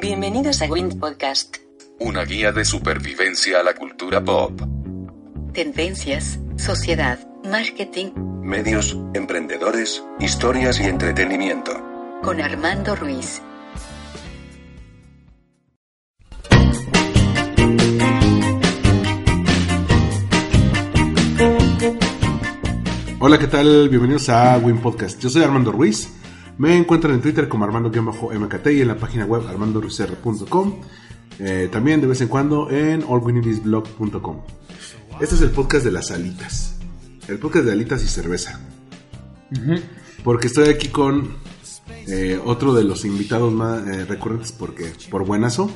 Bienvenidos 0.00 0.60
a 0.60 0.66
Wind 0.66 0.98
Podcast. 0.98 1.56
Una 2.00 2.24
guía 2.24 2.52
de 2.52 2.64
supervivencia 2.64 3.60
a 3.60 3.62
la 3.62 3.74
cultura 3.74 4.24
pop. 4.24 4.60
Tendencias, 5.52 6.38
sociedad, 6.56 7.18
marketing, 7.44 8.12
Medios, 8.42 8.98
emprendedores, 9.14 10.02
historias 10.20 10.80
y 10.80 10.84
entretenimiento. 10.84 11.72
con 12.22 12.40
Armando 12.40 12.96
Ruiz. 12.96 13.40
Hola, 23.20 23.38
¿qué 23.38 23.46
tal? 23.46 23.88
Bienvenidos 23.88 24.28
a 24.28 24.58
Win 24.58 24.78
Podcast. 24.80 25.20
Yo 25.20 25.30
soy 25.30 25.42
Armando 25.42 25.72
Ruiz. 25.72 26.10
Me 26.56 26.76
encuentran 26.76 27.14
en 27.14 27.20
Twitter 27.20 27.48
como 27.48 27.64
Armando-MKT 27.64 28.66
y 28.68 28.80
en 28.82 28.88
la 28.88 28.96
página 28.96 29.24
web 29.24 29.42
armandoruizr.com. 29.48 30.74
Eh, 31.40 31.68
también 31.70 32.00
de 32.00 32.06
vez 32.06 32.20
en 32.20 32.28
cuando 32.28 32.70
en 32.70 33.02
allwinidisblog.com. 33.02 34.36
Este 35.20 35.34
es 35.34 35.40
el 35.40 35.50
podcast 35.50 35.84
de 35.84 35.90
las 35.90 36.10
alitas. 36.12 36.76
El 37.26 37.38
podcast 37.38 37.66
de 37.66 37.72
alitas 37.72 38.02
y 38.04 38.06
cerveza. 38.06 38.60
Porque 40.22 40.46
estoy 40.46 40.68
aquí 40.68 40.88
con 40.88 41.36
eh, 42.06 42.40
otro 42.44 42.72
de 42.72 42.84
los 42.84 43.04
invitados 43.04 43.52
más 43.52 43.86
eh, 43.86 44.04
recurrentes 44.04 44.52
porque 44.52 44.92
por 45.10 45.24
buenazo. 45.26 45.70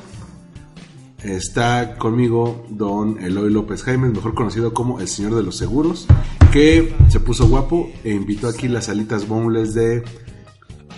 Está 1.22 1.96
conmigo 1.98 2.64
don 2.70 3.18
Eloy 3.20 3.52
López 3.52 3.82
Jaime, 3.82 4.08
mejor 4.08 4.34
conocido 4.34 4.72
como 4.72 5.00
el 5.00 5.08
señor 5.08 5.34
de 5.34 5.42
los 5.42 5.56
seguros, 5.56 6.06
que 6.52 6.94
se 7.08 7.18
puso 7.18 7.48
guapo 7.48 7.90
e 8.04 8.12
invitó 8.12 8.46
aquí 8.46 8.68
las 8.68 8.88
alitas 8.88 9.26
boneless 9.26 9.74
de... 9.74 10.04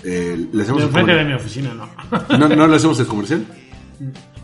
eh, 0.05 0.49
¿le 0.53 0.63
hacemos 0.63 0.83
el 0.83 0.89
Enfrente 0.89 1.13
de 1.15 1.25
mi 1.25 1.33
oficina, 1.35 1.75
no. 1.75 2.39
¿No, 2.39 2.49
¿No 2.49 2.67
le 2.67 2.77
hacemos 2.77 2.99
el 3.01 3.07
comercial? 3.09 3.47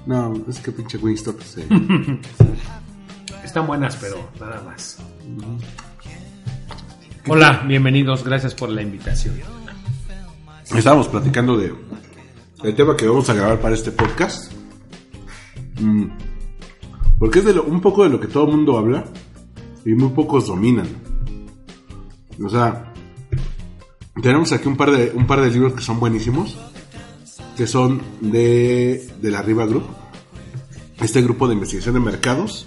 No, 0.07 0.35
es 0.49 0.61
que 0.61 0.71
pinche 0.73 0.99
Wingstop 0.99 1.41
se... 1.43 1.67
Están 3.45 3.67
buenas, 3.67 3.97
pero 3.97 4.29
nada 4.41 4.63
más. 4.63 4.99
Hola, 7.29 7.65
bienvenidos, 7.67 8.23
gracias 8.25 8.55
por 8.55 8.69
la 8.69 8.83
invitación. 8.83 9.35
Estábamos 10.75 11.09
platicando 11.09 11.57
de 11.57 11.75
el 12.65 12.75
tema 12.75 12.97
que 12.97 13.07
vamos 13.07 13.29
a 13.31 13.35
grabar 13.35 13.61
para 13.61 13.75
este 13.75 13.91
podcast. 13.93 14.53
Mm. 15.81 16.07
Porque 17.19 17.39
es 17.41 17.45
de 17.45 17.55
lo- 17.55 17.65
un 17.65 17.81
poco 17.81 18.03
de 18.05 18.11
lo 18.11 18.21
que 18.21 18.27
todo 18.29 18.45
el 18.47 18.51
mundo 18.57 18.77
habla 18.79 19.05
y 19.85 19.91
muy 19.95 20.11
pocos 20.11 20.47
dominan. 20.49 20.89
O 22.45 22.49
sea, 22.49 22.86
tenemos 24.23 24.53
aquí 24.53 24.69
un 24.69 24.77
par 24.77 24.91
de, 24.91 25.13
un 25.15 25.27
par 25.27 25.41
de 25.41 25.51
libros 25.51 25.75
que 25.75 25.83
son 25.83 25.99
buenísimos, 26.01 26.57
que 27.57 27.67
son 27.67 28.01
de, 28.21 29.09
de 29.21 29.31
la 29.31 29.43
Riva 29.43 29.67
Group, 29.67 29.85
este 31.01 31.23
grupo 31.23 31.47
de 31.49 31.55
investigación 31.55 31.95
de 31.95 32.01
mercados. 32.01 32.67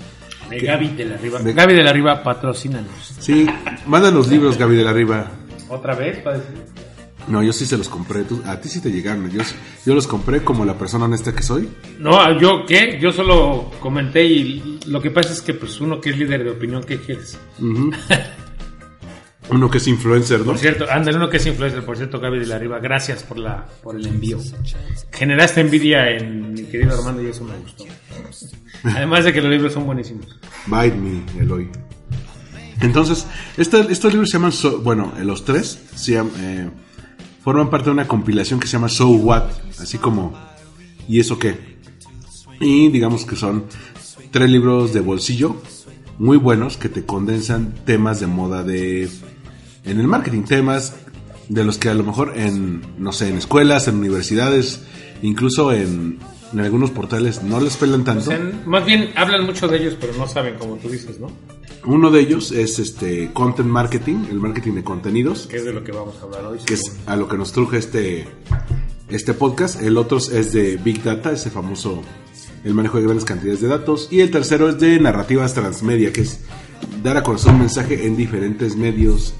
De 0.50 0.60
Gaby 0.60 0.88
de 0.90 1.06
la 1.06 1.18
Riva. 1.18 1.40
De- 1.40 1.54
Gaby 1.54 1.74
de 1.74 1.84
la 1.84 1.94
Riva, 1.94 2.24
patrocínanos. 2.24 2.90
Sí, 3.20 3.48
mandan 3.86 4.16
los 4.16 4.28
libros, 4.30 4.58
Gaby 4.58 4.76
de 4.76 4.84
la 4.84 4.94
Riva. 4.94 5.32
¿Otra 5.70 5.96
vez? 5.96 6.24
decir? 6.24 6.64
No, 7.28 7.44
yo 7.44 7.54
sí 7.54 7.68
se 7.68 7.78
los 7.78 7.88
compré. 7.90 8.24
tú- 8.24 8.42
a 8.46 8.60
ti 8.60 8.68
sí 8.70 8.82
te 8.82 8.92
llegaron. 8.92 9.30
Yo, 9.30 9.42
yo 9.86 9.94
los 9.94 10.08
compré 10.08 10.44
como 10.44 10.66
la 10.66 10.76
persona 10.76 11.06
honesta 11.06 11.36
que 11.36 11.44
soy. 11.44 11.70
No, 12.00 12.40
¿yo 12.40 12.66
qué? 12.66 12.98
Yo 13.00 13.12
solo 13.12 13.70
comenté 13.80 14.26
y 14.26 14.80
lo 14.88 15.00
que 15.00 15.12
pasa 15.12 15.32
es 15.34 15.42
que 15.44 15.54
pues 15.54 15.80
uno 15.80 16.02
que 16.02 16.10
es 16.10 16.18
líder 16.18 16.44
de 16.44 16.50
opinión, 16.50 16.84
¿qué 16.84 16.98
quieres? 17.00 17.38
Uno 19.52 19.70
que 19.70 19.80
es 19.80 19.88
influencer, 19.88 20.40
¿no? 20.42 20.46
Por 20.48 20.58
cierto, 20.60 20.86
ándale, 20.90 21.18
uno 21.18 21.30
que 21.30 21.38
es 21.38 21.46
influencer, 21.46 21.84
por 21.84 21.98
cierto, 21.98 22.20
Gaby 22.20 22.40
de 22.40 22.46
la 22.46 22.60
Riva, 22.60 22.80
gracias 22.80 23.24
por 23.24 23.38
la 23.40 23.66
por 23.82 23.96
el 23.96 24.06
envío. 24.06 24.38
Generaste 25.12 25.62
envidia 25.62 26.10
en 26.12 26.54
mi 26.54 26.64
querido 26.64 26.96
Armando 26.98 27.22
y 27.24 27.28
eso 27.28 27.44
me 27.44 27.58
gustó. 27.58 27.86
Además 28.84 29.26
de 29.26 29.34
que 29.34 29.42
los 29.42 29.50
libros 29.52 29.74
son 29.74 29.86
buenísimos. 29.86 30.28
Bite 30.68 30.96
Me, 30.96 31.42
Eloy. 31.42 31.70
Entonces, 32.82 33.26
este- 33.58 33.92
estos 33.92 34.14
libros 34.14 34.30
se 34.30 34.38
llaman, 34.38 34.52
So- 34.52 34.80
bueno, 34.82 35.14
eh, 35.20 35.26
los 35.26 35.44
tres 35.44 35.80
se 35.96 36.14
llaman, 36.14 36.34
eh, 36.38 36.70
forman 37.44 37.70
parte 37.70 37.86
de 37.86 37.92
una 37.92 38.08
compilación 38.08 38.60
que 38.60 38.68
se 38.68 38.74
llama 38.74 38.88
So 38.90 39.10
What, 39.10 39.44
así 39.80 39.98
como, 39.98 40.34
¿y 41.08 41.20
eso 41.20 41.38
qué? 41.40 41.58
Y 42.62 42.90
digamos 42.90 43.26
que 43.26 43.36
son 43.36 43.66
tres 44.32 44.50
libros 44.50 44.94
de 44.94 45.00
bolsillo 45.02 45.62
muy 46.20 46.38
buenos 46.38 46.78
que 46.78 46.88
te 46.90 47.06
condensan 47.06 47.74
temas 47.86 48.20
de 48.20 48.28
moda 48.28 48.64
de, 48.64 49.10
en 49.90 50.00
el 50.00 50.08
marketing, 50.08 50.44
temas 50.44 50.96
de 51.48 51.64
los 51.64 51.78
que 51.78 51.90
a 51.90 51.94
lo 51.94 52.04
mejor 52.04 52.34
en, 52.38 52.82
no 52.98 53.12
sé, 53.12 53.30
en 53.30 53.38
escuelas, 53.38 53.88
en 53.88 53.96
universidades, 53.96 54.82
incluso 55.22 55.72
en, 55.74 56.20
en 56.54 56.60
algunos 56.60 56.92
portales 56.92 57.42
no 57.44 57.60
les 57.60 57.76
pelan 57.78 58.04
tanto. 58.04 58.26
sea, 58.26 58.40
más 58.66 58.86
bien 58.86 59.12
hablan 59.16 59.46
mucho 59.46 59.68
de 59.68 59.78
ellos, 59.80 59.98
pero 60.00 60.14
no 60.14 60.28
saben, 60.28 60.56
como 60.56 60.76
tú 60.76 60.90
dices, 60.90 61.20
¿no? 61.20 61.28
Uno 61.86 62.12
de 62.12 62.20
ellos 62.20 62.52
es 62.52 62.78
este 62.78 63.32
content 63.34 63.70
marketing, 63.70 64.26
el 64.30 64.40
marketing 64.40 64.74
de 64.74 64.84
contenidos, 64.84 65.48
Que 65.48 65.58
es 65.58 65.66
de 65.66 65.74
lo 65.74 65.84
que 65.84 65.92
vamos 65.92 66.16
a 66.22 66.26
hablar 66.26 66.46
hoy. 66.46 66.60
que 66.66 66.74
es 66.74 66.98
a 67.06 67.16
lo 67.16 67.28
que 67.28 67.38
nos 67.38 67.52
truje 67.52 67.78
este, 67.78 68.28
este 69.10 69.34
podcast. 69.34 69.82
El 69.82 69.98
otro 69.98 70.18
es 70.18 70.52
de 70.54 70.78
Big 70.78 71.02
Data, 71.02 71.32
ese 71.32 71.50
famoso, 71.50 72.02
el 72.66 72.74
manejo 72.74 72.98
de 72.98 73.06
grandes 73.06 73.24
cantidades 73.26 73.62
de 73.62 73.70
datos. 73.70 74.10
Y 74.12 74.20
el 74.20 74.30
tercero 74.30 74.70
es 74.70 74.78
de 74.80 75.00
narrativas 75.00 75.54
transmedia, 75.54 76.12
que 76.12 76.22
es 76.22 76.42
dar 77.02 77.16
a 77.18 77.24
conocer 77.24 77.54
un 77.54 77.60
mensaje 77.60 78.06
en 78.06 78.18
diferentes 78.18 78.76
medios 78.76 79.34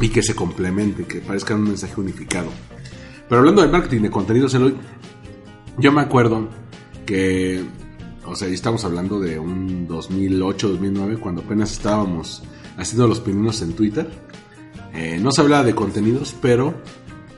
y 0.00 0.08
que 0.08 0.22
se 0.22 0.34
complemente, 0.34 1.04
que 1.04 1.20
parezca 1.20 1.54
un 1.54 1.64
mensaje 1.64 2.00
unificado. 2.00 2.48
Pero 3.28 3.40
hablando 3.40 3.62
del 3.62 3.70
marketing 3.70 4.02
de 4.02 4.10
contenidos, 4.10 4.54
Eloy, 4.54 4.74
yo 5.78 5.92
me 5.92 6.00
acuerdo 6.00 6.48
que, 7.04 7.64
o 8.24 8.36
sea, 8.36 8.48
estamos 8.48 8.84
hablando 8.84 9.18
de 9.20 9.38
un 9.38 9.86
2008, 9.86 10.68
2009, 10.68 11.16
cuando 11.18 11.42
apenas 11.42 11.72
estábamos 11.72 12.42
haciendo 12.76 13.08
los 13.08 13.20
pininos 13.20 13.62
en 13.62 13.72
Twitter. 13.72 14.08
Eh, 14.94 15.18
no 15.20 15.32
se 15.32 15.40
hablaba 15.40 15.64
de 15.64 15.74
contenidos, 15.74 16.34
pero 16.40 16.74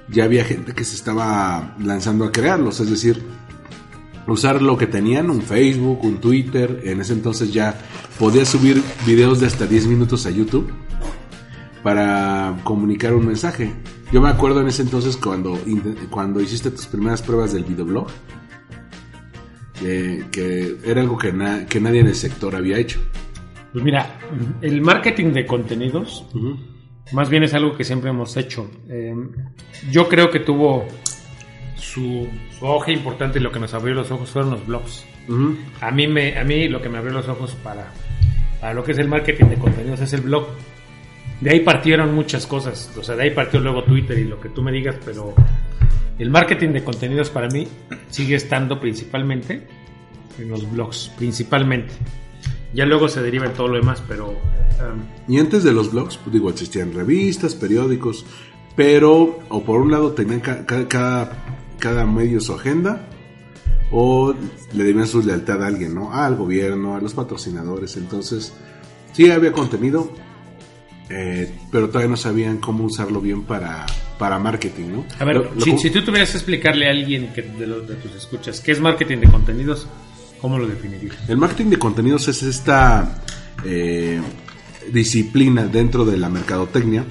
ya 0.08 0.24
había 0.24 0.44
gente 0.44 0.74
que 0.74 0.84
se 0.84 0.94
estaba 0.94 1.76
lanzando 1.78 2.24
a 2.24 2.32
crearlos, 2.32 2.80
es 2.80 2.90
decir, 2.90 3.22
usar 4.26 4.62
lo 4.62 4.76
que 4.76 4.86
tenían, 4.86 5.30
un 5.30 5.42
Facebook, 5.42 6.04
un 6.04 6.20
Twitter, 6.20 6.82
en 6.84 7.00
ese 7.00 7.14
entonces 7.14 7.52
ya 7.52 7.78
podías 8.18 8.48
subir 8.48 8.82
videos 9.06 9.40
de 9.40 9.46
hasta 9.46 9.66
10 9.66 9.86
minutos 9.86 10.26
a 10.26 10.30
YouTube 10.30 10.70
para 11.82 12.56
comunicar 12.64 13.14
un 13.14 13.26
mensaje. 13.26 13.72
Yo 14.12 14.20
me 14.20 14.28
acuerdo 14.28 14.60
en 14.62 14.68
ese 14.68 14.82
entonces 14.82 15.16
cuando, 15.16 15.58
cuando 16.10 16.40
hiciste 16.40 16.70
tus 16.70 16.86
primeras 16.86 17.22
pruebas 17.22 17.52
del 17.52 17.64
videoblog, 17.64 18.08
que, 19.78 20.24
que 20.32 20.76
era 20.84 21.00
algo 21.02 21.16
que, 21.18 21.32
na- 21.32 21.66
que 21.66 21.80
nadie 21.80 22.00
en 22.00 22.08
el 22.08 22.14
sector 22.14 22.54
había 22.56 22.78
hecho. 22.78 23.00
Pues 23.72 23.84
mira, 23.84 24.18
el 24.62 24.80
marketing 24.80 25.32
de 25.32 25.46
contenidos, 25.46 26.24
más 27.12 27.28
bien 27.28 27.42
es 27.44 27.54
algo 27.54 27.76
que 27.76 27.84
siempre 27.84 28.10
hemos 28.10 28.36
hecho. 28.36 28.68
Eh, 28.88 29.14
yo 29.90 30.08
creo 30.08 30.30
que 30.30 30.40
tuvo 30.40 30.86
su, 31.76 32.26
su 32.58 32.66
auge 32.66 32.92
importante 32.92 33.38
y 33.38 33.42
lo 33.42 33.52
que 33.52 33.60
nos 33.60 33.74
abrió 33.74 33.94
los 33.94 34.10
ojos 34.10 34.30
fueron 34.30 34.50
los 34.52 34.66
blogs. 34.66 35.04
A 35.82 35.90
mí, 35.90 36.06
me, 36.08 36.38
a 36.38 36.44
mí 36.44 36.68
lo 36.68 36.80
que 36.80 36.88
me 36.88 36.96
abrió 36.98 37.12
los 37.12 37.28
ojos 37.28 37.54
para, 37.62 37.92
para 38.60 38.72
lo 38.72 38.82
que 38.82 38.92
es 38.92 38.98
el 38.98 39.08
marketing 39.08 39.44
de 39.46 39.56
contenidos 39.56 40.00
es 40.00 40.12
el 40.14 40.22
blog. 40.22 40.46
De 41.40 41.50
ahí 41.50 41.60
partieron 41.60 42.14
muchas 42.14 42.46
cosas. 42.46 42.90
O 42.98 43.02
sea, 43.02 43.14
de 43.16 43.22
ahí 43.24 43.30
partió 43.30 43.60
luego 43.60 43.84
Twitter 43.84 44.18
y 44.18 44.24
lo 44.24 44.40
que 44.40 44.48
tú 44.48 44.62
me 44.62 44.72
digas, 44.72 44.96
pero 45.04 45.34
el 46.18 46.30
marketing 46.30 46.70
de 46.70 46.82
contenidos 46.84 47.30
para 47.30 47.48
mí 47.48 47.68
sigue 48.10 48.34
estando 48.34 48.80
principalmente 48.80 49.66
en 50.38 50.48
los 50.48 50.70
blogs, 50.70 51.12
principalmente. 51.16 51.92
Ya 52.74 52.84
luego 52.86 53.08
se 53.08 53.22
deriva 53.22 53.46
en 53.46 53.52
todo 53.52 53.68
lo 53.68 53.76
demás, 53.76 54.02
pero 54.06 54.28
um, 54.30 55.02
Y 55.32 55.38
antes 55.38 55.64
de 55.64 55.72
los 55.72 55.92
blogs, 55.92 56.16
pues 56.18 56.32
digo, 56.32 56.50
existían 56.50 56.92
revistas, 56.92 57.54
periódicos, 57.54 58.26
pero 58.76 59.38
o 59.48 59.64
por 59.64 59.80
un 59.80 59.90
lado 59.90 60.12
tenían 60.12 60.40
ca- 60.40 60.66
ca- 60.66 60.86
cada, 60.88 61.32
cada 61.78 62.04
medio 62.06 62.40
su 62.40 62.52
agenda, 62.52 63.08
o 63.90 64.34
le 64.74 64.84
debían 64.84 65.06
su 65.06 65.22
lealtad 65.22 65.62
a 65.62 65.66
alguien, 65.68 65.94
¿no? 65.94 66.12
Al 66.12 66.36
gobierno, 66.36 66.94
a 66.94 67.00
los 67.00 67.14
patrocinadores. 67.14 67.96
Entonces, 67.96 68.52
sí 69.12 69.30
había 69.30 69.50
contenido, 69.52 70.12
eh, 71.10 71.50
pero 71.70 71.88
todavía 71.88 72.10
no 72.10 72.16
sabían 72.16 72.58
cómo 72.58 72.84
usarlo 72.84 73.20
bien 73.20 73.42
para, 73.42 73.86
para 74.18 74.38
marketing, 74.38 74.88
¿no? 74.92 75.06
a 75.18 75.24
ver, 75.24 75.36
Lo- 75.36 75.54
lo 75.54 75.60
si, 75.60 75.78
si 75.78 75.90
tú 75.90 76.02
tuvieras 76.04 76.30
que 76.30 76.36
explicarle 76.38 76.86
a 76.86 76.90
alguien 76.90 77.32
que 77.32 77.42
de, 77.42 77.66
los- 77.66 77.86
de 77.88 77.94
tus 77.96 78.14
escuchas 78.14 78.60
qué 78.60 78.72
es 78.72 78.80
marketing 78.80 79.18
de 79.18 79.28
contenidos, 79.30 79.86
¿cómo 80.40 80.58
lo 80.58 80.66
definirías? 80.66 81.16
El 81.28 81.36
marketing 81.38 81.70
de 81.70 81.78
contenidos 81.78 82.28
es 82.28 82.42
esta 82.42 83.22
eh, 83.64 84.20
disciplina 84.92 85.66
dentro 85.66 86.04
de 86.04 86.16
la 86.16 86.28
mercadotecnia 86.28 87.04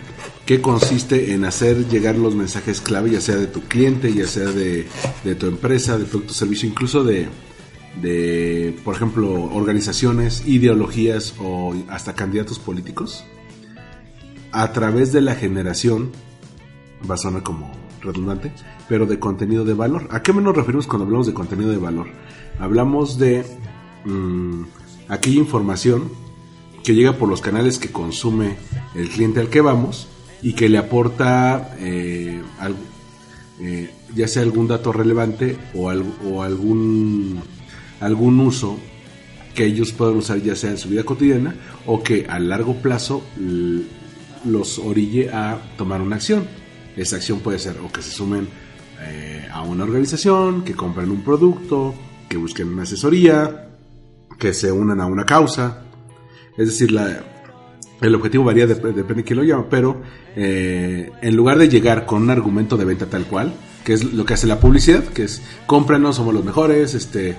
que 0.46 0.62
consiste 0.62 1.34
en 1.34 1.44
hacer 1.44 1.88
llegar 1.90 2.16
los 2.16 2.34
mensajes 2.36 2.80
clave, 2.80 3.12
ya 3.12 3.20
sea 3.22 3.36
de 3.36 3.48
tu 3.48 3.62
cliente, 3.64 4.14
ya 4.14 4.26
sea 4.28 4.46
de, 4.46 4.88
de 5.26 5.36
tu 5.36 5.48
empresa, 5.48 5.98
de 5.98 6.06
producto 6.06 6.32
o 6.32 6.36
servicio, 6.36 6.70
incluso 6.70 7.04
de, 7.04 7.28
de, 8.02 8.74
por 8.86 8.96
ejemplo, 8.96 9.30
organizaciones, 9.54 10.44
ideologías 10.48 11.34
o 11.40 11.76
hasta 11.90 12.14
candidatos 12.16 12.60
políticos, 12.60 13.26
a 14.58 14.74
través 14.74 15.14
de 15.14 15.22
la 15.22 15.36
generación, 15.36 16.12
va 17.08 17.14
a 17.14 17.18
sonar 17.20 17.44
como 17.44 17.72
redundante, 18.02 18.52
pero 18.90 19.06
de 19.06 19.20
contenido 19.20 19.64
de 19.66 19.76
valor. 19.76 20.08
¿A 20.10 20.24
qué 20.24 20.34
nos 20.34 20.56
referimos 20.56 20.88
cuando 20.88 21.06
hablamos 21.06 21.28
de 21.28 21.34
contenido 21.36 21.70
de 21.70 21.78
valor? 21.78 22.08
Hablamos 22.60 23.20
de 23.20 23.46
mm, 24.06 24.64
aquella 25.10 25.38
información 25.38 26.10
que 26.84 26.96
llega 26.96 27.14
por 27.14 27.30
los 27.30 27.40
canales 27.40 27.78
que 27.78 27.92
consume 27.92 28.58
el 28.96 29.10
cliente 29.10 29.42
al 29.42 29.50
que 29.50 29.62
vamos 29.62 30.08
y 30.42 30.54
que 30.54 30.70
le 30.70 30.80
aporta 30.80 31.76
eh, 31.78 32.42
eh, 33.60 33.92
ya 34.16 34.28
sea 34.28 34.42
algún 34.42 34.68
dato 34.68 34.92
relevante 34.92 35.56
o, 35.76 35.92
o 36.32 36.42
algún, 36.42 37.42
algún 38.00 38.40
uso 38.40 38.80
que 39.54 39.66
ellos 39.66 39.92
puedan 39.92 40.16
usar 40.16 40.42
ya 40.42 40.56
sea 40.56 40.72
en 40.72 40.80
su 40.80 40.90
vida 40.90 41.04
cotidiana 41.04 41.54
o 41.86 42.02
que 42.02 42.26
a 42.28 42.40
largo 42.40 42.76
plazo 42.82 43.22
los 44.46 44.80
orille 44.80 45.30
a 45.32 45.60
tomar 45.78 46.02
una 46.02 46.16
acción. 46.18 46.46
Esa 46.96 47.18
acción 47.18 47.40
puede 47.40 47.60
ser 47.60 47.78
o 47.84 47.92
que 47.92 48.02
se 48.02 48.12
sumen 48.12 48.48
eh, 49.02 49.48
a 49.52 49.62
una 49.62 49.84
organización, 49.84 50.64
que 50.64 50.74
compren 50.74 51.12
un 51.12 51.22
producto, 51.24 51.94
que 52.28 52.38
busquen 52.38 52.70
una 52.70 52.84
asesoría, 52.84 53.70
que 54.40 54.54
se 54.54 54.72
unan 54.72 55.00
a 55.02 55.06
una 55.06 55.26
causa. 55.26 55.84
Es 56.58 56.68
decir, 56.68 56.92
la, 56.92 57.24
el 58.02 58.16
objetivo 58.16 58.44
varía, 58.44 58.66
dep- 58.68 58.94
depende 58.94 59.22
de 59.22 59.24
quién 59.24 59.38
lo 59.38 59.44
llama, 59.44 59.68
pero 59.70 60.02
eh, 60.36 61.12
en 61.22 61.36
lugar 61.36 61.58
de 61.60 61.70
llegar 61.70 62.06
con 62.06 62.24
un 62.24 62.30
argumento 62.32 62.78
de 62.78 62.86
venta 62.86 63.06
tal 63.08 63.26
cual, 63.26 63.54
que 63.84 63.94
es 63.94 64.04
lo 64.14 64.26
que 64.26 64.34
hace 64.34 64.48
la 64.48 64.60
publicidad, 64.60 65.04
que 65.04 65.24
es 65.24 65.42
cómpranos, 65.68 66.16
somos 66.18 66.34
los 66.34 66.44
mejores, 66.44 66.94
este, 66.96 67.36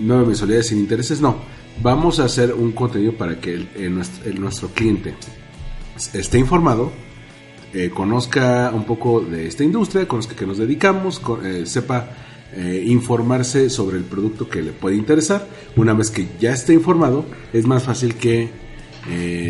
nueve 0.00 0.26
mensualidades 0.26 0.68
sin 0.68 0.78
intereses, 0.78 1.20
no. 1.20 1.36
Vamos 1.82 2.20
a 2.20 2.24
hacer 2.24 2.54
un 2.54 2.72
contenido 2.72 3.12
para 3.14 3.38
que 3.40 3.54
el- 3.54 4.40
nuestro 4.40 4.68
cliente 4.68 5.14
esté 5.96 6.38
informado, 6.38 6.92
eh, 7.72 7.90
conozca 7.90 8.70
un 8.72 8.84
poco 8.84 9.20
de 9.20 9.48
esta 9.48 9.64
industria, 9.64 10.06
conozca 10.06 10.36
que 10.36 10.46
nos 10.46 10.58
dedicamos, 10.58 11.20
eh, 11.44 11.64
sepa 11.66 12.08
eh, 12.52 12.84
informarse 12.86 13.68
sobre 13.68 13.96
el 13.96 14.04
producto 14.04 14.48
que 14.48 14.62
le 14.62 14.70
puede 14.70 14.94
interesar. 14.96 15.48
Una 15.74 15.92
vez 15.92 16.10
que 16.10 16.28
ya 16.38 16.52
esté 16.52 16.72
informado, 16.72 17.24
es 17.52 17.66
más 17.66 17.82
fácil 17.82 18.14
que 18.14 18.62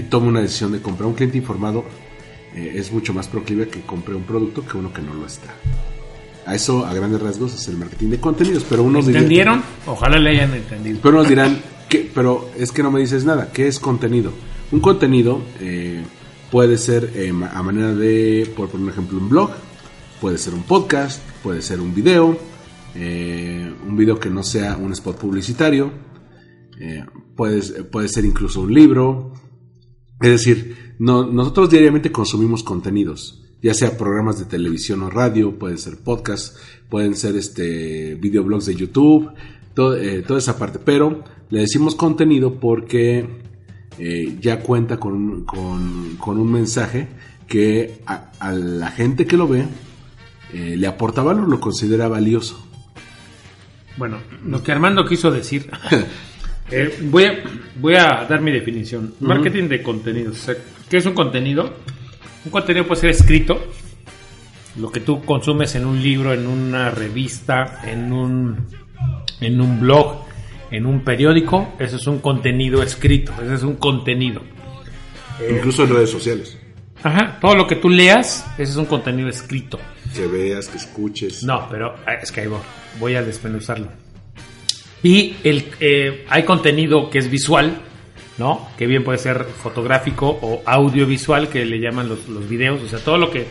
tome 0.09 0.29
una 0.29 0.41
decisión 0.41 0.73
de 0.73 0.81
comprar. 0.81 1.07
Un 1.07 1.15
cliente 1.15 1.39
informado 1.39 1.85
es 2.57 2.91
mucho 2.91 3.15
más 3.15 3.29
proclive 3.29 3.69
que 3.69 3.83
compre 3.83 4.15
un 4.17 4.25
producto 4.25 4.67
que 4.67 4.77
uno 4.77 4.93
que 4.93 5.01
no 5.01 5.15
lo 5.15 5.27
está. 5.27 5.55
A 6.45 6.57
eso, 6.57 6.85
a 6.85 6.93
grandes 6.93 7.23
rasgos, 7.23 7.55
es 7.55 7.69
el 7.69 7.77
marketing 7.77 8.09
de 8.09 8.21
contenidos. 8.21 8.65
Pero 8.69 8.83
unos 8.83 9.07
¿Entendieron? 9.07 9.63
Ojalá 9.87 10.19
le 10.19 10.31
hayan 10.31 10.55
entendido. 10.55 10.99
pero 11.01 11.19
nos 11.19 11.29
dirán, 11.29 11.61
que, 11.89 12.11
pero 12.13 12.51
es 12.59 12.73
que 12.73 12.83
no 12.83 12.91
me 12.91 12.99
dices 12.99 13.25
nada, 13.25 13.51
¿qué 13.53 13.69
es 13.69 13.79
contenido? 13.79 14.33
Un 14.73 14.81
contenido 14.81 15.41
eh, 15.61 16.03
puede 16.55 16.79
ser 16.79 17.11
ma- 17.33 17.49
a 17.51 17.65
manera 17.65 17.93
de, 17.97 18.49
por 18.57 18.69
poner 18.69 18.85
un 18.87 18.93
ejemplo, 18.93 19.19
un 19.19 19.29
blog, 19.29 19.51
puede 20.21 20.39
ser 20.39 20.55
un 20.55 20.63
podcast, 20.63 21.21
puede 21.43 21.61
ser 21.61 21.81
un 21.81 21.93
video, 21.93 22.39
eh, 22.95 23.75
un 23.85 23.97
video 23.97 24.21
que 24.21 24.31
no 24.31 24.45
sea 24.45 24.77
un 24.77 24.93
spot 24.93 25.19
publicitario, 25.19 25.91
eh, 26.81 27.05
puede, 27.35 27.61
puede 27.83 28.07
ser 28.09 28.25
incluso 28.25 28.61
un 28.61 28.73
libro. 28.73 29.33
Es 30.21 30.31
decir, 30.31 30.95
no, 31.01 31.27
nosotros 31.27 31.71
diariamente 31.71 32.13
consumimos 32.13 32.63
contenidos, 32.63 33.43
ya 33.61 33.75
sea 33.75 33.99
programas 33.99 34.39
de 34.39 34.45
televisión 34.45 35.03
o 35.03 35.11
radio, 35.11 35.59
pueden 35.59 35.79
ser 35.79 35.97
podcasts, 36.05 36.57
pueden 36.89 37.17
ser 37.17 37.35
este 37.35 38.15
videoblogs 38.15 38.67
de 38.67 38.77
YouTube, 38.77 39.33
todo- 39.75 39.97
eh, 39.97 40.23
toda 40.23 40.39
esa 40.39 40.57
parte. 40.57 40.79
Pero 40.79 41.25
le 41.51 41.63
decimos 41.63 41.97
contenido 41.97 42.61
porque 42.61 43.43
eh, 43.99 44.37
ya 44.41 44.61
cuenta 44.61 44.99
con 44.99 45.13
un, 45.13 45.45
con, 45.45 46.17
con 46.17 46.39
un 46.39 46.51
mensaje 46.51 47.09
que 47.47 48.01
a, 48.07 48.31
a 48.39 48.53
la 48.53 48.91
gente 48.91 49.27
que 49.27 49.37
lo 49.37 49.47
ve 49.47 49.67
eh, 50.53 50.77
le 50.77 50.87
aporta 50.87 51.23
valor, 51.23 51.49
lo 51.49 51.61
considera 51.61 52.09
valioso. 52.09 52.65
Bueno, 53.97 54.19
lo 54.47 54.63
que 54.63 54.73
Armando 54.73 55.05
quiso 55.05 55.31
decir. 55.31 55.71
eh, 56.71 56.99
voy, 57.03 57.25
a, 57.25 57.43
voy 57.81 57.95
a 57.97 58.27
dar 58.29 58.41
mi 58.41 58.53
definición. 58.53 59.15
Marketing 59.21 59.69
de 59.69 59.83
contenidos. 59.83 60.37
O 60.37 60.45
sea, 60.45 60.55
¿Qué 60.89 60.99
es 60.99 61.07
un 61.07 61.15
contenido? 61.15 61.75
Un 62.45 62.51
contenido 62.51 62.87
puede 62.87 63.01
ser 63.01 63.11
escrito. 63.11 63.61
Lo 64.77 64.91
que 64.91 65.01
tú 65.01 65.25
consumes 65.25 65.75
en 65.75 65.87
un 65.87 66.03
libro, 66.03 66.33
en 66.33 66.47
una 66.47 66.91
revista, 66.91 67.81
en 67.85 68.13
un, 68.13 68.67
en 69.41 69.61
un 69.61 69.81
blog, 69.81 70.25
en 70.71 70.87
un 70.87 71.05
periódico. 71.05 71.75
Eso 71.79 71.97
es 71.97 72.07
un 72.07 72.19
contenido 72.19 72.83
escrito. 72.83 73.33
Ese 73.43 73.55
es 73.55 73.63
un 73.63 73.77
contenido. 73.77 74.43
Incluso 75.49 75.85
en 75.85 75.95
redes 75.95 76.11
sociales. 76.11 76.59
Ajá. 77.03 77.39
Todo 77.41 77.55
lo 77.55 77.67
que 77.67 77.77
tú 77.77 77.91
leas, 77.91 78.47
ese 78.55 78.73
es 78.73 78.77
un 78.77 78.87
contenido 78.87 79.29
escrito. 79.29 79.79
Que 80.15 80.27
veas, 80.27 80.69
que 80.69 80.79
escuches. 80.79 81.43
No, 81.43 81.69
pero 81.71 81.95
eh, 82.07 82.19
es 82.23 82.33
que 82.33 82.43
ahí 82.43 82.47
voy, 82.47 82.61
voy 82.99 83.15
a 83.15 83.23
desmenuzarlo. 83.23 83.89
Y 85.03 85.37
el, 85.45 85.71
eh, 85.81 86.25
hay 86.31 86.45
contenido 86.45 87.11
que 87.11 87.19
es 87.19 87.31
visual, 87.31 87.79
¿no? 88.39 88.69
Que 88.79 88.87
bien 88.87 89.05
puede 89.05 89.19
ser 89.19 89.45
fotográfico 89.45 90.39
o 90.41 90.63
audiovisual, 90.65 91.49
que 91.49 91.67
le 91.67 91.79
llaman 91.79 92.09
los, 92.09 92.27
los 92.29 92.49
videos. 92.49 92.83
O 92.83 92.89
sea, 92.89 93.01
todo 93.01 93.19
lo 93.19 93.31
que 93.31 93.47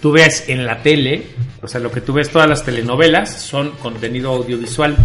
tú 0.00 0.12
ves 0.12 0.48
en 0.48 0.64
la 0.66 0.82
tele, 0.82 1.26
o 1.62 1.66
sea, 1.68 1.80
lo 1.80 1.90
que 1.90 2.00
tú 2.00 2.12
ves, 2.12 2.30
todas 2.30 2.48
las 2.48 2.64
telenovelas 2.64 3.40
son 3.42 3.70
contenido 3.82 4.32
audiovisual. 4.34 4.96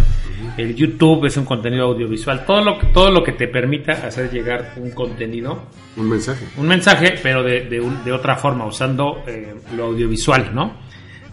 El 0.56 0.74
YouTube 0.74 1.26
es 1.26 1.36
un 1.36 1.44
contenido 1.44 1.86
audiovisual. 1.86 2.44
Todo 2.44 2.62
lo, 2.62 2.78
que- 2.78 2.86
todo 2.88 3.10
lo 3.10 3.22
que 3.24 3.32
te 3.32 3.48
permita 3.48 3.92
hacer 3.92 4.30
llegar 4.30 4.74
un 4.76 4.90
contenido 4.92 5.62
Un 5.96 6.10
mensaje. 6.10 6.44
un 6.56 6.66
mensaje, 6.68 7.14
pero 7.22 7.42
de, 7.42 7.62
de 7.62 7.80
un- 7.80 8.04
de 8.04 8.12
otra 8.12 8.36
forma, 8.36 8.66
usando 8.66 9.22
eh, 9.26 9.54
lo 9.76 9.86
audiovisual, 9.86 10.54
¿no? 10.54 10.76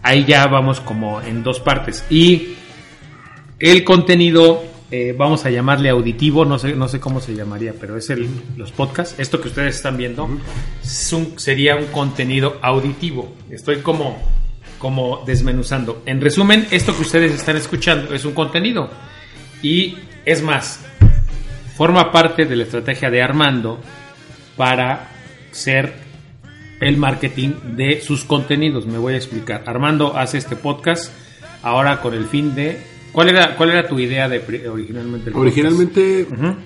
Ahí 0.02 0.24
ya 0.24 0.46
vamos 0.46 0.80
como 0.80 1.20
en 1.20 1.42
dos 1.42 1.60
partes. 1.60 2.04
Y 2.10 2.54
el 3.60 3.84
contenido, 3.84 4.62
eh, 4.92 5.14
vamos 5.16 5.44
a 5.46 5.50
llamarle 5.50 5.88
auditivo, 5.88 6.44
no 6.44 6.58
sé, 6.58 6.74
no 6.74 6.86
sé 6.86 7.00
cómo 7.00 7.20
se 7.20 7.34
llamaría, 7.34 7.74
pero 7.80 7.96
es 7.96 8.10
el, 8.10 8.28
los 8.56 8.70
podcasts. 8.72 9.18
Esto 9.18 9.40
que 9.40 9.48
ustedes 9.48 9.74
están 9.76 9.96
viendo 9.96 10.28
es 10.82 11.12
un- 11.12 11.38
sería 11.38 11.74
un 11.76 11.86
contenido 11.86 12.58
auditivo. 12.62 13.34
Estoy 13.50 13.78
como, 13.78 14.18
como 14.78 15.24
desmenuzando. 15.26 16.02
En 16.06 16.20
resumen, 16.20 16.66
esto 16.70 16.94
que 16.94 17.02
ustedes 17.02 17.32
están 17.32 17.56
escuchando 17.56 18.14
es 18.14 18.24
un 18.24 18.34
contenido. 18.34 18.90
Y 19.62 19.96
es 20.24 20.42
más, 20.42 20.80
forma 21.76 22.12
parte 22.12 22.44
de 22.44 22.54
la 22.56 22.64
estrategia 22.64 23.10
de 23.10 23.22
Armando 23.22 23.80
para 24.56 25.08
ser 25.52 25.94
el 26.80 26.96
marketing 26.98 27.76
de 27.76 28.00
sus 28.02 28.24
contenidos. 28.24 28.86
Me 28.86 28.98
voy 28.98 29.14
a 29.14 29.16
explicar. 29.16 29.62
Armando 29.66 30.16
hace 30.16 30.36
este 30.38 30.56
podcast 30.56 31.12
ahora 31.62 32.00
con 32.00 32.12
el 32.12 32.26
fin 32.26 32.54
de... 32.54 32.91
¿Cuál 33.12 33.28
era, 33.28 33.54
cuál 33.56 33.70
era 33.70 33.86
tu 33.86 33.98
idea 33.98 34.28
de 34.28 34.38
originalmente? 34.68 35.30
del 35.30 35.38
Originalmente, 35.38 36.24
podcast? 36.24 36.42
Ujú, 36.52 36.56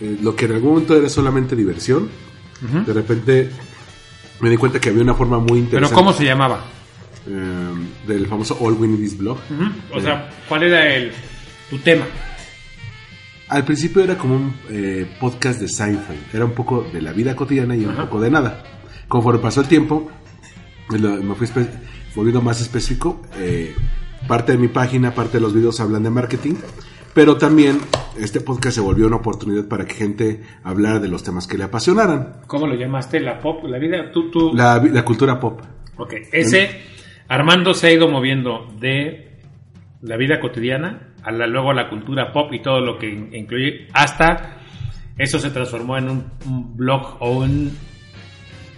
eh, 0.00 0.18
lo 0.22 0.34
que 0.36 0.44
en 0.46 0.52
algún 0.52 0.70
momento 0.72 0.96
era 0.96 1.08
solamente 1.08 1.54
diversión, 1.56 2.08
ujú. 2.62 2.84
de 2.84 2.92
repente 2.92 3.50
me 4.40 4.50
di 4.50 4.56
cuenta 4.56 4.80
que 4.80 4.88
había 4.88 5.02
una 5.02 5.14
forma 5.14 5.38
muy 5.38 5.46
Pero 5.48 5.58
interesante 5.64 5.94
¿cómo 5.94 6.12
se 6.12 6.24
llamaba? 6.24 6.64
eh, 7.28 7.72
del 8.08 8.26
famoso 8.26 8.56
All 8.60 8.72
We 8.74 8.88
Need 8.88 9.00
Is 9.00 9.16
Blog. 9.16 9.38
Ujú. 9.50 9.96
O 9.98 10.00
sea, 10.00 10.28
¿cuál 10.48 10.64
era 10.64 10.92
el 10.94 11.12
tu 11.70 11.78
tema? 11.78 12.04
Al 13.48 13.64
principio 13.64 14.02
era 14.02 14.16
como 14.16 14.34
un 14.36 14.54
eh, 14.70 15.06
podcast 15.20 15.60
de 15.60 15.68
Seinfeld, 15.68 16.34
era 16.34 16.44
un 16.44 16.52
poco 16.52 16.86
de 16.92 17.02
la 17.02 17.12
vida 17.12 17.36
cotidiana 17.36 17.76
y 17.76 17.84
un 17.84 17.94
poco 17.94 18.20
de 18.20 18.30
nada. 18.30 18.64
Conforme 19.08 19.40
pasó 19.40 19.60
el 19.60 19.68
tiempo, 19.68 20.10
me 20.88 21.34
fui 21.34 21.46
volviendo 22.14 22.40
más 22.40 22.60
específico. 22.60 23.20
eh, 23.36 23.74
parte 24.28 24.52
de 24.52 24.58
mi 24.58 24.68
página, 24.68 25.14
parte 25.14 25.38
de 25.38 25.40
los 25.40 25.54
videos 25.54 25.80
hablan 25.80 26.02
de 26.02 26.10
marketing, 26.10 26.54
pero 27.14 27.36
también 27.36 27.78
este 28.18 28.40
podcast 28.40 28.74
se 28.76 28.80
volvió 28.80 29.06
una 29.06 29.16
oportunidad 29.16 29.66
para 29.68 29.84
que 29.84 29.94
gente 29.94 30.42
hablara 30.64 30.98
de 30.98 31.08
los 31.08 31.22
temas 31.22 31.46
que 31.46 31.58
le 31.58 31.64
apasionaran. 31.64 32.40
¿Cómo 32.46 32.66
lo 32.66 32.74
llamaste? 32.74 33.20
La 33.20 33.38
pop, 33.38 33.64
la 33.64 33.78
vida. 33.78 34.10
Tú, 34.12 34.30
tú. 34.30 34.52
La, 34.54 34.80
cultura 35.04 35.38
pop. 35.38 35.60
Ok, 35.96 36.14
ese 36.32 36.80
Armando 37.28 37.74
se 37.74 37.88
ha 37.88 37.92
ido 37.92 38.08
moviendo 38.08 38.66
de 38.80 39.38
la 40.02 40.16
vida 40.16 40.40
cotidiana 40.40 41.14
a 41.22 41.30
la, 41.30 41.46
luego 41.46 41.70
a 41.70 41.74
la 41.74 41.88
cultura 41.88 42.32
pop 42.32 42.52
y 42.52 42.60
todo 42.60 42.80
lo 42.80 42.98
que 42.98 43.08
in- 43.10 43.34
incluye 43.34 43.86
hasta 43.92 44.56
eso 45.16 45.38
se 45.38 45.50
transformó 45.50 45.96
en 45.98 46.08
un, 46.08 46.24
un 46.46 46.76
blog 46.76 47.16
o 47.20 47.38
un 47.38 47.70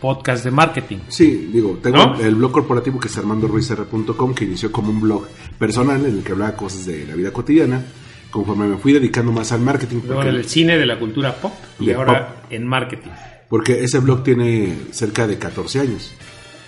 podcast 0.05 0.45
de 0.45 0.51
marketing. 0.51 0.99
Sí, 1.09 1.49
digo, 1.51 1.79
tengo 1.83 1.97
¿No? 1.97 2.21
el 2.21 2.35
blog 2.35 2.53
corporativo 2.53 3.01
que 3.01 3.09
es 3.09 3.17
armandoruizr.com 3.17 4.35
que 4.35 4.45
inició 4.45 4.71
como 4.71 4.91
un 4.91 5.01
blog 5.01 5.27
personal 5.59 6.05
en 6.05 6.19
el 6.19 6.23
que 6.23 6.33
hablaba 6.33 6.55
cosas 6.55 6.85
de 6.85 7.07
la 7.07 7.15
vida 7.15 7.33
cotidiana. 7.33 7.83
Conforme 8.31 8.67
me 8.67 8.77
fui 8.77 8.93
dedicando 8.93 9.33
más 9.33 9.51
al 9.53 9.61
marketing, 9.63 10.01
Luego 10.07 10.21
en 10.25 10.29
el 10.29 10.45
cine 10.45 10.77
de 10.77 10.85
la 10.85 10.99
cultura 10.99 11.35
pop 11.37 11.55
y 11.81 11.91
ahora 11.93 12.43
en 12.51 12.67
marketing. 12.67 13.09
porque 13.49 13.83
ese 13.83 13.99
blog 14.01 14.23
tiene 14.23 14.77
cerca 14.91 15.27
de 15.27 15.39
14 15.39 15.81
años. 15.81 16.13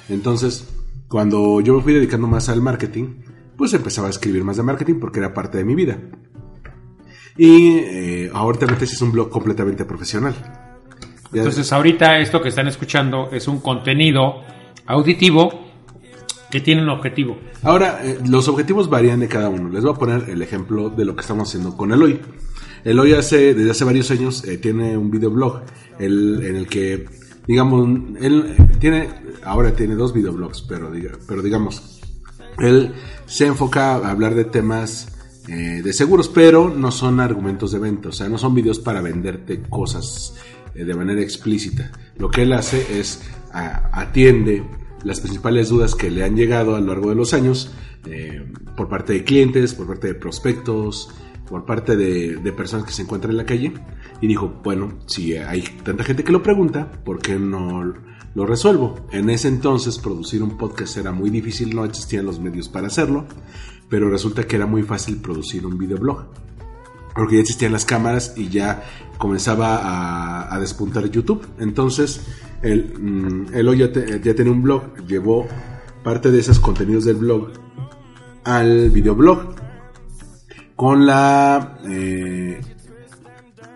Entonces, 0.08 0.66
cuando 1.06 1.60
yo 1.60 1.74
me 1.74 1.82
fui 1.82 1.92
dedicando 1.92 2.26
más 2.28 2.48
al 2.48 2.62
marketing, 2.62 3.16
pues 3.58 3.74
empezaba 3.74 4.06
a 4.06 4.10
escribir 4.10 4.44
más 4.44 4.56
de 4.56 4.62
marketing 4.62 4.94
porque 4.98 5.18
era 5.18 5.34
parte 5.34 5.58
de 5.58 5.64
mi 5.66 5.74
vida. 5.74 5.98
Y 7.36 7.80
eh, 7.80 8.30
ahorita 8.32 8.64
es 8.80 9.02
un 9.02 9.12
blog 9.12 9.28
completamente 9.28 9.84
profesional. 9.84 10.65
Entonces 11.32 11.72
ahorita 11.72 12.18
esto 12.18 12.40
que 12.40 12.48
están 12.50 12.68
escuchando 12.68 13.28
es 13.32 13.48
un 13.48 13.60
contenido 13.60 14.42
auditivo 14.86 15.66
que 16.50 16.60
tiene 16.60 16.82
un 16.82 16.88
objetivo. 16.90 17.36
Ahora, 17.62 18.00
eh, 18.04 18.18
los 18.28 18.46
objetivos 18.48 18.88
varían 18.88 19.20
de 19.20 19.28
cada 19.28 19.48
uno. 19.48 19.68
Les 19.68 19.82
voy 19.82 19.92
a 19.92 19.96
poner 19.98 20.30
el 20.30 20.40
ejemplo 20.42 20.90
de 20.90 21.04
lo 21.04 21.14
que 21.16 21.22
estamos 21.22 21.48
haciendo 21.48 21.76
con 21.76 21.92
Eloy. 21.92 22.20
Eloy 22.84 23.14
hace, 23.14 23.52
desde 23.54 23.70
hace 23.72 23.84
varios 23.84 24.10
años 24.12 24.44
eh, 24.44 24.58
tiene 24.58 24.96
un 24.96 25.10
videoblog 25.10 25.62
el- 25.98 26.42
en 26.46 26.54
el 26.56 26.66
que, 26.68 27.06
digamos, 27.48 27.88
él 28.20 28.54
tiene, 28.78 29.08
ahora 29.44 29.72
tiene 29.74 29.96
dos 29.96 30.12
videoblogs, 30.14 30.62
pero, 30.62 30.92
diga- 30.92 31.18
pero 31.26 31.42
digamos, 31.42 32.00
él 32.60 32.92
se 33.26 33.46
enfoca 33.46 33.96
a 33.96 34.10
hablar 34.10 34.34
de 34.36 34.44
temas 34.44 35.08
eh, 35.48 35.80
de 35.82 35.92
seguros, 35.92 36.28
pero 36.28 36.70
no 36.70 36.90
son 36.92 37.18
argumentos 37.20 37.70
de 37.72 37.78
venta, 37.80 38.08
o 38.08 38.12
sea, 38.12 38.28
no 38.28 38.36
son 38.38 38.54
videos 38.54 38.78
para 38.80 39.00
venderte 39.00 39.62
cosas 39.62 40.34
de 40.84 40.94
manera 40.94 41.20
explícita. 41.20 41.90
Lo 42.18 42.30
que 42.30 42.42
él 42.42 42.52
hace 42.52 42.98
es 42.98 43.22
atiende 43.52 44.62
las 45.04 45.20
principales 45.20 45.68
dudas 45.68 45.94
que 45.94 46.10
le 46.10 46.24
han 46.24 46.36
llegado 46.36 46.76
a 46.76 46.80
lo 46.80 46.88
largo 46.88 47.10
de 47.10 47.14
los 47.14 47.32
años 47.32 47.70
eh, 48.06 48.44
por 48.76 48.88
parte 48.88 49.12
de 49.12 49.24
clientes, 49.24 49.74
por 49.74 49.86
parte 49.86 50.08
de 50.08 50.14
prospectos, 50.14 51.10
por 51.48 51.64
parte 51.64 51.96
de, 51.96 52.36
de 52.36 52.52
personas 52.52 52.86
que 52.86 52.92
se 52.92 53.02
encuentran 53.02 53.30
en 53.30 53.36
la 53.36 53.46
calle 53.46 53.72
y 54.20 54.26
dijo, 54.26 54.60
bueno, 54.64 54.98
si 55.06 55.36
hay 55.36 55.62
tanta 55.84 56.04
gente 56.04 56.24
que 56.24 56.32
lo 56.32 56.42
pregunta, 56.42 56.90
¿por 57.04 57.20
qué 57.20 57.38
no 57.38 57.94
lo 58.34 58.46
resuelvo? 58.46 59.06
En 59.12 59.30
ese 59.30 59.48
entonces 59.48 59.98
producir 59.98 60.42
un 60.42 60.56
podcast 60.56 60.96
era 60.96 61.12
muy 61.12 61.30
difícil, 61.30 61.74
no 61.74 61.84
existían 61.84 62.26
los 62.26 62.40
medios 62.40 62.68
para 62.68 62.88
hacerlo, 62.88 63.26
pero 63.88 64.10
resulta 64.10 64.44
que 64.44 64.56
era 64.56 64.66
muy 64.66 64.82
fácil 64.82 65.18
producir 65.18 65.66
un 65.66 65.78
videoblog. 65.78 66.26
Porque 67.16 67.36
ya 67.36 67.40
existían 67.40 67.72
las 67.72 67.84
cámaras 67.84 68.34
y 68.36 68.48
ya 68.48 68.84
comenzaba 69.18 70.52
a, 70.52 70.58
despuntar 70.60 71.08
YouTube. 71.10 71.46
Entonces, 71.58 72.20
el, 72.62 72.94
mm, 72.98 73.54
Elo 73.54 73.74
ya, 73.74 73.92
te- 73.92 74.18
tenía 74.34 74.52
un 74.52 74.62
blog, 74.62 75.06
llevó 75.06 75.46
parte 76.04 76.30
de 76.30 76.38
esos 76.40 76.60
contenidos 76.60 77.04
del 77.04 77.16
blog 77.16 77.48
al 78.44 78.90
videoblog 78.90 79.54
con 80.76 81.06
la 81.06 81.78
eh, 81.88 82.60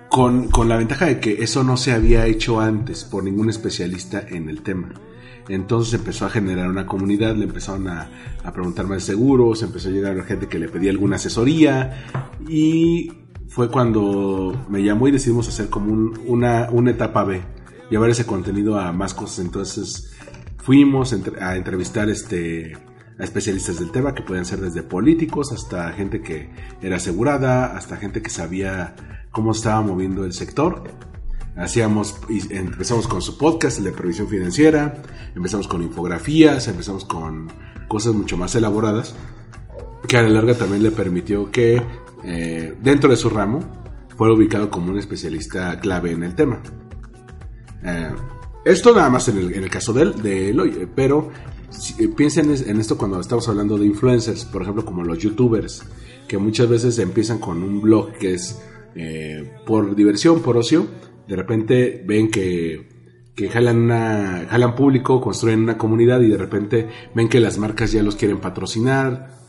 con, 0.09 0.49
con 0.49 0.68
la 0.68 0.76
ventaja 0.76 1.06
de 1.06 1.18
que 1.18 1.42
eso 1.42 1.64
no 1.64 1.76
se 1.76 1.92
había 1.92 2.26
hecho 2.26 2.61
antes 2.61 3.04
por 3.04 3.25
ningún 3.25 3.49
especialista 3.49 4.23
en 4.28 4.49
el 4.49 4.62
tema. 4.62 4.92
Entonces 5.49 5.94
empezó 5.94 6.26
a 6.26 6.30
generar 6.30 6.68
una 6.68 6.87
comunidad, 6.87 7.35
le 7.35 7.44
empezaron 7.44 7.88
a, 7.88 8.09
a 8.44 8.52
preguntar 8.52 8.87
más 8.87 9.02
seguros, 9.02 9.62
empezó 9.62 9.88
a 9.88 9.92
llegar 9.92 10.23
gente 10.25 10.47
que 10.47 10.59
le 10.59 10.68
pedía 10.68 10.90
alguna 10.90 11.16
asesoría 11.16 12.04
y 12.49 13.11
fue 13.50 13.69
cuando 13.69 14.64
me 14.69 14.83
llamó 14.83 15.09
y 15.09 15.11
decidimos 15.11 15.49
hacer 15.49 15.69
como 15.69 15.92
un- 15.92 16.19
una, 16.26 16.69
una 16.71 16.92
etapa 16.92 17.25
B, 17.25 17.42
llevar 17.90 18.09
ese 18.09 18.25
contenido 18.25 18.78
a 18.78 18.92
más 18.92 19.12
cosas. 19.12 19.40
Entonces 19.45 20.12
fuimos 20.59 21.12
a 21.40 21.57
entrevistar 21.57 22.09
este 22.09 22.78
a 23.19 23.25
especialistas 23.25 23.78
del 23.78 23.90
tema 23.90 24.14
que 24.14 24.23
pueden 24.23 24.47
ser 24.47 24.61
desde 24.61 24.83
políticos 24.83 25.52
hasta 25.52 25.92
gente 25.92 26.23
que 26.23 26.49
era 26.80 26.97
asegurada, 26.97 27.76
hasta 27.76 27.99
gente 27.99 28.23
que 28.23 28.30
sabía 28.30 28.97
cómo 29.30 29.52
estaba 29.52 29.83
moviendo 29.83 30.25
el 30.25 30.33
sector. 30.33 30.85
Hacíamos, 31.54 32.19
empezamos 32.49 33.07
con 33.09 33.21
su 33.21 33.37
podcast, 33.37 33.76
el 33.78 33.85
de 33.85 33.92
previsión 33.92 34.28
financiera, 34.28 35.02
empezamos 35.35 35.69
con 35.69 35.83
infografías, 35.83 36.66
empezamos 36.69 37.04
con 37.04 37.49
cosas 37.88 38.14
mucho 38.14 38.38
más 38.38 38.54
elaboradas, 38.54 39.14
que 40.09 40.16
a 40.16 40.23
la 40.23 40.30
larga 40.30 40.54
también 40.54 40.83
le 40.83 40.90
permitió 40.90 41.50
que 41.50 41.83
eh, 42.25 42.75
dentro 42.83 43.11
de 43.11 43.17
su 43.17 43.31
ramo 43.31 43.61
fuera 44.17 44.35
ubicado 44.35 44.71
como 44.71 44.91
un 44.91 44.99
especialista 44.99 45.79
clave 45.81 46.12
en 46.12 46.23
el 46.23 46.35
tema. 46.35 46.61
Eh, 47.85 48.11
esto 48.65 48.95
nada 48.95 49.09
más 49.09 49.29
en 49.29 49.39
el, 49.39 49.71
caso 49.71 49.93
de 49.93 50.03
él, 50.03 50.23
de 50.23 50.50
Eloy, 50.50 50.71
eh, 50.71 50.89
pero 50.95 51.31
piensen 52.17 52.55
en 52.67 52.81
esto 52.81 52.99
cuando 52.99 53.21
estamos 53.21 53.49
hablando 53.49 53.79
de 53.79 53.87
influencers, 53.87 54.45
por 54.45 54.62
ejemplo, 54.62 54.85
como 54.85 55.03
los 55.03 55.19
youtubers, 55.19 55.85
que 56.29 56.37
muchas 56.37 56.69
veces 56.69 56.99
empiezan 56.99 57.39
con 57.39 57.62
un 57.62 57.81
blog 57.81 58.12
que 58.12 58.35
es 58.35 58.61
por 59.65 59.95
diversión, 59.95 60.43
por 60.43 60.57
ocio, 60.57 60.87
de 61.27 61.37
repente 61.37 62.05
ven 62.07 62.31
que, 62.31 62.89
que 63.37 63.49
jalan, 63.49 63.79
una, 63.79 64.47
jalan 64.50 64.75
público, 64.75 65.21
construyen 65.21 65.61
una 65.61 65.79
comunidad 65.79 66.21
y 66.21 66.29
de 66.29 66.37
repente 66.37 66.89
ven 67.15 67.29
que 67.29 67.41
las 67.41 67.57
marcas 67.57 67.93
ya 67.93 68.03
los 68.03 68.17
quieren 68.17 68.39
patrocinar, 68.39 69.39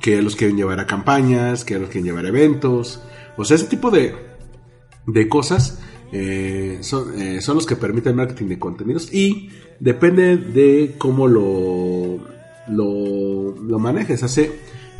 que 0.00 0.22
los 0.22 0.36
quieren 0.36 0.56
llevar 0.56 0.80
a 0.80 0.86
campañas, 0.86 1.64
que 1.64 1.78
los 1.78 1.88
quieren 1.90 2.06
llevar 2.06 2.24
a 2.24 2.28
eventos, 2.28 3.00
o 3.36 3.44
sea, 3.44 3.56
ese 3.56 3.66
tipo 3.66 3.90
de, 3.90 4.14
de 5.06 5.28
cosas 5.28 5.80
eh, 6.12 6.78
son, 6.82 7.20
eh, 7.20 7.40
son 7.40 7.54
los 7.54 7.66
que 7.66 7.76
permiten 7.76 8.16
marketing 8.16 8.46
de 8.46 8.58
contenidos 8.58 9.12
y 9.12 9.50
depende 9.78 10.36
de 10.36 10.96
cómo 10.98 11.28
lo, 11.28 12.18
lo, 12.68 13.56
lo 13.56 13.78
manejes. 13.78 14.22
Hace 14.22 14.52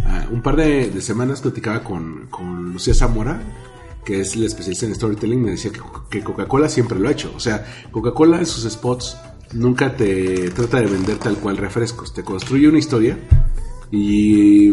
ah, 0.04 0.26
un 0.30 0.42
par 0.42 0.56
de, 0.56 0.90
de 0.90 1.00
semanas 1.00 1.40
platicaba 1.40 1.82
con, 1.82 2.28
con 2.30 2.73
Lucía 2.73 2.94
Zamora, 2.94 3.42
que 4.04 4.20
es 4.20 4.37
la 4.37 4.47
especialista 4.47 4.87
en 4.87 4.94
storytelling, 4.94 5.42
me 5.42 5.50
decía 5.50 5.70
que, 5.73 5.80
que 6.09 6.25
Coca-Cola 6.25 6.68
siempre 6.68 6.99
lo 6.99 7.09
ha 7.09 7.12
hecho. 7.12 7.32
O 7.37 7.40
sea, 7.40 7.64
Coca-Cola 7.90 8.38
en 8.38 8.47
sus 8.47 8.70
spots 8.73 9.18
nunca 9.52 9.97
te 9.97 10.50
trata 10.50 10.80
de 10.80 10.87
vender 10.87 11.18
tal 11.18 11.37
cual 11.37 11.56
refrescos, 11.56 12.14
te 12.14 12.23
construye 12.23 12.68
una 12.68 12.78
historia 12.78 13.18
y, 13.90 14.73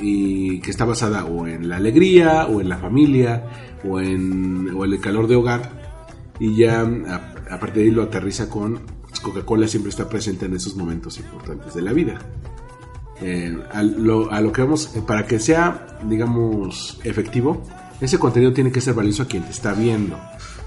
y 0.00 0.60
que 0.60 0.70
está 0.70 0.84
basada 0.84 1.24
o 1.24 1.46
en 1.46 1.68
la 1.68 1.76
alegría, 1.76 2.46
o 2.46 2.60
en 2.60 2.68
la 2.68 2.78
familia, 2.78 3.44
o 3.88 4.00
en, 4.00 4.70
o 4.74 4.84
el 4.84 5.00
calor 5.00 5.26
de 5.26 5.36
hogar. 5.36 5.84
Y 6.40 6.56
ya 6.56 6.80
a, 6.80 7.60
partir 7.60 7.74
de 7.74 7.82
ahí 7.82 7.90
lo 7.90 8.02
aterriza 8.02 8.48
con 8.48 8.80
Coca-Cola 9.22 9.68
siempre 9.68 9.90
está 9.90 10.08
presente 10.08 10.46
en 10.46 10.54
esos 10.54 10.76
momentos 10.76 11.18
importantes 11.18 11.74
de 11.74 11.82
la 11.82 11.92
vida. 11.92 12.18
A, 13.72 13.82
lo, 13.82 14.30
a 14.30 14.40
lo 14.40 14.52
que 14.52 14.62
vamos, 14.62 14.88
para 15.06 15.26
que 15.26 15.38
sea, 15.38 15.98
digamos, 16.06 17.00
efectivo, 17.04 17.62
ese 18.00 18.18
contenido 18.18 18.52
tiene 18.52 18.70
que 18.70 18.80
ser 18.80 18.94
valioso 18.94 19.22
a 19.22 19.26
quien 19.26 19.44
te 19.44 19.50
está 19.50 19.72
viendo. 19.72 20.18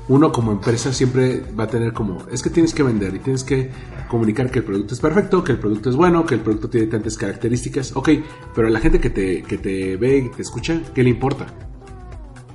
Uno 0.09 0.31
como 0.31 0.53
empresa 0.53 0.93
siempre 0.93 1.41
va 1.59 1.65
a 1.65 1.67
tener 1.67 1.91
como, 1.91 2.25
es 2.31 2.41
que 2.41 2.49
tienes 2.49 2.73
que 2.73 2.81
vender 2.81 3.13
y 3.15 3.19
tienes 3.19 3.43
que 3.43 3.69
comunicar 4.07 4.49
que 4.49 4.59
el 4.59 4.65
producto 4.65 4.93
es 4.93 5.01
perfecto, 5.01 5.43
que 5.43 5.51
el 5.51 5.59
producto 5.59 5.89
es 5.89 5.97
bueno, 5.97 6.25
que 6.25 6.35
el 6.35 6.39
producto 6.41 6.69
tiene 6.69 6.87
tantas 6.87 7.17
características. 7.17 7.93
Ok, 7.95 8.09
pero 8.55 8.67
a 8.67 8.71
la 8.71 8.79
gente 8.79 8.99
que 9.01 9.09
te, 9.09 9.43
que 9.43 9.57
te 9.57 9.97
ve 9.97 10.17
y 10.19 10.29
te 10.29 10.41
escucha, 10.43 10.79
¿qué 10.95 11.03
le 11.03 11.09
importa? 11.09 11.45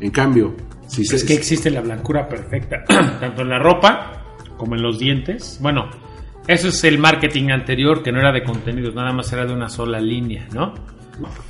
En 0.01 0.11
cambio, 0.11 0.55
si 0.87 1.03
Es 1.03 1.09
se, 1.21 1.27
que 1.27 1.35
existe 1.35 1.71
la 1.71 1.83
blancura 1.83 2.27
perfecta, 2.27 2.85
tanto 3.21 3.43
en 3.43 3.49
la 3.51 3.59
ropa 3.59 4.25
como 4.57 4.75
en 4.75 4.83
los 4.83 4.99
dientes. 4.99 5.59
Bueno, 5.61 5.91
eso 6.47 6.69
es 6.69 6.83
el 6.85 6.99
marketing 6.99 7.51
anterior 7.51 8.03
que 8.03 8.13
no 8.13 8.19
era 8.21 8.33
de 8.33 8.43
contenidos, 8.45 8.95
nada 8.95 9.13
más 9.13 9.31
era 9.33 9.45
de 9.45 9.53
una 9.53 9.69
sola 9.69 10.01
línea, 10.01 10.49
¿no? 10.55 10.73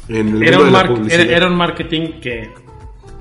en 0.08 0.28
el 0.36 0.42
Era 0.42 0.58
mundo 0.58 0.58
un, 0.58 0.64
de 0.64 0.64
la 0.64 0.70
mar- 0.72 0.88
publicidad- 0.88 1.20
era, 1.20 1.36
era 1.36 1.46
un 1.46 1.56
marketing 1.56 2.20
que, 2.20 2.50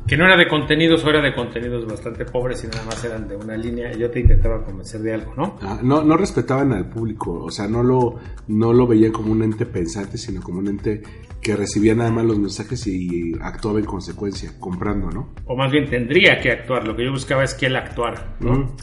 que 0.07 0.17
no 0.17 0.25
era 0.25 0.35
de 0.35 0.47
contenidos 0.47 1.03
o 1.05 1.09
era 1.09 1.21
de 1.21 1.33
contenidos 1.33 1.85
bastante 1.85 2.25
pobres 2.25 2.63
y 2.63 2.67
nada 2.67 2.83
más 2.83 3.03
eran 3.03 3.27
de 3.27 3.35
una 3.35 3.55
línea. 3.55 3.91
Yo 3.91 4.09
te 4.09 4.19
intentaba 4.19 4.63
convencer 4.63 5.01
de 5.01 5.13
algo, 5.13 5.33
¿no? 5.35 5.57
Ah, 5.61 5.79
no, 5.81 6.03
no 6.03 6.17
respetaban 6.17 6.73
al 6.73 6.89
público, 6.89 7.43
o 7.43 7.51
sea, 7.51 7.67
no 7.67 7.83
lo, 7.83 8.15
no 8.47 8.73
lo 8.73 8.87
veían 8.87 9.11
como 9.11 9.31
un 9.31 9.43
ente 9.43 9.65
pensante, 9.65 10.17
sino 10.17 10.41
como 10.41 10.59
un 10.59 10.67
ente 10.67 11.01
que 11.41 11.55
recibía 11.55 11.95
nada 11.95 12.11
más 12.11 12.25
los 12.25 12.37
mensajes 12.37 12.85
y 12.87 13.33
actuaba 13.41 13.79
en 13.79 13.85
consecuencia, 13.85 14.51
comprando, 14.59 15.09
¿no? 15.09 15.33
O 15.45 15.55
más 15.55 15.71
bien 15.71 15.89
tendría 15.89 16.39
que 16.39 16.51
actuar. 16.51 16.87
Lo 16.87 16.95
que 16.95 17.05
yo 17.05 17.11
buscaba 17.11 17.43
es 17.43 17.53
que 17.53 17.65
él 17.67 17.75
actuara, 17.75 18.35
¿no? 18.39 18.75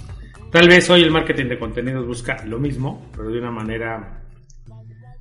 Tal 0.50 0.66
vez 0.66 0.88
hoy 0.88 1.02
el 1.02 1.10
marketing 1.10 1.46
de 1.46 1.58
contenidos 1.58 2.06
busca 2.06 2.44
lo 2.46 2.58
mismo, 2.58 3.06
pero 3.14 3.30
de 3.30 3.38
una 3.38 3.50
manera, 3.50 4.25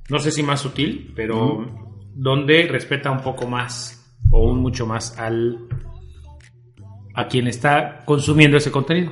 no 0.08 0.18
sé 0.18 0.30
si 0.30 0.42
más 0.42 0.60
sutil, 0.60 1.12
pero 1.14 1.66
donde 2.14 2.66
respeta 2.66 3.10
un 3.10 3.20
poco 3.20 3.46
más 3.46 3.94
o 4.30 4.50
un 4.50 4.60
mucho 4.60 4.86
más 4.86 5.18
al 5.18 5.68
a 7.18 7.26
quien 7.26 7.48
está 7.48 8.04
consumiendo 8.04 8.56
ese 8.56 8.70
contenido. 8.70 9.10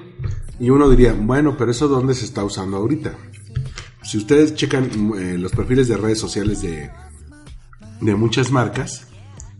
Y 0.60 0.70
uno 0.70 0.88
diría, 0.88 1.12
bueno, 1.12 1.56
pero 1.58 1.72
eso 1.72 1.88
dónde 1.88 2.14
se 2.14 2.24
está 2.24 2.44
usando 2.44 2.76
ahorita. 2.76 3.12
Si 4.04 4.16
ustedes 4.16 4.54
checan 4.54 4.84
eh, 5.18 5.36
los 5.36 5.50
perfiles 5.50 5.88
de 5.88 5.96
redes 5.96 6.20
sociales 6.20 6.62
de, 6.62 6.88
de 8.00 8.14
muchas 8.14 8.52
marcas, 8.52 9.08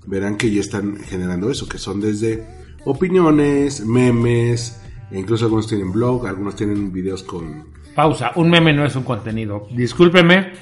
verán 0.07 0.37
que 0.37 0.53
ya 0.53 0.61
están 0.61 0.97
generando 0.97 1.51
eso, 1.51 1.69
que 1.69 1.79
son 1.79 2.01
desde 2.01 2.47
opiniones, 2.85 3.85
memes, 3.85 4.81
e 5.11 5.19
incluso 5.19 5.47
algunos 5.47 5.67
tienen 5.67 5.91
blog, 5.91 6.29
algunos 6.29 6.55
tienen 6.55 6.93
videos 6.93 7.25
con... 7.25 7.65
Pausa, 7.97 8.31
un 8.37 8.49
meme 8.49 8.73
no 8.73 8.87
es 8.87 8.95
un 8.95 9.03
contenido. 9.03 9.67
Discúlpeme, 9.73 10.53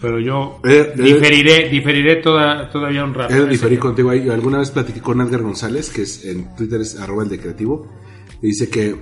pero 0.00 0.18
yo 0.20 0.60
Eh, 0.64 0.92
eh. 0.96 1.02
diferiré, 1.02 1.68
diferiré 1.68 2.16
toda, 2.16 2.70
todavía 2.70 3.04
un 3.04 3.14
rato. 3.14 3.34
He 3.34 3.46
diferir 3.46 3.78
contigo 3.78 4.10
ahí. 4.10 4.28
Alguna 4.28 4.58
vez 4.58 4.70
platiqué 4.70 5.00
con 5.00 5.20
Edgar 5.20 5.42
González, 5.42 5.90
que 5.90 6.02
es 6.02 6.24
en 6.24 6.54
Twitter 6.56 6.80
es 6.80 6.98
arroba 6.98 7.22
el 7.24 7.28
de 7.28 7.38
creativo, 7.38 7.86
y 8.42 8.48
dice 8.48 8.68
que 8.70 8.86
eh, 8.88 8.96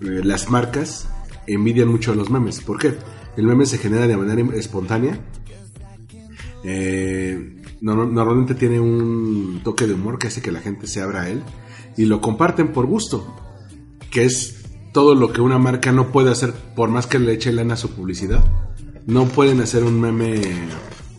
las 0.00 0.50
marcas 0.50 1.08
envidian 1.46 1.88
mucho 1.88 2.12
a 2.12 2.14
los 2.14 2.30
memes. 2.30 2.60
¿Por 2.60 2.78
qué? 2.78 2.94
El 3.36 3.46
meme 3.46 3.66
se 3.66 3.78
genera 3.78 4.06
de 4.06 4.16
manera 4.16 4.42
espontánea. 4.56 5.18
Eh, 6.64 7.56
no- 7.80 8.06
normalmente 8.06 8.54
tiene 8.54 8.80
un 8.80 9.60
toque 9.62 9.86
de 9.86 9.94
humor 9.94 10.18
que 10.18 10.26
hace 10.26 10.42
que 10.42 10.50
la 10.52 10.60
gente 10.60 10.86
se 10.86 11.00
abra 11.00 11.22
a 11.22 11.28
él 11.30 11.42
y 11.96 12.04
lo 12.06 12.20
comparten 12.20 12.72
por 12.72 12.86
gusto, 12.86 13.34
que 14.10 14.24
es 14.24 14.64
todo 14.92 15.14
lo 15.14 15.32
que 15.32 15.40
una 15.40 15.58
marca 15.58 15.92
no 15.92 16.10
puede 16.10 16.30
hacer 16.30 16.52
por 16.74 16.88
más 16.88 17.06
que 17.06 17.18
le 17.18 17.32
eche 17.32 17.52
lana 17.52 17.74
a 17.74 17.76
su 17.76 17.90
publicidad. 17.90 18.44
No 19.08 19.24
pueden 19.24 19.60
hacer 19.60 19.82
un 19.84 20.00
meme 20.00 20.40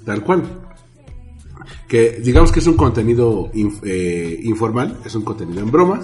tal 0.05 0.21
cual. 0.23 0.43
Que 1.87 2.19
digamos 2.23 2.51
que 2.51 2.59
es 2.59 2.67
un 2.67 2.75
contenido 2.75 3.51
inf- 3.53 3.81
eh, 3.83 4.39
informal, 4.43 4.97
es 5.05 5.15
un 5.15 5.23
contenido 5.23 5.59
en 5.61 5.71
broma, 5.71 5.99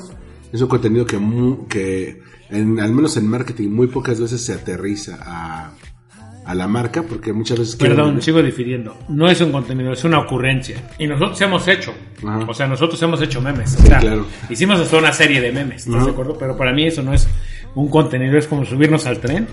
es 0.51 0.59
un 0.61 0.67
contenido 0.67 1.05
que, 1.05 1.17
mu- 1.19 1.67
que 1.67 2.21
en- 2.49 2.79
al 2.79 2.91
menos 2.91 3.15
en 3.17 3.27
marketing 3.27 3.69
muy 3.69 3.87
pocas 3.87 4.19
veces 4.19 4.41
se 4.43 4.53
aterriza 4.53 5.19
a, 5.21 5.71
a 6.45 6.55
la 6.55 6.67
marca, 6.67 7.03
porque 7.03 7.33
muchas 7.33 7.59
veces... 7.59 7.75
Perdón, 7.75 8.19
sigo 8.19 8.41
difiriendo. 8.41 8.97
No 9.09 9.27
es 9.29 9.39
un 9.41 9.51
contenido, 9.51 9.91
es 9.93 10.03
una 10.03 10.19
ocurrencia. 10.19 10.89
Y 10.97 11.05
nosotros 11.05 11.39
hemos 11.41 11.67
hecho. 11.67 11.93
Ajá. 12.25 12.45
O 12.47 12.53
sea, 12.55 12.65
nosotros 12.67 12.99
hemos 13.03 13.21
hecho 13.21 13.39
memes. 13.41 13.75
O 13.79 13.85
sea, 13.85 13.99
claro. 13.99 14.25
Hicimos 14.49 14.79
hasta 14.79 14.97
una 14.97 15.13
serie 15.13 15.39
de 15.39 15.51
memes, 15.51 15.81
¿estás 15.85 15.95
Ajá. 15.97 16.05
de 16.05 16.11
acuerdo? 16.11 16.35
Pero 16.39 16.57
para 16.57 16.73
mí 16.73 16.87
eso 16.87 17.03
no 17.03 17.13
es 17.13 17.27
un 17.75 17.89
contenido, 17.89 18.37
es 18.39 18.47
como 18.47 18.65
subirnos 18.65 19.05
al 19.05 19.19
tren, 19.19 19.47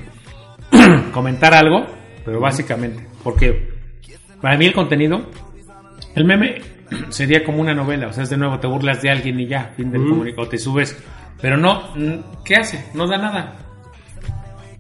comentar 1.13 1.53
algo, 1.53 1.87
pero 2.25 2.41
básicamente. 2.41 3.07
Porque 3.23 3.71
para 4.41 4.57
mí 4.57 4.67
el 4.67 4.73
contenido, 4.73 5.23
el 6.15 6.25
meme 6.25 6.61
sería 7.11 7.45
como 7.45 7.61
una 7.61 7.75
novela. 7.75 8.09
O 8.09 8.13
sea, 8.13 8.23
es 8.25 8.31
de 8.31 8.37
nuevo, 8.37 8.59
te 8.59 8.67
burlas 8.67 9.03
de 9.03 9.11
alguien 9.11 9.39
y 9.41 9.47
ya, 9.47 9.73
fin 9.77 9.91
del 9.91 10.07
comunicado, 10.09 10.49
te 10.49 10.59
subes. 10.59 10.97
Pero 11.41 11.57
no, 11.57 11.93
¿qué 12.45 12.57
hace? 12.57 12.85
No 12.95 13.07
da 13.09 13.19
nada. 13.19 13.59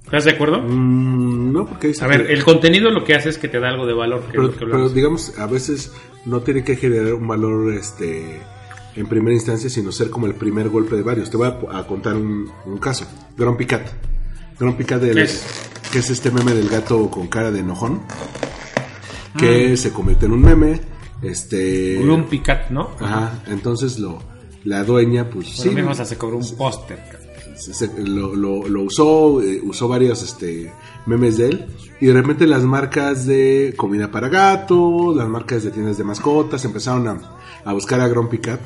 ¿Estás 0.04 0.24
de 0.26 0.32
acuerdo? 0.32 0.60
Mm, 0.60 1.52
no, 1.52 1.66
porque 1.66 1.92
A 2.00 2.06
ver, 2.06 2.26
que- 2.26 2.32
el 2.34 2.44
contenido 2.44 2.90
lo 2.90 3.02
que 3.02 3.14
hace 3.14 3.30
es 3.30 3.38
que 3.38 3.48
te 3.48 3.58
da 3.58 3.68
algo 3.70 3.86
de 3.86 3.94
valor. 3.94 4.20
Que 4.20 4.26
es 4.26 4.30
pero, 4.32 4.42
lo 4.42 4.50
que 4.52 4.58
pero 4.58 4.72
hablamos. 4.72 4.94
digamos, 4.94 5.38
a 5.38 5.46
veces 5.46 5.92
no 6.26 6.40
tiene 6.40 6.62
que 6.62 6.76
generar 6.76 7.14
un 7.14 7.26
valor 7.26 7.72
este 7.72 8.40
en 8.94 9.06
primera 9.06 9.32
instancia, 9.34 9.70
sino 9.70 9.90
ser 9.90 10.10
como 10.10 10.26
el 10.26 10.34
primer 10.34 10.68
golpe 10.68 10.96
de 10.96 11.02
varios. 11.02 11.30
Te 11.30 11.38
voy 11.38 11.48
a, 11.48 11.78
a 11.78 11.86
contar 11.86 12.14
un, 12.14 12.50
un 12.66 12.76
caso. 12.78 13.06
Grumpy 13.38 13.64
Cat. 13.64 13.86
Grumpy 14.58 14.84
Cat, 14.84 15.00
del- 15.00 15.14
¿Qué 15.14 15.22
es? 15.22 15.70
Que 15.92 15.98
es 16.00 16.10
este 16.10 16.30
meme 16.32 16.54
del 16.54 16.68
gato 16.68 17.08
con 17.10 17.28
cara 17.28 17.50
de 17.52 17.60
enojón, 17.60 18.00
Ah. 18.08 19.38
que 19.38 19.76
se 19.76 19.92
convierte 19.92 20.26
en 20.26 20.32
un 20.32 20.40
meme. 20.42 20.80
Este, 21.22 21.98
Grumpy 22.02 22.40
Cat, 22.40 22.70
¿no? 22.70 22.90
Ajá, 22.98 23.44
entonces 23.46 23.98
lo, 24.00 24.18
la 24.64 24.82
dueña, 24.82 25.30
pues 25.30 25.46
Por 25.50 25.54
sí, 25.56 25.68
lo 25.68 25.74
mismo 25.74 25.94
se 26.04 26.18
cobró 26.18 26.36
un 26.38 26.56
póster. 26.56 26.98
lo, 27.98 28.34
lo- 28.34 28.66
lo 28.68 28.82
usó, 28.82 29.40
eh, 29.40 29.60
usó 29.62 29.86
varios 29.86 30.22
este, 30.22 30.72
memes 31.06 31.36
de 31.36 31.46
él 31.50 31.66
y 32.00 32.06
de 32.06 32.12
repente 32.14 32.44
las 32.48 32.64
marcas 32.64 33.24
de 33.26 33.72
comida 33.76 34.10
para 34.10 34.28
gato, 34.28 35.14
las 35.14 35.28
marcas 35.28 35.62
de 35.62 35.70
tiendas 35.70 35.96
de 35.96 36.02
mascotas 36.02 36.64
empezaron 36.64 37.06
a, 37.06 37.20
a 37.64 37.72
buscar 37.72 38.00
a 38.00 38.08
Grumpy 38.08 38.38
Cat 38.38 38.58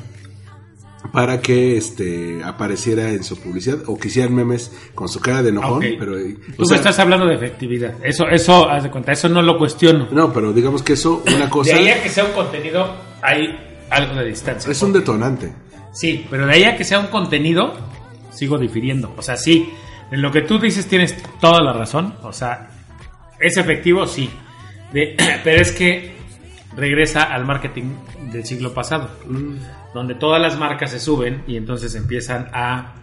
para 1.11 1.39
que 1.41 1.77
este 1.77 2.41
apareciera 2.43 3.09
en 3.11 3.23
su 3.23 3.39
publicidad 3.39 3.79
o 3.87 3.97
que 3.97 4.07
hicieran 4.09 4.33
memes 4.35 4.71
con 4.93 5.07
su 5.07 5.19
cara 5.19 5.41
de 5.43 5.49
enojón, 5.49 5.77
Ok. 5.77 5.85
pero 5.99 6.17
eh, 6.17 6.35
Tú 6.55 6.63
o 6.63 6.65
sea, 6.65 6.77
estás 6.77 6.99
hablando 6.99 7.25
de 7.25 7.35
efectividad. 7.35 7.93
Eso, 8.03 8.27
eso, 8.27 8.69
haz 8.69 8.83
de 8.83 8.91
cuenta, 8.91 9.11
eso 9.11 9.29
no 9.29 9.41
lo 9.41 9.57
cuestiono. 9.57 10.07
no, 10.11 10.33
pero 10.33 10.51
digamos 10.53 10.81
que 10.83 10.93
eso 10.93 11.23
una 11.25 11.45
De 11.45 11.49
cosa 11.49 11.75
ahí 11.75 11.87
a 11.89 12.01
que 12.03 12.09
sea 12.09 12.25
un 12.25 12.31
contenido, 12.33 12.93
hay 13.21 13.57
algo 13.89 14.15
de 14.15 14.25
distancia. 14.25 14.71
es 14.71 14.81
un 14.81 14.91
detonante. 14.93 15.53
Sí, 15.93 16.25
pero 16.29 16.45
de 16.45 16.53
ahí 16.53 16.63
a 16.65 16.75
que 16.75 16.83
sea 16.83 16.99
un 16.99 17.07
contenido, 17.07 17.73
sigo 18.31 18.57
difiriendo. 18.57 19.13
O 19.17 19.21
sea, 19.21 19.37
sí, 19.37 19.69
en 20.11 20.21
lo 20.21 20.31
que 20.31 20.41
tú 20.41 20.59
dices 20.59 20.87
tienes 20.87 21.15
toda 21.39 21.61
la 21.61 21.73
razón. 21.73 22.15
O 22.23 22.33
sea, 22.33 22.69
es 23.39 23.55
efectivo, 23.57 24.05
sí. 24.05 24.29
De- 24.93 25.15
pero 25.43 25.61
es 25.61 25.71
que 25.71 26.16
regresa 26.77 27.23
al 27.23 27.45
marketing 27.45 27.91
del 28.31 28.45
siglo 28.45 28.73
pasado, 28.73 29.09
donde 29.93 30.15
todas 30.15 30.41
las 30.41 30.57
marcas 30.57 30.91
se 30.91 30.99
suben 30.99 31.43
y 31.47 31.57
entonces 31.57 31.95
empiezan 31.95 32.47
a, 32.53 32.93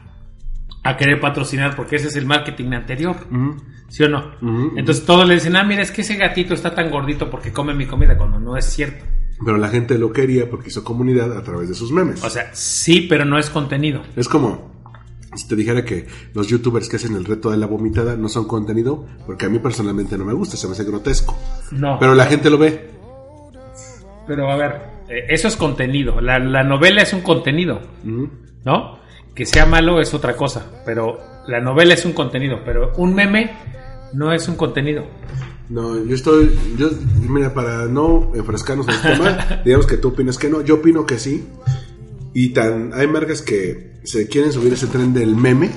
a 0.82 0.96
querer 0.96 1.20
patrocinar 1.20 1.74
porque 1.76 1.96
ese 1.96 2.08
es 2.08 2.16
el 2.16 2.24
marketing 2.24 2.72
anterior. 2.72 3.16
¿Sí 3.88 4.02
o 4.02 4.08
no? 4.08 4.32
Ujú. 4.40 4.72
Entonces 4.76 5.04
todos 5.04 5.28
le 5.28 5.34
dicen, 5.34 5.56
ah, 5.56 5.64
mira, 5.64 5.82
es 5.82 5.92
que 5.92 6.00
ese 6.00 6.16
gatito 6.16 6.54
está 6.54 6.74
tan 6.74 6.90
gordito 6.90 7.30
porque 7.30 7.52
come 7.52 7.74
mi 7.74 7.86
comida, 7.86 8.16
cuando 8.16 8.40
no 8.40 8.56
es 8.56 8.64
cierto. 8.64 9.04
Pero 9.44 9.58
la 9.58 9.68
gente 9.68 9.98
lo 9.98 10.12
quería 10.12 10.48
porque 10.48 10.68
hizo 10.68 10.82
comunidad 10.82 11.36
a 11.36 11.42
través 11.42 11.68
de 11.68 11.74
sus 11.74 11.92
memes. 11.92 12.22
O 12.24 12.30
sea, 12.30 12.50
sí, 12.54 13.06
pero 13.08 13.24
no 13.24 13.38
es 13.38 13.50
contenido. 13.50 14.02
Es 14.16 14.28
como 14.28 14.72
si 15.34 15.48
te 15.48 15.56
dijera 15.56 15.84
que 15.84 16.06
los 16.32 16.48
youtubers 16.48 16.88
que 16.88 16.96
hacen 16.96 17.16
el 17.16 17.24
reto 17.24 17.50
de 17.50 17.56
la 17.56 17.66
vomitada 17.66 18.16
no 18.16 18.28
son 18.28 18.46
contenido, 18.46 19.06
porque 19.26 19.46
a 19.46 19.48
mí 19.48 19.58
personalmente 19.58 20.16
no 20.16 20.24
me 20.24 20.32
gusta, 20.32 20.56
se 20.56 20.66
me 20.66 20.72
hace 20.74 20.84
grotesco. 20.84 21.36
No. 21.72 21.98
Pero 21.98 22.14
la 22.14 22.26
gente 22.26 22.50
lo 22.50 22.58
ve. 22.58 22.90
Pero 24.26 24.50
a 24.50 24.56
ver, 24.56 24.72
eh, 25.08 25.26
eso 25.28 25.48
es 25.48 25.56
contenido. 25.56 26.20
La, 26.20 26.38
la 26.38 26.62
novela 26.62 27.02
es 27.02 27.12
un 27.12 27.20
contenido. 27.22 27.80
¿no? 28.64 28.98
Que 29.34 29.44
sea 29.46 29.66
malo 29.66 30.00
es 30.00 30.14
otra 30.14 30.36
cosa. 30.36 30.82
Pero 30.86 31.18
la 31.46 31.60
novela 31.60 31.94
es 31.94 32.04
un 32.04 32.12
contenido. 32.12 32.60
Pero 32.64 32.92
un 32.96 33.14
meme 33.14 33.52
no 34.12 34.32
es 34.32 34.48
un 34.48 34.56
contenido. 34.56 35.04
No, 35.68 36.04
yo 36.04 36.14
estoy, 36.14 36.54
yo, 36.76 36.90
mira, 37.28 37.52
para 37.54 37.86
no 37.86 38.32
enfrascarnos 38.34 38.86
en 38.88 38.94
el 38.94 39.00
tema, 39.18 39.62
digamos 39.64 39.86
que 39.86 39.96
tú 39.96 40.08
opinas 40.08 40.36
que 40.38 40.48
no, 40.50 40.60
yo 40.60 40.74
opino 40.76 41.06
que 41.06 41.18
sí. 41.18 41.46
Y 42.34 42.50
tan, 42.50 42.92
hay 42.94 43.06
marcas 43.06 43.40
que 43.42 43.92
se 44.04 44.28
quieren 44.28 44.52
subir 44.52 44.72
ese 44.74 44.88
tren 44.88 45.14
del 45.14 45.34
meme, 45.36 45.70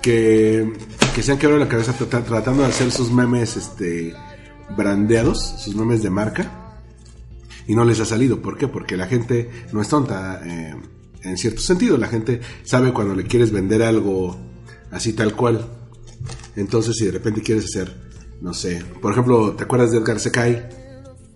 que, 0.00 0.72
que 1.14 1.22
se 1.22 1.32
han 1.32 1.38
quebrado 1.38 1.60
la 1.62 1.68
cabeza 1.68 1.92
trata- 1.92 2.24
tratando 2.24 2.62
de 2.62 2.68
hacer 2.68 2.90
sus 2.90 3.10
memes, 3.12 3.56
este, 3.56 4.14
brandeados, 4.76 5.42
sus 5.60 5.74
memes 5.74 6.02
de 6.02 6.10
marca, 6.10 6.67
y 7.68 7.76
no 7.76 7.84
les 7.84 8.00
ha 8.00 8.04
salido. 8.04 8.42
¿Por 8.42 8.58
qué? 8.58 8.66
Porque 8.66 8.96
la 8.96 9.06
gente 9.06 9.48
no 9.72 9.80
es 9.80 9.88
tonta, 9.88 10.40
eh, 10.44 10.74
en 11.22 11.36
cierto 11.36 11.60
sentido, 11.60 11.96
la 11.96 12.08
gente 12.08 12.40
sabe 12.64 12.92
cuando 12.92 13.14
le 13.14 13.24
quieres 13.24 13.52
vender 13.52 13.82
algo 13.84 14.36
así 14.90 15.12
tal 15.12 15.34
cual. 15.36 15.64
Entonces, 16.56 16.96
si 16.96 17.04
de 17.06 17.12
repente 17.12 17.42
quieres 17.42 17.66
hacer, 17.66 17.94
no 18.40 18.52
sé, 18.54 18.82
por 19.00 19.12
ejemplo, 19.12 19.52
¿te 19.52 19.62
acuerdas 19.64 19.92
de 19.92 19.98
Edgar 19.98 20.18
Secay? 20.18 20.68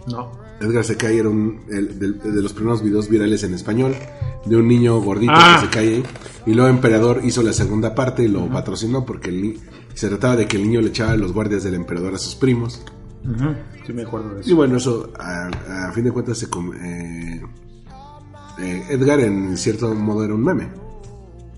No. 0.09 0.33
Edgar 0.61 0.85
Secay 0.85 1.19
era 1.19 1.29
un, 1.29 1.63
el- 1.71 1.99
de, 1.99 2.43
los 2.43 2.53
primeros 2.53 2.83
videos 2.83 3.09
virales 3.09 3.43
en 3.45 3.55
español 3.55 3.95
de 4.47 4.57
un 4.57 4.67
niño 4.69 5.01
gordito 5.01 5.33
Ah. 5.35 5.59
que 5.61 5.67
se 5.67 5.71
cae. 5.73 6.03
Y 6.47 6.55
luego 6.55 6.71
Emperador 6.71 7.21
hizo 7.25 7.43
la 7.43 7.53
segunda 7.53 7.95
parte 7.95 8.23
y 8.25 8.29
lo 8.29 8.49
patrocinó 8.49 9.05
porque 9.05 9.31
el 9.31 9.59
se 9.95 10.09
trataba 10.09 10.37
de 10.37 10.47
que 10.47 10.57
el 10.57 10.63
niño 10.65 10.81
le 10.81 10.89
echaba 10.89 11.15
los 11.17 11.33
guardias 11.33 11.63
del 11.65 11.75
emperador 11.75 12.15
a 12.15 12.19
sus 12.19 12.35
primos. 12.35 12.81
Sí 13.87 13.93
me 13.93 14.03
acuerdo 14.03 14.35
de 14.35 14.43
Y 14.49 14.53
bueno, 14.53 14.77
eso 14.77 15.13
a, 15.19 15.89
a 15.89 15.93
fin 15.93 16.05
de 16.05 16.13
cuentas 16.13 16.39
se 16.39 16.49
com- 16.49 16.73
eh, 16.75 17.43
eh, 18.61 18.85
Edgar 18.91 19.21
en 19.21 19.57
cierto 19.57 19.95
modo 19.95 20.25
era 20.25 20.35
un 20.35 20.43
meme. 20.45 20.69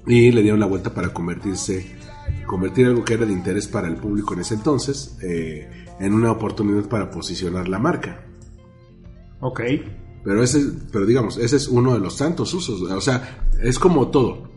Y 0.06 0.30
le 0.32 0.42
dieron 0.42 0.60
la 0.60 0.66
vuelta 0.66 0.92
para 0.92 1.12
convertirse, 1.12 1.96
convertir 2.46 2.86
algo 2.86 3.04
que 3.04 3.14
era 3.14 3.24
de 3.26 3.32
interés 3.32 3.66
para 3.66 3.88
el 3.88 3.96
público 3.96 4.34
en 4.34 4.40
ese 4.40 4.54
entonces 4.54 5.16
eh, 5.22 5.68
en 5.98 6.12
una 6.12 6.30
oportunidad 6.32 6.88
para 6.88 7.10
posicionar 7.10 7.68
la 7.68 7.78
marca. 7.78 8.24
Ok. 9.40 9.60
Pero 10.24 10.42
ese, 10.42 10.62
pero 10.90 11.04
digamos, 11.06 11.36
ese 11.38 11.56
es 11.56 11.68
uno 11.68 11.92
de 11.94 12.00
los 12.00 12.16
tantos 12.16 12.52
usos. 12.54 12.80
O 12.82 13.00
sea, 13.00 13.46
es 13.62 13.78
como 13.78 14.08
todo. 14.08 14.50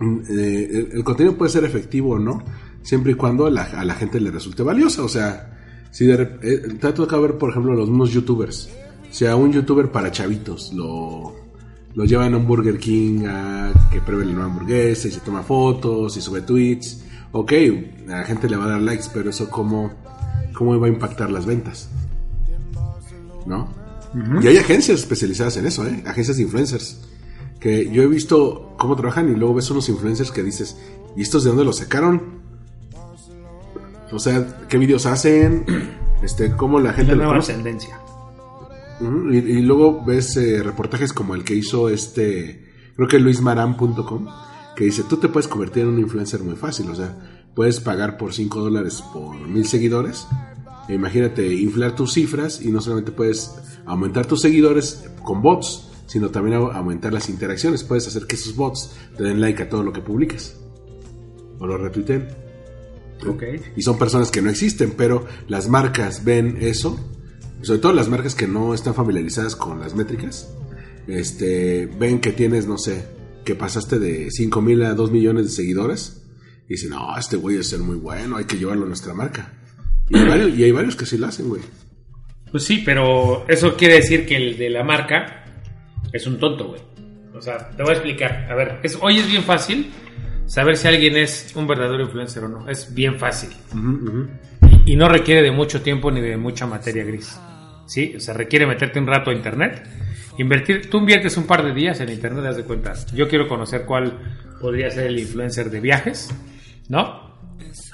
Mm, 0.00 0.18
eh, 0.28 0.68
el, 0.72 0.88
el 0.92 1.04
contenido 1.04 1.36
puede 1.36 1.50
ser 1.50 1.64
efectivo 1.64 2.14
o 2.14 2.18
no, 2.18 2.42
siempre 2.82 3.12
y 3.12 3.14
cuando 3.14 3.48
la, 3.50 3.62
a 3.64 3.84
la 3.84 3.94
gente 3.94 4.20
le 4.20 4.30
resulte 4.32 4.62
valiosa. 4.64 5.02
O 5.04 5.08
sea, 5.08 5.51
si 5.92 6.06
de, 6.06 6.38
eh, 6.42 6.58
te 6.80 6.86
ha 6.86 6.94
tocado 6.94 7.22
ver, 7.22 7.38
por 7.38 7.50
ejemplo, 7.50 7.74
los 7.74 7.88
mismos 7.88 8.10
youtubers. 8.10 8.70
O 9.08 9.14
sea, 9.14 9.36
un 9.36 9.52
youtuber 9.52 9.92
para 9.92 10.10
chavitos 10.10 10.72
lo, 10.72 11.34
lo 11.94 12.04
llevan 12.06 12.32
a 12.32 12.38
un 12.38 12.46
Burger 12.46 12.78
King 12.78 13.26
a 13.26 13.72
que 13.92 14.00
pruebe 14.00 14.24
la 14.24 14.32
nueva 14.32 14.46
hamburguesa 14.46 15.06
y 15.06 15.10
se 15.10 15.20
toma 15.20 15.42
fotos 15.42 16.16
y 16.16 16.22
sube 16.22 16.40
tweets. 16.40 17.04
Ok, 17.32 17.52
a 18.08 18.10
la 18.10 18.24
gente 18.24 18.48
le 18.48 18.56
va 18.56 18.64
a 18.64 18.68
dar 18.68 18.80
likes, 18.80 19.04
pero 19.12 19.28
eso 19.28 19.50
cómo, 19.50 19.92
cómo 20.54 20.80
va 20.80 20.86
a 20.86 20.90
impactar 20.90 21.30
las 21.30 21.44
ventas. 21.44 21.90
¿No? 23.46 23.68
Y 24.42 24.46
hay 24.46 24.56
agencias 24.56 25.00
especializadas 25.00 25.56
en 25.58 25.66
eso, 25.66 25.86
¿eh? 25.86 26.02
Agencias 26.06 26.38
de 26.38 26.42
influencers. 26.44 27.00
Que 27.60 27.90
yo 27.90 28.02
he 28.02 28.06
visto 28.06 28.74
cómo 28.78 28.96
trabajan 28.96 29.30
y 29.30 29.36
luego 29.36 29.54
ves 29.54 29.70
unos 29.70 29.88
influencers 29.88 30.30
que 30.30 30.42
dices, 30.42 30.76
¿y 31.16 31.22
estos 31.22 31.44
de 31.44 31.50
dónde 31.50 31.64
los 31.64 31.76
sacaron? 31.76 32.41
O 34.12 34.18
sea, 34.18 34.66
¿qué 34.68 34.78
vídeos 34.78 35.06
hacen? 35.06 35.64
Este, 36.22 36.52
cómo 36.52 36.78
la 36.78 36.92
gente 36.92 37.10
La 37.12 37.16
nueva 37.16 37.32
conoce. 37.32 37.52
tendencia. 37.54 37.98
Ujú, 39.00 39.32
y, 39.32 39.38
y 39.38 39.62
luego 39.62 40.04
ves 40.04 40.36
eh, 40.36 40.62
reportajes 40.62 41.12
como 41.12 41.34
el 41.34 41.42
que 41.42 41.56
hizo 41.56 41.88
este, 41.88 42.70
creo 42.94 43.08
que 43.08 43.18
luismaran.com, 43.18 44.28
que 44.76 44.84
dice, 44.84 45.02
tú 45.08 45.16
te 45.16 45.26
puedes 45.28 45.48
convertir 45.48 45.82
en 45.82 45.88
un 45.88 45.98
influencer 45.98 46.44
muy 46.44 46.54
fácil, 46.54 46.88
o 46.90 46.94
sea, 46.94 47.18
puedes 47.56 47.80
pagar 47.80 48.18
por 48.18 48.32
5 48.32 48.60
dólares 48.60 49.02
por 49.12 49.36
mil 49.48 49.66
seguidores. 49.66 50.28
E 50.88 50.94
imagínate, 50.94 51.52
inflar 51.54 51.96
tus 51.96 52.12
cifras 52.12 52.62
y 52.62 52.70
no 52.70 52.80
solamente 52.80 53.10
puedes 53.10 53.56
aumentar 53.84 54.24
tus 54.26 54.42
seguidores 54.42 55.04
con 55.24 55.42
bots, 55.42 55.88
sino 56.06 56.28
también 56.30 56.60
au- 56.60 56.72
aumentar 56.72 57.12
las 57.12 57.28
interacciones. 57.30 57.82
Puedes 57.82 58.06
hacer 58.06 58.28
que 58.28 58.36
esos 58.36 58.54
bots 58.54 58.94
te 59.16 59.24
den 59.24 59.40
like 59.40 59.60
a 59.64 59.68
todo 59.68 59.82
lo 59.82 59.92
que 59.92 60.02
publiques. 60.02 60.56
O 61.58 61.66
lo 61.66 61.78
retuiteen. 61.78 62.28
Ok. 63.30 63.42
Y 63.76 63.82
son 63.82 63.98
personas 63.98 64.30
que 64.30 64.42
no 64.42 64.50
existen, 64.50 64.92
pero 64.96 65.26
las 65.48 65.68
marcas 65.68 66.24
ven 66.24 66.58
eso, 66.60 66.98
sobre 67.62 67.80
todo 67.80 67.92
las 67.92 68.08
marcas 68.08 68.34
que 68.34 68.46
no 68.46 68.74
están 68.74 68.94
familiarizadas 68.94 69.56
con 69.56 69.80
las 69.80 69.94
métricas, 69.94 70.52
este, 71.06 71.86
ven 71.86 72.20
que 72.20 72.32
tienes, 72.32 72.66
no 72.66 72.78
sé, 72.78 73.04
que 73.44 73.54
pasaste 73.54 73.98
de 73.98 74.30
5 74.30 74.60
mil 74.60 74.82
a 74.82 74.94
2 74.94 75.10
millones 75.10 75.46
de 75.46 75.50
seguidores, 75.50 76.22
y 76.68 76.74
dicen, 76.74 76.90
no, 76.90 77.16
este 77.18 77.36
güey 77.36 77.56
es 77.56 77.68
ser 77.68 77.80
muy 77.80 77.96
bueno, 77.96 78.36
hay 78.36 78.44
que 78.44 78.56
llevarlo 78.56 78.84
a 78.84 78.88
nuestra 78.88 79.14
marca. 79.14 79.52
Y 80.08 80.16
hay 80.16 80.28
varios, 80.28 80.58
y 80.58 80.64
hay 80.64 80.72
varios 80.72 80.96
que 80.96 81.06
sí 81.06 81.18
lo 81.18 81.26
hacen, 81.26 81.48
güey. 81.48 81.62
Pues 82.50 82.64
sí, 82.64 82.82
pero 82.84 83.48
eso 83.48 83.76
quiere 83.76 83.94
decir 83.94 84.26
que 84.26 84.36
el 84.36 84.58
de 84.58 84.70
la 84.70 84.84
marca 84.84 85.44
es 86.12 86.26
un 86.26 86.38
tonto, 86.38 86.68
güey. 86.68 86.80
O 87.34 87.40
sea, 87.40 87.70
te 87.70 87.82
voy 87.82 87.92
a 87.92 87.94
explicar. 87.94 88.46
A 88.50 88.54
ver, 88.54 88.78
es, 88.82 88.96
hoy 89.00 89.18
es 89.18 89.26
bien 89.26 89.42
fácil 89.42 89.90
saber 90.52 90.76
si 90.76 90.86
alguien 90.86 91.16
es 91.16 91.56
un 91.56 91.66
verdadero 91.66 92.02
influencer 92.02 92.44
o 92.44 92.48
no. 92.48 92.68
Es 92.68 92.92
bien 92.92 93.18
fácil. 93.18 93.48
Y, 94.84 94.92
y 94.92 94.96
no 94.96 95.08
requiere 95.08 95.40
de 95.40 95.50
mucho 95.50 95.80
tiempo 95.80 96.10
ni 96.10 96.20
de 96.20 96.36
mucha 96.36 96.66
materia 96.66 97.04
gris. 97.04 97.40
¿Sí? 97.86 98.12
O 98.18 98.20
sea, 98.20 98.34
requiere 98.34 98.66
meterte 98.66 98.98
un 98.98 99.06
rato 99.06 99.30
a 99.30 99.34
internet. 99.34 99.82
Invertir, 100.36 100.90
tú 100.90 100.98
inviertes 100.98 101.38
un 101.38 101.46
par 101.46 101.64
de 101.64 101.72
días 101.72 102.00
en 102.00 102.10
internet, 102.10 102.44
das 102.44 102.58
de 102.58 102.64
cuenta. 102.64 102.92
Yo 103.14 103.28
quiero 103.28 103.48
conocer 103.48 103.86
cuál 103.86 104.18
podría 104.60 104.90
ser 104.90 105.06
el 105.06 105.18
influencer 105.18 105.70
de 105.70 105.80
viajes, 105.80 106.28
¿no? 106.90 107.31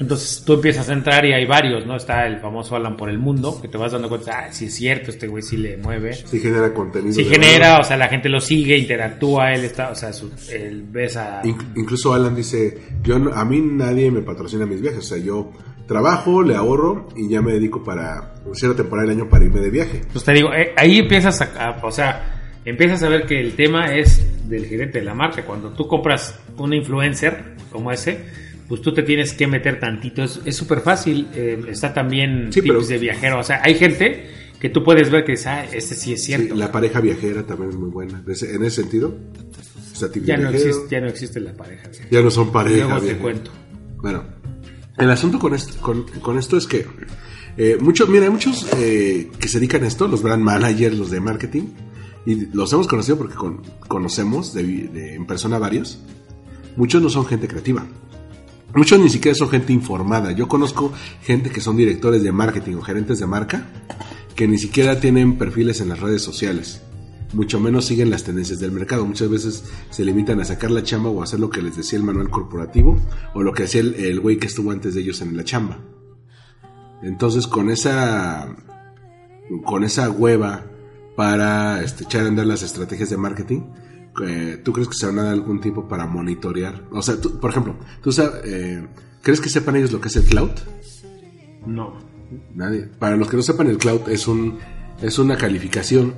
Entonces 0.01 0.43
tú 0.45 0.55
empiezas 0.55 0.89
a 0.89 0.93
entrar 0.93 1.25
y 1.25 1.33
hay 1.33 1.47
varios, 1.47 1.87
¿no? 1.87 1.97
Está 1.97 2.27
el 2.27 2.39
famoso 2.41 2.75
Alan 2.77 2.97
por 2.97 3.09
el 3.11 3.19
mundo, 3.19 3.61
que 3.61 3.69
te 3.69 3.77
vas 3.79 3.93
dando 3.93 4.09
cuenta, 4.09 4.47
ah, 4.47 4.53
sí 4.53 4.67
es 4.67 4.75
cierto, 4.75 5.11
este 5.11 5.27
güey 5.29 5.43
sí 5.43 5.57
le 5.57 5.77
mueve. 5.77 6.15
Sí 6.15 6.41
genera 6.41 6.73
contenido. 6.73 7.13
Sí 7.13 7.25
genera, 7.25 7.79
o 7.79 7.85
sea, 7.85 7.97
la 7.97 8.09
gente 8.09 8.29
lo 8.29 8.41
sigue, 8.41 8.77
interactúa, 8.77 9.53
él 9.53 9.65
está, 9.65 9.91
o 9.91 9.95
sea, 9.95 10.13
su, 10.13 10.31
él 10.53 10.85
ves 10.89 11.17
a... 11.17 11.41
In- 11.45 11.57
incluso 11.77 12.13
Alan 12.15 12.35
dice, 12.35 12.79
yo 13.03 13.19
no- 13.19 13.33
a 13.33 13.45
mí 13.45 13.61
nadie 13.61 14.11
me 14.11 14.23
patrocina 14.23 14.67
mis 14.67 14.81
viajes, 14.81 15.01
o 15.01 15.03
sea, 15.03 15.19
yo 15.19 15.53
trabajo, 15.87 16.43
le 16.43 16.55
ahorro 16.55 17.09
y 17.17 17.29
ya 17.29 17.41
me 17.41 17.53
dedico 17.53 17.83
para 17.83 18.35
cierta 18.55 18.79
temporada 18.83 19.09
del 19.09 19.19
año 19.21 19.29
para 19.31 19.45
irme 19.45 19.61
de 19.61 19.71
viaje. 19.71 20.01
Pues 20.13 20.25
te 20.25 20.33
digo, 20.33 20.53
eh, 20.53 20.73
ahí 20.77 20.99
empiezas 20.99 21.41
a, 21.41 21.69
a- 21.69 21.81
o 21.87 21.91
sea, 21.91 22.59
empiezas 22.65 23.03
a 23.03 23.09
ver 23.09 23.27
que 23.27 23.41
el 23.41 23.55
tema 23.55 23.95
es 23.97 24.49
del 24.49 24.67
gerente 24.67 24.99
de 24.99 25.05
la 25.05 25.15
marca. 25.15 25.45
Cuando 25.45 25.71
tú 25.71 25.87
compras 25.89 26.39
un 26.57 26.75
influencer 26.75 27.55
como 27.73 27.91
ese, 27.93 28.48
pues 28.69 28.83
tú 28.83 28.93
te 28.93 29.03
tienes 29.03 29.33
que 29.33 29.47
meter 29.47 29.81
tantito. 29.81 30.23
Es 30.23 30.41
es 30.45 30.55
súper 30.57 30.81
fácil. 30.81 31.27
eh, 31.35 31.59
está 31.69 31.93
también 31.95 32.53
Sí, 32.53 32.61
tips 32.61 32.67
pero- 32.75 32.87
de 32.87 32.99
viajero. 32.99 33.39
O 33.41 33.43
sea, 33.43 33.61
hay 33.65 33.75
gente 33.75 34.27
que 34.61 34.69
tú 34.69 34.83
puedes 34.85 35.11
ver 35.11 35.25
que 35.25 35.33
dice, 35.33 35.49
ah, 35.49 35.65
este 35.73 35.95
sí 35.95 36.13
es 36.13 36.23
cierto. 36.25 36.55
Sí, 36.55 36.61
la 36.61 36.71
pareja 36.71 37.01
viajera 37.01 37.45
también 37.45 37.71
es 37.71 37.77
muy 37.77 37.91
buena. 37.91 38.23
En 38.27 38.33
ese 38.65 38.71
sentido, 38.83 39.17
está 39.93 40.09
ya, 40.25 40.37
no 40.37 40.51
existe, 40.51 40.87
ya 40.91 41.01
no 41.01 41.07
existe 41.09 41.41
la 41.41 41.53
pareja. 41.55 41.89
viajera. 41.89 42.09
ya 42.11 42.23
no 42.23 42.31
son 42.31 42.53
pareja 42.53 42.85
Luego 42.85 42.95
te 42.99 43.05
viajera. 43.05 43.23
cuento. 43.23 43.51
Bueno, 44.03 44.25
el 44.99 45.11
asunto 45.11 45.39
con 45.39 45.55
esto, 45.55 45.81
con, 45.81 46.03
con 46.21 46.39
esto 46.39 46.57
es 46.57 46.67
que 46.67 46.87
eh, 47.57 47.77
muchos, 47.81 48.09
mira, 48.09 48.25
hay 48.25 48.31
muchos 48.31 48.69
eh, 48.77 49.29
que 49.41 49.49
se 49.49 49.59
dedican 49.59 49.83
a 49.85 49.87
esto, 49.89 50.07
los 50.09 50.23
brand 50.23 50.43
managers, 50.43 50.97
los 50.97 51.11
de 51.11 51.21
marketing, 51.21 51.63
y 52.27 52.47
los 52.55 52.73
hemos 52.73 52.87
conocido 52.87 53.17
porque 53.19 53.35
con- 53.35 53.63
conocemos 53.89 54.53
de, 54.55 54.63
de- 54.65 55.15
en 55.15 55.27
persona 55.27 55.59
varios. 55.59 56.01
Muchos 56.77 57.01
no 57.03 57.11
son 57.11 57.27
gente 57.27 57.49
creativa. 57.49 57.87
Muchos 58.79 59.01
ni 59.01 59.11
siquiera 59.11 59.35
son 59.35 59.49
gente 59.49 59.73
informada. 59.73 60.31
Yo 60.31 60.47
conozco 60.47 60.93
gente 61.23 61.51
que 61.51 61.61
son 61.61 61.77
directores 61.77 62.23
de 62.23 62.31
marketing 62.31 62.77
o 62.77 62.81
gerentes 62.81 63.19
de 63.19 63.27
marca 63.27 63.67
que 64.37 64.47
ni 64.47 64.57
siquiera 64.57 65.01
tienen 65.01 65.37
perfiles 65.37 65.81
en 65.81 65.89
las 65.89 65.99
redes 65.99 66.23
sociales. 66.23 66.81
Mucho 67.33 67.59
menos 67.59 67.87
siguen 67.87 68.09
las 68.09 68.23
tendencias 68.23 68.61
del 68.61 68.71
mercado. 68.71 69.05
Muchas 69.05 69.29
veces 69.29 69.65
se 69.91 70.05
limitan 70.05 70.41
a 70.41 70.45
sacar 70.45 70.71
la 70.71 70.85
chamba 70.85 71.11
o 71.11 71.21
a 71.21 71.25
hacer 71.25 71.41
lo 71.41 71.51
que 71.51 71.61
les 71.61 71.77
decía 71.77 71.99
el 71.99 72.05
manual 72.05 72.31
corporativo 72.31 72.97
o 73.35 73.43
lo 73.43 73.53
que 73.53 73.65
hacía 73.65 73.81
el 73.81 74.21
güey 74.21 74.39
que 74.39 74.47
estuvo 74.47 74.71
antes 74.71 74.95
de 74.95 75.01
ellos 75.01 75.23
en 75.23 75.37
la 75.37 75.43
chamba. 75.43 75.81
Entonces 77.03 77.49
con 77.49 77.71
esa 77.71 78.55
con 79.65 79.83
esa 79.83 80.09
hueva 80.09 80.67
para 81.17 81.83
este, 81.83 82.05
echar 82.05 82.27
a 82.27 82.29
andar 82.29 82.47
las 82.47 82.63
estrategias 82.63 83.11
de 83.11 83.17
marketing, 83.17 83.63
eh, 84.27 84.61
¿tú 84.65 84.73
crees 84.73 84.89
que 84.89 84.95
se 84.95 85.07
van 85.07 85.19
a 85.19 85.25
dar 85.25 85.33
algún 85.33 85.61
tiempo 85.61 85.89
para 85.89 86.07
monitorear? 86.07 86.83
O 86.91 87.03
sea, 87.03 87.21
tú, 87.21 87.39
por 87.41 87.51
ejemplo, 87.51 87.77
¿tú 88.03 88.11
sab- 88.11 88.41
eh, 88.45 88.87
crees 89.23 89.41
que 89.41 89.49
sepan 89.49 89.77
ellos 89.77 89.93
lo 89.93 90.01
que 90.01 90.09
es 90.09 90.17
el 90.17 90.25
cloud? 90.25 90.51
No. 91.67 91.97
Nadie. 92.55 92.89
Para 92.99 93.17
los 93.17 93.29
que 93.29 93.37
no 93.37 93.43
sepan, 93.43 93.69
el 93.69 93.79
cloud 93.79 94.09
es 94.09 94.29
un 94.29 94.59
es 95.01 95.19
una 95.19 95.37
calificación 95.37 96.15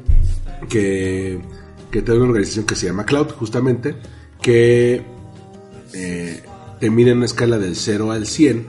que, 0.68 1.38
que 1.90 2.02
te 2.02 2.12
da 2.12 2.16
una 2.18 2.28
organización 2.28 2.64
que 2.66 2.74
se 2.76 2.86
llama 2.86 3.04
Cloud, 3.04 3.28
justamente, 3.32 3.94
que 4.40 5.02
eh, 5.92 6.42
te 6.80 6.90
mide 6.90 7.10
en 7.10 7.18
una 7.18 7.26
escala 7.26 7.58
del 7.58 7.76
0 7.76 8.10
al 8.12 8.26
100 8.26 8.66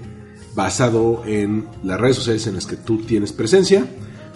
basado 0.54 1.24
en 1.26 1.66
las 1.84 2.00
redes 2.00 2.18
sociales 2.18 2.46
en 2.48 2.56
las 2.56 2.66
que 2.66 2.76
tú 2.76 2.98
tienes 3.04 3.32
presencia, 3.32 3.86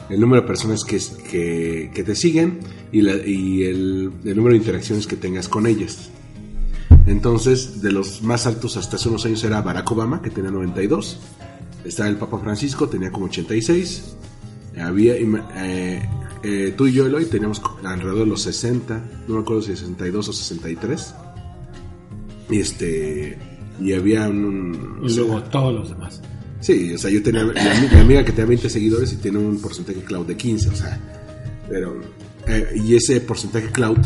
el 0.10 0.19
número 0.21 0.43
de 0.43 0.47
personas 0.47 0.84
que, 0.86 1.91
que 1.93 2.03
te 2.03 2.15
siguen 2.15 2.60
y, 2.97 3.01
la- 3.01 3.25
y 3.25 3.63
el, 3.63 4.12
el 4.23 4.36
número 4.36 4.53
de 4.53 4.58
interacciones 4.60 5.05
que 5.08 5.15
tengas 5.17 5.47
con 5.49 5.67
ellas. 5.67 6.10
Entonces, 7.05 7.81
de 7.81 7.91
los 7.91 8.21
más 8.21 8.47
altos 8.47 8.77
hasta 8.77 8.95
hace 8.95 9.10
unos 9.10 9.25
años 9.25 9.43
era 9.43 9.62
Barack 9.62 9.91
Obama, 9.91 10.21
que 10.21 10.29
tenía 10.29 10.49
92. 10.51 11.19
Estaba 11.84 12.10
el 12.10 12.15
Papa 12.15 12.39
Francisco, 12.39 12.88
tenía 12.89 13.12
como 13.12 13.25
86. 13.25 14.15
Había, 14.81 15.15
eh, 15.15 16.01
eh, 16.43 16.73
tú 16.75 16.88
y 16.88 16.93
yo, 16.93 17.05
Eloy, 17.05 17.25
teníamos 17.25 17.62
alrededor 17.84 18.19
de 18.19 18.25
los 18.25 18.41
60. 18.41 19.03
No 19.27 19.36
me 19.36 19.41
acuerdo 19.41 19.62
si 19.62 19.75
62 19.75 20.29
o 20.29 20.34
63. 20.34 21.13
Y 22.49 22.60
este. 22.60 23.38
Y 23.81 23.93
había 23.93 24.27
un. 24.29 24.99
Y 25.03 25.15
luego 25.15 25.43
todos 25.43 25.73
los 25.73 25.89
demás. 25.89 26.21
Sí, 26.62 26.93
o 26.93 26.97
sea, 26.97 27.12
yo 27.12 27.21
tenía 27.21 27.43
mi 27.43 27.99
amiga 27.99 28.23
que 28.25 28.31
tenía 28.31 28.45
20 28.47 28.69
seguidores 28.69 29.13
y 29.13 29.17
tiene 29.17 29.38
un 29.38 29.60
porcentaje 29.62 29.99
cloud 29.99 30.25
de 30.25 30.36
15, 30.36 30.69
o 30.69 30.75
sea, 30.75 30.99
pero 31.69 32.01
eh, 32.47 32.81
y 32.84 32.95
ese 32.95 33.21
porcentaje 33.21 33.71
cloud 33.71 33.97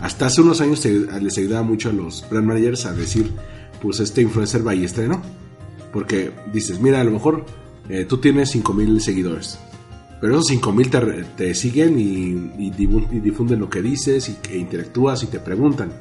hasta 0.00 0.26
hace 0.26 0.42
unos 0.42 0.60
años 0.60 0.84
les 0.84 1.38
ayudaba 1.38 1.62
mucho 1.62 1.88
a 1.88 1.92
los 1.92 2.24
brand 2.28 2.46
managers 2.46 2.84
a 2.86 2.92
decir, 2.92 3.32
pues 3.80 4.00
este 4.00 4.22
influencer 4.22 4.66
va 4.66 4.74
y 4.74 4.84
estrenó, 4.84 5.22
porque 5.92 6.32
dices, 6.52 6.80
mira, 6.80 7.00
a 7.00 7.04
lo 7.04 7.12
mejor 7.12 7.46
eh, 7.88 8.04
tú 8.04 8.18
tienes 8.18 8.50
5000 8.50 9.00
seguidores, 9.00 9.58
pero 10.20 10.34
esos 10.34 10.48
5000 10.48 10.90
te, 10.90 11.00
te 11.36 11.54
siguen 11.54 11.98
y, 11.98 12.70
difunden 12.70 13.60
lo 13.60 13.70
que 13.70 13.80
dices 13.82 14.28
y 14.28 14.34
que 14.34 14.58
interactúas 14.58 15.22
y 15.22 15.26
te 15.26 15.40
preguntan. 15.40 15.92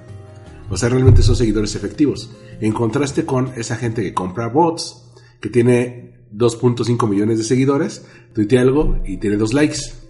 O 0.69 0.77
sea, 0.77 0.89
realmente 0.89 1.21
son 1.21 1.36
seguidores 1.36 1.75
efectivos. 1.75 2.31
En 2.60 2.71
contraste 2.71 3.25
con 3.25 3.51
esa 3.55 3.75
gente 3.75 4.01
que 4.01 4.13
compra 4.13 4.47
bots, 4.47 5.12
que 5.39 5.49
tiene 5.49 6.15
2.5 6.34 7.08
millones 7.08 7.38
de 7.38 7.43
seguidores, 7.43 8.05
tuitea 8.34 8.62
algo 8.62 9.01
y 9.05 9.17
tiene 9.17 9.38
dos 9.38 9.53
likes. 9.53 10.05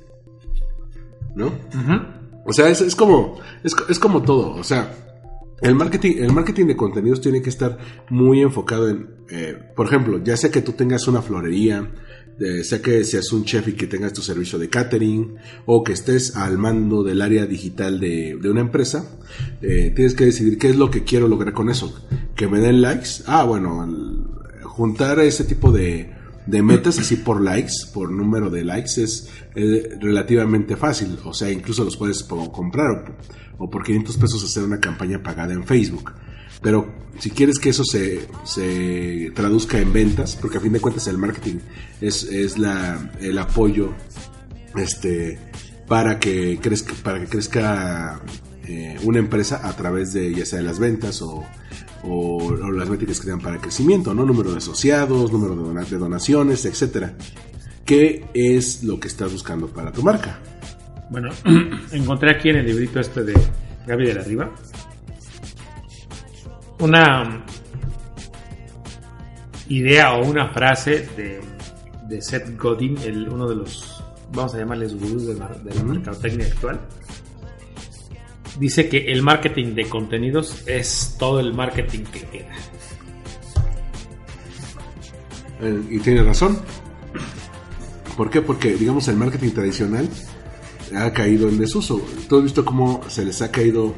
¿No? 1.35 1.51
O 2.45 2.53
sea, 2.53 2.69
es, 2.69 2.81
es 2.81 2.95
como, 2.95 3.39
es, 3.63 3.75
es 3.89 3.99
como 3.99 4.21
todo. 4.21 4.53
O 4.55 4.63
sea, 4.63 4.93
el 5.61 5.75
marketing, 5.75 6.17
el 6.19 6.33
marketing 6.33 6.65
de 6.67 6.75
contenidos 6.75 7.21
tiene 7.21 7.41
que 7.41 7.49
estar 7.49 7.77
muy 8.09 8.41
enfocado 8.41 8.89
en, 8.89 9.09
eh, 9.29 9.57
por 9.75 9.87
ejemplo, 9.87 10.21
ya 10.23 10.37
sea 10.37 10.51
que 10.51 10.61
tú 10.61 10.73
tengas 10.73 11.07
una 11.07 11.21
florería, 11.21 11.91
eh, 12.39 12.63
sea 12.63 12.81
que 12.81 13.03
seas 13.03 13.31
un 13.31 13.45
chef 13.45 13.69
y 13.69 13.73
que 13.73 13.87
tengas 13.87 14.13
tu 14.13 14.21
servicio 14.21 14.59
de 14.59 14.69
catering, 14.69 15.35
o 15.65 15.83
que 15.83 15.93
estés 15.93 16.35
al 16.35 16.57
mando 16.57 17.03
del 17.03 17.21
área 17.21 17.45
digital 17.45 17.99
de, 17.99 18.37
de 18.39 18.49
una 18.49 18.61
empresa, 18.61 19.17
eh, 19.61 19.91
tienes 19.95 20.13
que 20.13 20.25
decidir 20.25 20.57
qué 20.57 20.69
es 20.69 20.75
lo 20.75 20.91
que 20.91 21.03
quiero 21.03 21.27
lograr 21.27 21.53
con 21.53 21.69
eso. 21.69 22.05
Que 22.35 22.47
me 22.47 22.59
den 22.59 22.81
likes. 22.81 23.23
Ah, 23.25 23.45
bueno, 23.45 23.87
juntar 24.63 25.19
ese 25.19 25.45
tipo 25.45 25.71
de, 25.71 26.13
de 26.45 26.62
metas 26.62 26.99
así 26.99 27.15
por 27.17 27.41
likes, 27.41 27.73
por 27.93 28.12
número 28.12 28.49
de 28.49 28.63
likes, 28.63 29.01
es 29.01 29.29
eh, 29.55 29.97
relativamente 29.99 30.75
fácil. 30.75 31.17
O 31.23 31.34
sea, 31.34 31.51
incluso 31.51 31.84
los 31.84 31.97
puedes 31.97 32.23
comprar 32.23 32.91
o, 32.91 33.65
o 33.65 33.69
por 33.69 33.84
500 33.84 34.17
pesos 34.17 34.43
hacer 34.43 34.63
una 34.63 34.79
campaña 34.79 35.21
pagada 35.21 35.53
en 35.53 35.65
Facebook. 35.65 36.13
Pero 36.62 36.93
si 37.19 37.29
quieres 37.29 37.60
que 37.60 37.69
eso 37.69 37.84
se, 37.84 38.27
se 38.43 39.31
traduzca 39.36 39.79
en 39.79 39.93
ventas, 39.93 40.38
porque 40.39 40.58
a 40.58 40.62
fin 40.62 40.73
de 40.73 40.79
cuentas 40.79 41.08
el 41.08 41.17
marketing 41.17 41.60
es, 42.01 42.23
es 42.23 42.58
la, 42.58 43.12
el 43.19 43.38
apoyo 43.38 43.93
este, 44.75 45.39
para, 45.88 46.19
que 46.19 46.60
crezca, 46.62 46.93
para 47.03 47.19
que 47.19 47.27
crezca 47.27 48.21
eh, 48.67 48.97
una 49.03 49.19
empresa 49.19 49.67
a 49.67 49.75
través 49.75 50.13
de 50.13 50.34
ya 50.34 50.45
sea 50.45 50.60
de 50.60 50.65
las 50.65 50.79
ventas 50.79 51.21
o, 51.21 51.45
o, 52.07 52.37
o 52.37 52.71
las 52.71 52.89
métricas 52.89 53.19
que 53.19 53.29
dan 53.29 53.39
para 53.41 53.59
crecimiento, 53.59 54.13
¿no? 54.13 54.25
Número 54.25 54.51
de 54.51 54.57
asociados, 54.57 55.31
número 55.31 55.55
de, 55.55 55.63
dona- 55.63 55.83
de 55.85 55.97
donaciones, 55.97 56.65
etcétera. 56.65 57.13
¿Qué 57.85 58.25
es 58.33 58.83
lo 58.83 58.99
que 58.99 59.07
estás 59.07 59.31
buscando 59.31 59.67
para 59.67 59.91
tu 59.91 60.01
marca? 60.03 60.39
Bueno, 61.09 61.29
encontré 61.91 62.31
aquí 62.35 62.49
en 62.49 62.57
el 62.57 62.65
librito 62.65 62.99
este 62.99 63.23
de 63.23 63.33
Gaby 63.87 64.07
de 64.07 64.13
la 64.15 64.21
Riva 64.23 64.51
una 66.79 67.45
idea 69.69 70.13
o 70.15 70.25
una 70.27 70.49
frase 70.49 71.07
de, 71.15 71.41
de 72.07 72.21
Seth 72.21 72.57
Godin, 72.59 72.97
el, 72.99 73.29
uno 73.29 73.47
de 73.47 73.55
los, 73.55 74.03
vamos 74.33 74.53
a 74.55 74.57
llamarles 74.59 74.93
gurús 74.99 75.27
de, 75.27 75.35
mar- 75.35 75.61
de 75.63 75.73
la 75.73 75.83
mercadotecnia 75.83 76.47
actual. 76.47 76.81
Dice 78.59 78.87
que 78.87 79.11
el 79.11 79.21
marketing 79.21 79.75
de 79.75 79.89
contenidos 79.89 80.63
es 80.65 81.15
todo 81.19 81.39
el 81.39 81.53
marketing 81.53 82.03
que 82.03 82.21
queda. 82.21 82.51
Eh, 85.61 85.81
y 85.89 85.99
tiene 85.99 86.23
razón. 86.23 86.59
¿Por 88.15 88.29
qué? 88.29 88.41
Porque, 88.41 88.75
digamos, 88.75 89.07
el 89.07 89.17
marketing 89.17 89.51
tradicional 89.51 90.09
ha 90.95 91.11
caído 91.11 91.49
en 91.49 91.57
desuso. 91.57 92.01
Tú 92.29 92.37
has 92.37 92.43
visto 92.43 92.63
cómo 92.63 93.01
se 93.09 93.25
les 93.25 93.41
ha 93.41 93.51
caído 93.51 93.93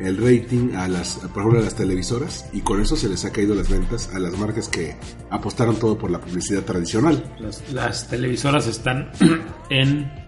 el 0.00 0.16
rating 0.18 0.74
a 0.74 0.88
las, 0.88 1.16
por 1.16 1.38
ejemplo, 1.38 1.60
a 1.60 1.62
las 1.62 1.74
televisoras 1.74 2.46
y 2.52 2.60
con 2.60 2.80
eso 2.80 2.96
se 2.96 3.08
les 3.08 3.24
ha 3.24 3.32
caído 3.32 3.54
las 3.54 3.68
ventas 3.68 4.10
a 4.14 4.18
las 4.18 4.36
marcas 4.36 4.68
que 4.68 4.96
apostaron 5.30 5.76
todo 5.76 5.96
por 5.96 6.10
la 6.10 6.20
publicidad 6.20 6.62
tradicional. 6.64 7.22
Las, 7.38 7.72
las 7.72 8.08
televisoras 8.08 8.66
están 8.66 9.10
en 9.70 10.25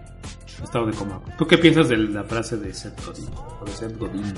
estado 0.63 0.85
de 0.85 0.93
coma. 0.93 1.21
¿Tú 1.37 1.47
qué 1.47 1.57
piensas 1.57 1.89
de 1.89 1.97
la 1.97 2.23
frase 2.23 2.57
de 2.57 2.73
Seth 2.73 3.05
Godin? 3.05 3.29
O 3.61 3.65
de 3.65 3.71
Seth 3.71 3.97
Godin? 3.97 4.33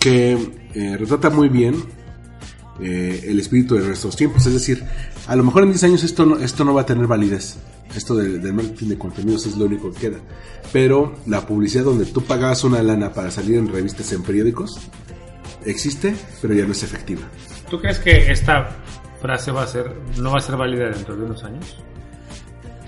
que 0.00 0.38
eh, 0.74 0.96
retrata 0.96 1.30
muy 1.30 1.48
bien 1.48 1.74
eh, 2.80 3.24
el 3.28 3.38
espíritu 3.38 3.74
de 3.76 3.86
nuestros 3.86 4.16
tiempos. 4.16 4.46
Es 4.46 4.52
decir, 4.52 4.84
a 5.26 5.36
lo 5.36 5.44
mejor 5.44 5.62
en 5.64 5.70
10 5.70 5.84
años 5.84 6.04
esto 6.04 6.26
no, 6.26 6.38
esto 6.38 6.64
no 6.64 6.74
va 6.74 6.82
a 6.82 6.86
tener 6.86 7.06
validez. 7.06 7.58
Esto 7.94 8.16
del, 8.16 8.42
del 8.42 8.52
marketing 8.52 8.88
de 8.88 8.98
contenidos 8.98 9.46
es 9.46 9.56
lo 9.56 9.66
único 9.66 9.92
que 9.92 10.00
queda. 10.00 10.18
Pero 10.72 11.14
la 11.26 11.46
publicidad 11.46 11.84
donde 11.84 12.06
tú 12.06 12.22
pagabas 12.22 12.64
una 12.64 12.82
lana 12.82 13.12
para 13.12 13.30
salir 13.30 13.56
en 13.56 13.68
revistas, 13.68 14.10
en 14.12 14.22
periódicos, 14.22 14.80
existe, 15.64 16.14
pero 16.42 16.54
ya 16.54 16.64
no 16.64 16.72
es 16.72 16.82
efectiva. 16.82 17.22
¿Tú 17.70 17.80
crees 17.80 17.98
que 18.00 18.32
esta 18.32 18.76
frase 19.20 19.52
va 19.52 19.62
a 19.62 19.66
ser 19.66 19.94
no 20.18 20.32
va 20.32 20.38
a 20.38 20.42
ser 20.42 20.56
válida 20.56 20.90
dentro 20.90 21.16
de 21.16 21.24
unos 21.24 21.44
años? 21.44 21.78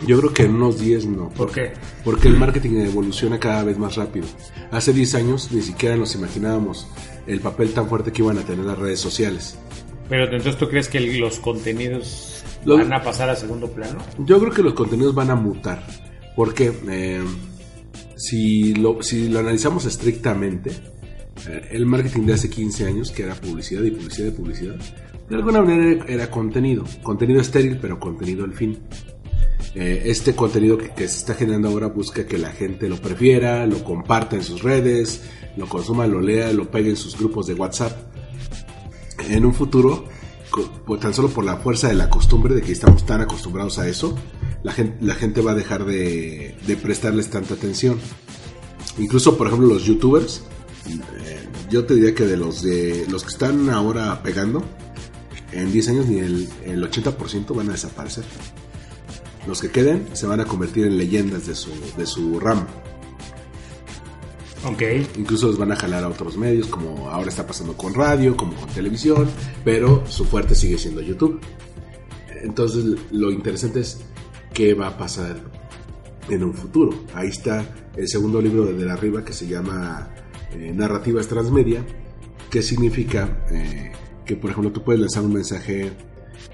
Yo 0.07 0.19
creo 0.19 0.33
que 0.33 0.43
en 0.43 0.55
unos 0.57 0.79
10 0.79 1.07
no. 1.07 1.31
¿Por 1.31 1.53
qué? 1.53 1.73
Porque 2.05 2.29
el 2.29 2.37
marketing 2.37 2.77
evoluciona 2.81 3.39
cada 3.39 3.65
vez 3.65 3.79
más 3.79 3.97
rápido. 3.97 4.27
Hace 4.71 4.93
10 4.93 5.15
años 5.15 5.53
ni 5.53 5.63
siquiera 5.63 5.97
nos 5.97 6.15
imaginábamos 6.15 6.87
el 7.27 7.41
papel 7.41 7.73
tan 7.73 7.89
fuerte 7.89 8.13
que 8.13 8.23
iban 8.23 8.39
a 8.39 8.43
tener 8.43 8.65
las 8.65 8.79
redes 8.79 9.01
sociales. 9.01 9.59
Pero 10.09 10.25
entonces 10.25 10.57
tú 10.57 10.69
crees 10.69 10.89
que 10.89 11.01
los 11.01 11.41
contenidos 11.41 12.45
van 12.75 12.93
a 12.93 13.03
pasar 13.03 13.31
a 13.31 13.37
segundo 13.37 13.71
plano? 13.71 13.99
Yo 14.19 14.39
creo 14.41 14.53
que 14.53 14.63
los 14.63 14.75
contenidos 14.75 15.15
van 15.15 15.31
a 15.31 15.37
mutar. 15.37 15.85
Porque 16.35 16.73
eh, 16.89 17.25
si, 18.17 18.75
lo, 18.75 19.03
si 19.03 19.29
lo 19.29 19.39
analizamos 19.39 19.85
estrictamente, 19.87 20.71
eh, 21.49 21.69
el 21.71 21.87
marketing 21.87 22.23
de 22.27 22.35
hace 22.35 22.51
15 22.51 22.87
años, 22.87 23.11
que 23.11 23.23
era 23.23 23.35
publicidad 23.35 23.83
y 23.83 23.91
publicidad 23.91 24.29
y 24.29 24.33
publicidad, 24.33 24.77
de 25.29 25.37
alguna 25.37 25.63
manera 25.63 26.05
era, 26.05 26.05
era 26.07 26.31
contenido. 26.31 26.85
Contenido 27.03 27.41
estéril, 27.41 27.79
pero 27.81 27.99
contenido 27.99 28.45
al 28.45 28.53
fin. 28.53 28.79
Eh, 29.79 30.05
este 30.11 30.35
contenido 30.35 30.79
que, 30.79 30.91
se 30.97 31.19
está 31.19 31.35
generando 31.35 31.69
ahora 31.69 31.89
busca 31.89 32.25
que 32.25 32.39
la 32.39 32.51
gente 32.51 32.89
lo 32.89 32.97
prefiera, 32.97 33.67
lo 33.67 33.85
comparta 33.85 34.35
en 34.35 34.43
sus 34.43 34.63
redes, 34.63 35.21
lo 35.59 35.69
consuma, 35.69 36.07
lo 36.07 36.23
lea, 36.23 36.51
lo 36.55 36.71
pegue 36.71 36.89
en 36.89 36.97
sus 36.97 37.19
grupos 37.19 37.47
de 37.47 37.53
WhatsApp. 37.53 37.93
En 39.29 39.45
un 39.45 39.53
futuro, 39.53 40.07
pues, 40.87 41.01
tan 41.03 41.13
solo 41.13 41.29
por 41.29 41.45
la 41.45 41.59
fuerza 41.59 41.89
de 41.89 41.95
la 41.95 42.09
costumbre 42.09 42.55
de 42.55 42.63
que 42.63 42.73
estamos 42.73 43.05
tan 43.05 43.21
acostumbrados 43.21 43.79
a 43.79 43.87
eso, 43.87 44.17
la 44.63 44.73
gente, 44.73 45.43
va 45.43 45.53
a 45.53 45.55
dejar 45.55 45.85
de, 45.85 46.57
de 46.67 46.77
prestarles 46.77 47.29
tanta 47.29 47.53
atención. 47.53 47.99
Incluso, 48.97 49.37
por 49.37 49.47
ejemplo, 49.49 49.69
los 49.69 49.85
youtubers, 49.85 50.43
eh, 50.89 51.49
yo 51.69 51.85
te 51.85 51.97
diría 51.97 52.15
que 52.15 52.25
de 52.25 52.39
los 52.39 52.63
de 52.63 53.07
los 53.11 53.25
que 53.25 53.29
están 53.29 53.69
ahora 53.69 54.23
pegando, 54.23 54.65
en 55.53 55.71
10 55.71 55.89
años 55.91 56.07
ni 56.07 56.19
el, 56.21 56.49
el 56.65 56.83
80% 56.83 57.55
van 57.55 57.69
a 57.69 57.73
desaparecer. 57.73 58.25
Los 59.47 59.61
que 59.61 59.71
queden 59.71 60.09
se 60.13 60.27
van 60.27 60.41
a 60.41 60.45
convertir 60.45 60.87
en 60.87 60.99
leyendas 60.99 61.47
de 61.47 61.55
su, 61.55 61.71
de 61.97 62.07
su 62.07 62.41
ramo. 62.41 62.67
Ok. 64.65 64.83
Incluso 65.17 65.47
los 65.47 65.59
van 65.59 65.73
a 65.73 65.77
jalar 65.77 66.03
a 66.05 66.09
otros 66.09 66.37
medios, 66.37 66.67
como 66.67 67.09
ahora 67.09 67.29
está 67.29 67.47
pasando 67.47 67.77
con 67.77 67.95
radio, 67.95 68.37
como 68.37 68.55
con 68.55 68.69
televisión, 68.71 69.29
pero 69.65 70.05
su 70.09 70.25
fuerte 70.25 70.55
sigue 70.55 70.79
siendo 70.79 71.01
YouTube. 71.01 71.41
Entonces, 72.43 72.85
lo 73.13 73.31
interesante 73.31 73.81
es 73.81 74.01
qué 74.53 74.75
va 74.75 74.89
a 74.89 74.99
pasar 74.99 75.37
en 76.29 76.43
un 76.43 76.55
futuro. 76.55 77.05
Ahí 77.15 77.29
está 77.29 77.65
el 77.97 78.09
segundo 78.09 78.41
libro 78.41 78.65
de 78.65 78.75
De 78.75 78.85
la 78.85 78.97
Riva 78.97 79.25
que 79.25 79.33
se 79.33 79.47
llama 79.47 80.11
eh, 80.53 80.73
Narrativas 80.75 81.29
Transmedia, 81.29 81.85
que 82.51 82.63
significa 82.63 83.47
eh, 83.51 83.93
que, 84.25 84.37
por 84.37 84.51
ejemplo, 84.51 84.73
tú 84.73 84.83
puedes 84.83 85.01
lanzar 85.01 85.25
un 85.25 85.35
mensaje 85.35 85.93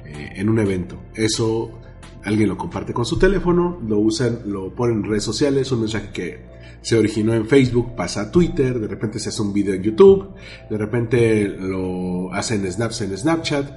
eh, 0.04 0.32
en 0.36 0.48
un 0.48 0.58
evento. 0.58 1.00
Eso 1.14 1.81
alguien 2.24 2.48
lo 2.48 2.56
comparte 2.56 2.92
con 2.92 3.04
su 3.04 3.18
teléfono, 3.18 3.80
lo 3.86 3.98
usan, 3.98 4.40
lo 4.46 4.74
ponen 4.74 4.98
en 4.98 5.04
redes 5.04 5.24
sociales, 5.24 5.72
un 5.72 5.80
mensaje 5.80 6.10
que 6.12 6.52
se 6.82 6.96
originó 6.96 7.32
en 7.34 7.46
Facebook, 7.46 7.94
pasa 7.94 8.22
a 8.22 8.30
Twitter, 8.30 8.78
de 8.78 8.88
repente 8.88 9.18
se 9.18 9.28
hace 9.28 9.40
un 9.42 9.52
video 9.52 9.74
en 9.74 9.82
YouTube, 9.82 10.34
de 10.68 10.78
repente 10.78 11.48
lo 11.48 12.32
hacen 12.32 12.70
snaps 12.70 13.02
en 13.02 13.16
Snapchat. 13.16 13.70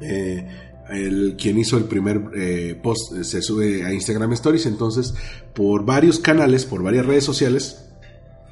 Eh, 0.00 0.46
el, 0.90 1.36
quien 1.36 1.58
hizo 1.58 1.76
el 1.78 1.84
primer 1.84 2.30
eh, 2.34 2.78
post 2.80 3.12
eh, 3.12 3.24
se 3.24 3.42
sube 3.42 3.84
a 3.84 3.92
Instagram 3.92 4.32
Stories, 4.34 4.66
entonces 4.66 5.14
por 5.54 5.84
varios 5.84 6.18
canales, 6.18 6.64
por 6.64 6.82
varias 6.82 7.06
redes 7.06 7.24
sociales, 7.24 7.90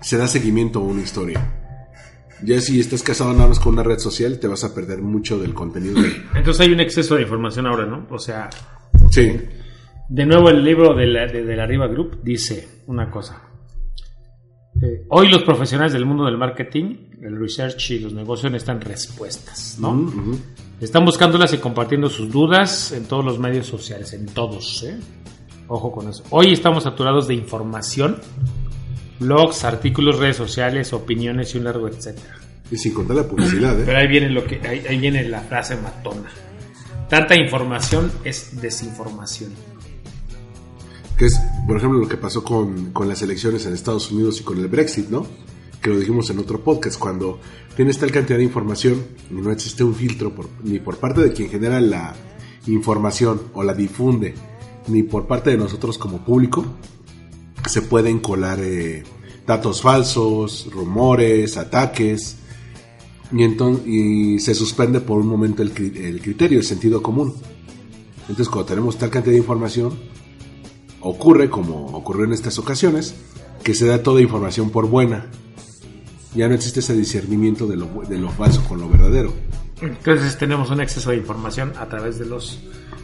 se 0.00 0.18
da 0.18 0.26
seguimiento 0.26 0.80
a 0.80 0.82
una 0.82 1.02
historia. 1.02 1.60
Ya 2.42 2.60
si 2.60 2.80
estás 2.80 3.02
casado 3.02 3.32
nada 3.32 3.48
más 3.48 3.60
con 3.60 3.74
una 3.74 3.82
red 3.82 3.98
social, 3.98 4.38
te 4.38 4.48
vas 4.48 4.64
a 4.64 4.74
perder 4.74 5.00
mucho 5.00 5.38
del 5.38 5.54
contenido. 5.54 5.98
Entonces 6.34 6.60
hay 6.60 6.72
un 6.72 6.80
exceso 6.80 7.14
de 7.14 7.22
información 7.22 7.66
ahora, 7.66 7.86
¿no? 7.86 8.06
O 8.10 8.18
sea, 8.18 8.50
Sí, 9.14 9.40
de 10.08 10.26
nuevo 10.26 10.48
el 10.50 10.64
libro 10.64 10.92
de 10.92 11.06
la, 11.06 11.26
de, 11.26 11.44
de 11.44 11.56
la 11.56 11.66
Riva 11.66 11.86
Group 11.86 12.20
dice 12.24 12.82
una 12.88 13.08
cosa. 13.12 13.40
Eh, 14.82 15.04
hoy 15.08 15.28
los 15.28 15.44
profesionales 15.44 15.92
del 15.92 16.04
mundo 16.04 16.24
del 16.24 16.36
marketing, 16.36 17.10
el 17.22 17.38
research 17.38 17.92
y 17.92 18.00
los 18.00 18.12
negocios 18.12 18.50
necesitan 18.50 18.80
respuestas, 18.80 19.78
¿no? 19.78 19.92
Ujú. 19.92 20.36
Están 20.80 21.04
buscándolas 21.04 21.54
y 21.54 21.58
compartiendo 21.58 22.10
sus 22.10 22.28
dudas 22.28 22.90
en 22.90 23.04
todos 23.04 23.24
los 23.24 23.38
medios 23.38 23.68
sociales, 23.68 24.12
en 24.14 24.26
todos, 24.26 24.82
¿eh? 24.82 24.98
Ojo 25.68 25.92
con 25.92 26.08
eso. 26.08 26.24
Hoy 26.30 26.52
estamos 26.52 26.82
saturados 26.82 27.28
de 27.28 27.34
información, 27.34 28.18
blogs, 29.20 29.64
artículos, 29.64 30.18
redes 30.18 30.36
sociales, 30.36 30.92
opiniones 30.92 31.54
y 31.54 31.58
un 31.58 31.64
largo 31.64 31.86
etcétera. 31.86 32.34
Y 32.68 32.76
sin 32.76 32.92
contar 32.92 33.16
la 33.16 33.28
publicidad, 33.28 33.78
¿eh? 33.78 33.84
Pero 33.86 33.96
ahí 33.96 34.08
viene 34.08 34.28
lo 34.30 34.44
que 34.44 34.56
ahí, 34.66 34.84
ahí 34.88 34.98
viene 34.98 35.22
la 35.28 35.40
frase 35.40 35.76
matona. 35.76 36.30
Tanta 37.14 37.36
información 37.36 38.10
es 38.24 38.60
desinformación. 38.60 39.52
Que 41.16 41.26
es, 41.26 41.38
por 41.64 41.76
ejemplo, 41.76 42.00
lo 42.00 42.08
que 42.08 42.16
pasó 42.16 42.42
con, 42.42 42.90
con 42.90 43.06
las 43.08 43.22
elecciones 43.22 43.64
en 43.66 43.72
Estados 43.72 44.10
Unidos 44.10 44.40
y 44.40 44.42
con 44.42 44.58
el 44.58 44.66
Brexit, 44.66 45.10
¿no? 45.10 45.24
Que 45.80 45.90
lo 45.90 45.98
dijimos 46.00 46.28
en 46.30 46.40
otro 46.40 46.64
podcast, 46.64 46.98
cuando 46.98 47.38
tienes 47.76 47.98
tal 48.00 48.10
cantidad 48.10 48.36
de 48.36 48.42
información 48.42 49.00
y 49.30 49.34
no 49.34 49.52
existe 49.52 49.84
un 49.84 49.94
filtro 49.94 50.34
por- 50.34 50.48
ni 50.64 50.80
por 50.80 50.96
parte 50.96 51.20
de 51.20 51.32
quien 51.32 51.48
genera 51.50 51.80
la 51.80 52.16
información 52.66 53.42
o 53.52 53.62
la 53.62 53.74
difunde, 53.74 54.34
ni 54.88 55.04
por 55.04 55.28
parte 55.28 55.50
de 55.50 55.56
nosotros 55.56 55.98
como 55.98 56.24
público, 56.24 56.66
se 57.68 57.82
pueden 57.82 58.18
colar 58.18 58.58
eh, 58.60 59.04
datos 59.46 59.82
falsos, 59.82 60.66
rumores, 60.72 61.56
ataques, 61.58 62.38
y, 63.32 63.36
enton- 63.38 63.86
y 63.86 64.38
se 64.40 64.54
suspende 64.54 65.00
por 65.00 65.20
un 65.20 65.26
momento 65.26 65.62
el, 65.62 65.70
el 65.96 66.20
criterio, 66.20 66.58
el 66.58 66.64
sentido 66.64 67.02
común. 67.02 67.34
Entonces, 68.22 68.48
cuando 68.48 68.66
tenemos 68.66 68.96
tal 68.98 69.10
cantidad 69.10 69.32
de 69.32 69.38
información, 69.38 69.92
ocurre, 71.00 71.50
como 71.50 71.86
ocurrió 71.86 72.24
en 72.24 72.32
estas 72.32 72.58
ocasiones, 72.58 73.14
que 73.62 73.74
se 73.74 73.86
da 73.86 74.02
toda 74.02 74.20
información 74.20 74.70
por 74.70 74.88
buena. 74.88 75.26
Ya 76.34 76.48
no 76.48 76.54
existe 76.54 76.80
ese 76.80 76.94
discernimiento 76.96 77.66
de 77.66 77.76
lo, 77.76 77.86
de 78.08 78.18
lo 78.18 78.30
falso 78.30 78.64
con 78.68 78.80
lo 78.80 78.88
verdadero. 78.88 79.32
Entonces 79.80 80.36
tenemos 80.38 80.70
un 80.70 80.80
exceso 80.80 81.10
de 81.10 81.18
información 81.18 81.72
a 81.78 81.86
través 81.88 82.18
de 82.18 82.26
los 82.26 82.58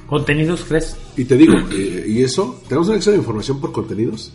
contenidos, 0.06 0.64
¿crees? 0.66 0.96
Y 1.16 1.24
te 1.24 1.36
digo, 1.36 1.54
eh, 1.72 2.04
y 2.08 2.22
eso, 2.22 2.60
tenemos 2.68 2.88
un 2.88 2.94
exceso 2.94 3.12
de 3.12 3.18
información 3.18 3.60
por 3.60 3.72
contenidos 3.72 4.32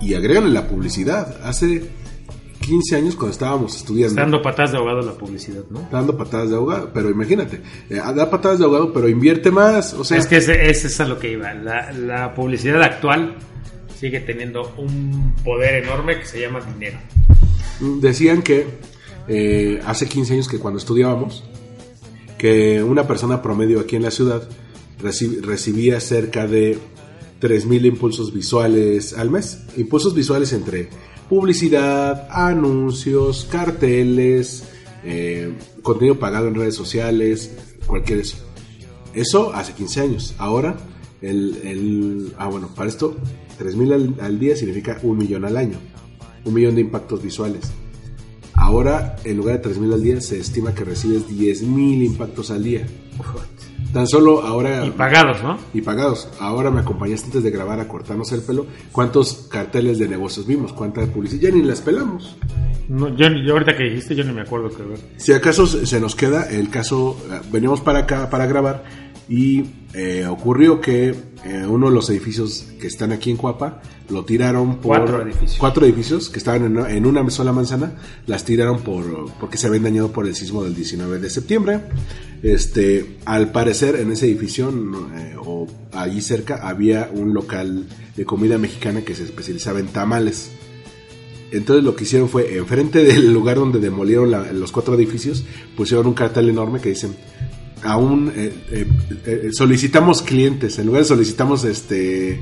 y 0.00 0.14
agrégale 0.14 0.50
la 0.50 0.66
publicidad. 0.66 1.40
Hace 1.44 1.90
15 2.62 2.96
años 2.96 3.14
cuando 3.16 3.32
estábamos 3.32 3.76
estudiando, 3.76 4.14
Dando 4.20 4.40
patadas 4.40 4.72
de 4.72 4.78
ahogado 4.78 5.00
a 5.00 5.02
la 5.02 5.12
publicidad, 5.12 5.62
¿no? 5.70 5.86
dando 5.92 6.16
patadas 6.16 6.48
de 6.50 6.56
ahogado, 6.56 6.90
pero 6.94 7.10
imagínate, 7.10 7.60
eh, 7.90 7.96
da 8.14 8.30
patadas 8.30 8.58
de 8.58 8.64
ahogado, 8.64 8.92
pero 8.92 9.08
invierte 9.08 9.50
más, 9.50 9.92
o 9.94 10.04
sea, 10.04 10.16
es 10.16 10.26
que 10.26 10.36
ese, 10.38 10.70
ese 10.70 10.86
es 10.86 11.00
a 11.00 11.04
lo 11.06 11.18
que 11.18 11.32
iba. 11.32 11.52
La, 11.54 11.92
la 11.92 12.34
publicidad 12.34 12.82
actual 12.82 13.36
sigue 14.00 14.20
teniendo 14.20 14.72
un 14.78 15.34
poder 15.44 15.82
enorme 15.84 16.18
que 16.18 16.24
se 16.26 16.40
llama 16.40 16.60
dinero. 16.60 16.98
decían 18.00 18.42
que 18.42 18.66
eh, 19.28 19.80
hace 19.86 20.06
15 20.08 20.32
años 20.34 20.48
que 20.48 20.58
cuando 20.58 20.78
estudiábamos, 20.78 21.44
que 22.38 22.82
una 22.82 23.06
persona 23.06 23.42
promedio 23.42 23.80
aquí 23.80 23.96
en 23.96 24.02
la 24.02 24.10
ciudad 24.10 24.48
reci- 25.00 25.40
recibía 25.42 26.00
cerca 26.00 26.46
de 26.46 26.78
3.000 27.40 27.86
impulsos 27.86 28.32
visuales 28.32 29.16
al 29.16 29.30
mes. 29.30 29.60
Impulsos 29.76 30.14
visuales 30.14 30.52
entre 30.52 30.88
publicidad, 31.32 32.28
anuncios, 32.30 33.48
carteles, 33.50 34.64
eh, 35.02 35.54
contenido 35.80 36.18
pagado 36.18 36.46
en 36.48 36.54
redes 36.54 36.74
sociales, 36.74 37.52
cualquier 37.86 38.18
eso. 38.18 38.36
Eso 39.14 39.50
hace 39.54 39.72
15 39.72 40.00
años. 40.02 40.34
Ahora, 40.36 40.76
el, 41.22 41.56
el- 41.64 42.34
ah, 42.36 42.48
bueno, 42.48 42.68
para 42.76 42.90
esto, 42.90 43.16
3.000 43.58 43.94
al, 43.94 44.14
al 44.20 44.38
día 44.38 44.54
significa 44.56 44.98
un 45.02 45.16
millón 45.16 45.46
al 45.46 45.56
año. 45.56 45.78
Un 46.44 46.52
millón 46.52 46.74
de 46.74 46.82
impactos 46.82 47.22
visuales. 47.22 47.62
Ahora, 48.52 49.16
en 49.24 49.38
lugar 49.38 49.62
de 49.62 49.70
3.000 49.70 49.94
al 49.94 50.02
día, 50.02 50.20
se 50.20 50.38
estima 50.38 50.74
que 50.74 50.84
recibes 50.84 51.26
10.000 51.30 52.04
impactos 52.04 52.50
al 52.50 52.62
día. 52.62 52.86
Tan 53.92 54.06
solo 54.06 54.42
ahora... 54.42 54.86
Y 54.86 54.90
pagados, 54.90 55.42
¿no? 55.42 55.58
y 55.74 55.82
pagados. 55.82 56.28
Ahora 56.40 56.70
me 56.70 56.80
acompañaste 56.80 57.26
antes 57.26 57.42
de 57.42 57.50
grabar 57.50 57.78
a 57.80 57.88
cortarnos 57.88 58.32
el 58.32 58.42
pelo. 58.42 58.66
¿Cuántos 58.90 59.48
carteles 59.50 59.98
de 59.98 60.08
negocios 60.08 60.46
vimos? 60.46 60.72
¿Cuánta 60.72 61.04
publicidad? 61.06 61.42
Ya 61.42 61.50
ni 61.50 61.62
las 61.62 61.80
pelamos. 61.80 62.36
No, 62.88 63.08
yo, 63.16 63.28
yo 63.28 63.52
ahorita 63.52 63.76
que 63.76 63.84
dijiste, 63.84 64.14
yo 64.14 64.24
ni 64.24 64.32
me 64.32 64.42
acuerdo 64.42 64.70
que 64.70 64.82
ver. 64.82 64.98
Si 65.16 65.32
acaso 65.32 65.66
se 65.66 65.86
se 65.86 66.00
nos 66.00 66.14
queda 66.14 66.44
el 66.50 66.70
caso, 66.70 67.18
eh, 67.30 67.40
venimos 67.50 67.80
para 67.80 68.00
acá 68.00 68.30
para 68.30 68.46
grabar 68.46 68.84
y 69.28 69.64
eh, 69.94 70.26
ocurrió 70.28 70.80
que 70.80 71.10
eh, 71.44 71.66
uno 71.68 71.88
de 71.88 71.94
los 71.94 72.10
edificios 72.10 72.66
que 72.80 72.86
están 72.86 73.12
aquí 73.12 73.30
en 73.30 73.36
Cuapa 73.36 73.80
lo 74.10 74.24
tiraron 74.24 74.76
por 74.78 74.98
Cuatro 74.98 75.22
edificios. 75.22 75.56
cuatro 75.58 75.84
edificios 75.86 76.28
que 76.28 76.38
estaban 76.38 76.64
en 76.64 76.76
una, 76.78 76.90
en 76.90 77.06
una 77.06 77.30
sola 77.30 77.52
manzana, 77.52 77.94
las 78.26 78.44
tiraron 78.44 78.80
por 78.80 79.30
porque 79.40 79.56
se 79.58 79.66
habían 79.68 79.84
dañado 79.84 80.12
por 80.12 80.26
el 80.26 80.34
sismo 80.34 80.64
del 80.64 80.74
19 80.74 81.18
de 81.18 81.30
septiembre. 81.30 81.80
Este, 82.42 83.18
al 83.24 83.52
parecer 83.52 83.96
en 83.96 84.10
ese 84.12 84.26
edificio 84.26 84.68
eh, 85.14 85.36
o 85.38 85.66
allí 85.92 86.20
cerca 86.20 86.68
había 86.68 87.08
un 87.14 87.32
local 87.34 87.86
de 88.16 88.24
comida 88.24 88.58
mexicana 88.58 89.02
que 89.02 89.14
se 89.14 89.22
especializaba 89.24 89.78
en 89.78 89.86
tamales. 89.86 90.50
Entonces 91.52 91.84
lo 91.84 91.94
que 91.94 92.04
hicieron 92.04 92.28
fue, 92.28 92.56
enfrente 92.56 93.04
del 93.04 93.32
lugar 93.32 93.56
donde 93.56 93.78
demolieron 93.78 94.30
la- 94.30 94.52
los 94.52 94.72
cuatro 94.72 94.94
edificios, 94.94 95.44
pusieron 95.76 96.06
un 96.06 96.14
cartel 96.14 96.48
enorme 96.48 96.80
que 96.80 96.88
dicen, 96.88 97.14
aún 97.82 98.32
eh, 98.34 98.54
eh, 98.70 98.86
eh, 99.26 99.48
solicitamos 99.52 100.22
clientes, 100.22 100.78
en 100.78 100.86
lugar 100.86 101.02
de 101.02 101.08
solicitamos 101.08 101.64
este 101.64 102.40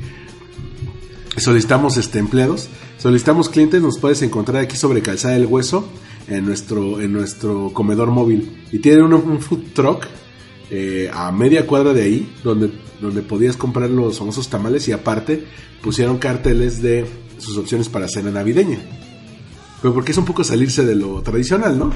solicitamos 1.36 1.96
este 1.96 2.18
empleados, 2.18 2.68
solicitamos 2.98 3.48
clientes, 3.48 3.82
nos 3.82 3.98
puedes 3.98 4.22
encontrar 4.22 4.62
aquí 4.62 4.76
sobre 4.76 5.02
Calzada 5.02 5.34
del 5.34 5.46
Hueso, 5.46 5.88
en 6.30 6.46
nuestro, 6.46 7.00
en 7.00 7.12
nuestro 7.12 7.70
comedor 7.72 8.10
móvil. 8.10 8.64
Y 8.72 8.78
tienen 8.78 9.12
un, 9.12 9.40
food 9.40 9.72
truck 9.74 10.06
eh, 10.70 11.10
a 11.12 11.30
media 11.32 11.66
cuadra 11.66 11.92
de 11.92 12.02
ahí, 12.02 12.32
donde, 12.42 12.70
donde 13.00 13.22
podías 13.22 13.56
comprar 13.56 13.90
los 13.90 14.18
famosos 14.18 14.48
tamales 14.48 14.86
y 14.88 14.92
aparte 14.92 15.44
pusieron 15.82 16.18
carteles 16.18 16.80
de 16.80 17.06
sus 17.38 17.56
opciones 17.58 17.88
para 17.88 18.08
cena 18.08 18.30
navideña. 18.30 18.78
Pero 19.82 19.94
porque 19.94 20.12
es 20.12 20.18
un 20.18 20.24
poco 20.24 20.44
salirse 20.44 20.84
de 20.84 20.94
lo 20.94 21.22
tradicional, 21.22 21.78
¿no? 21.78 21.90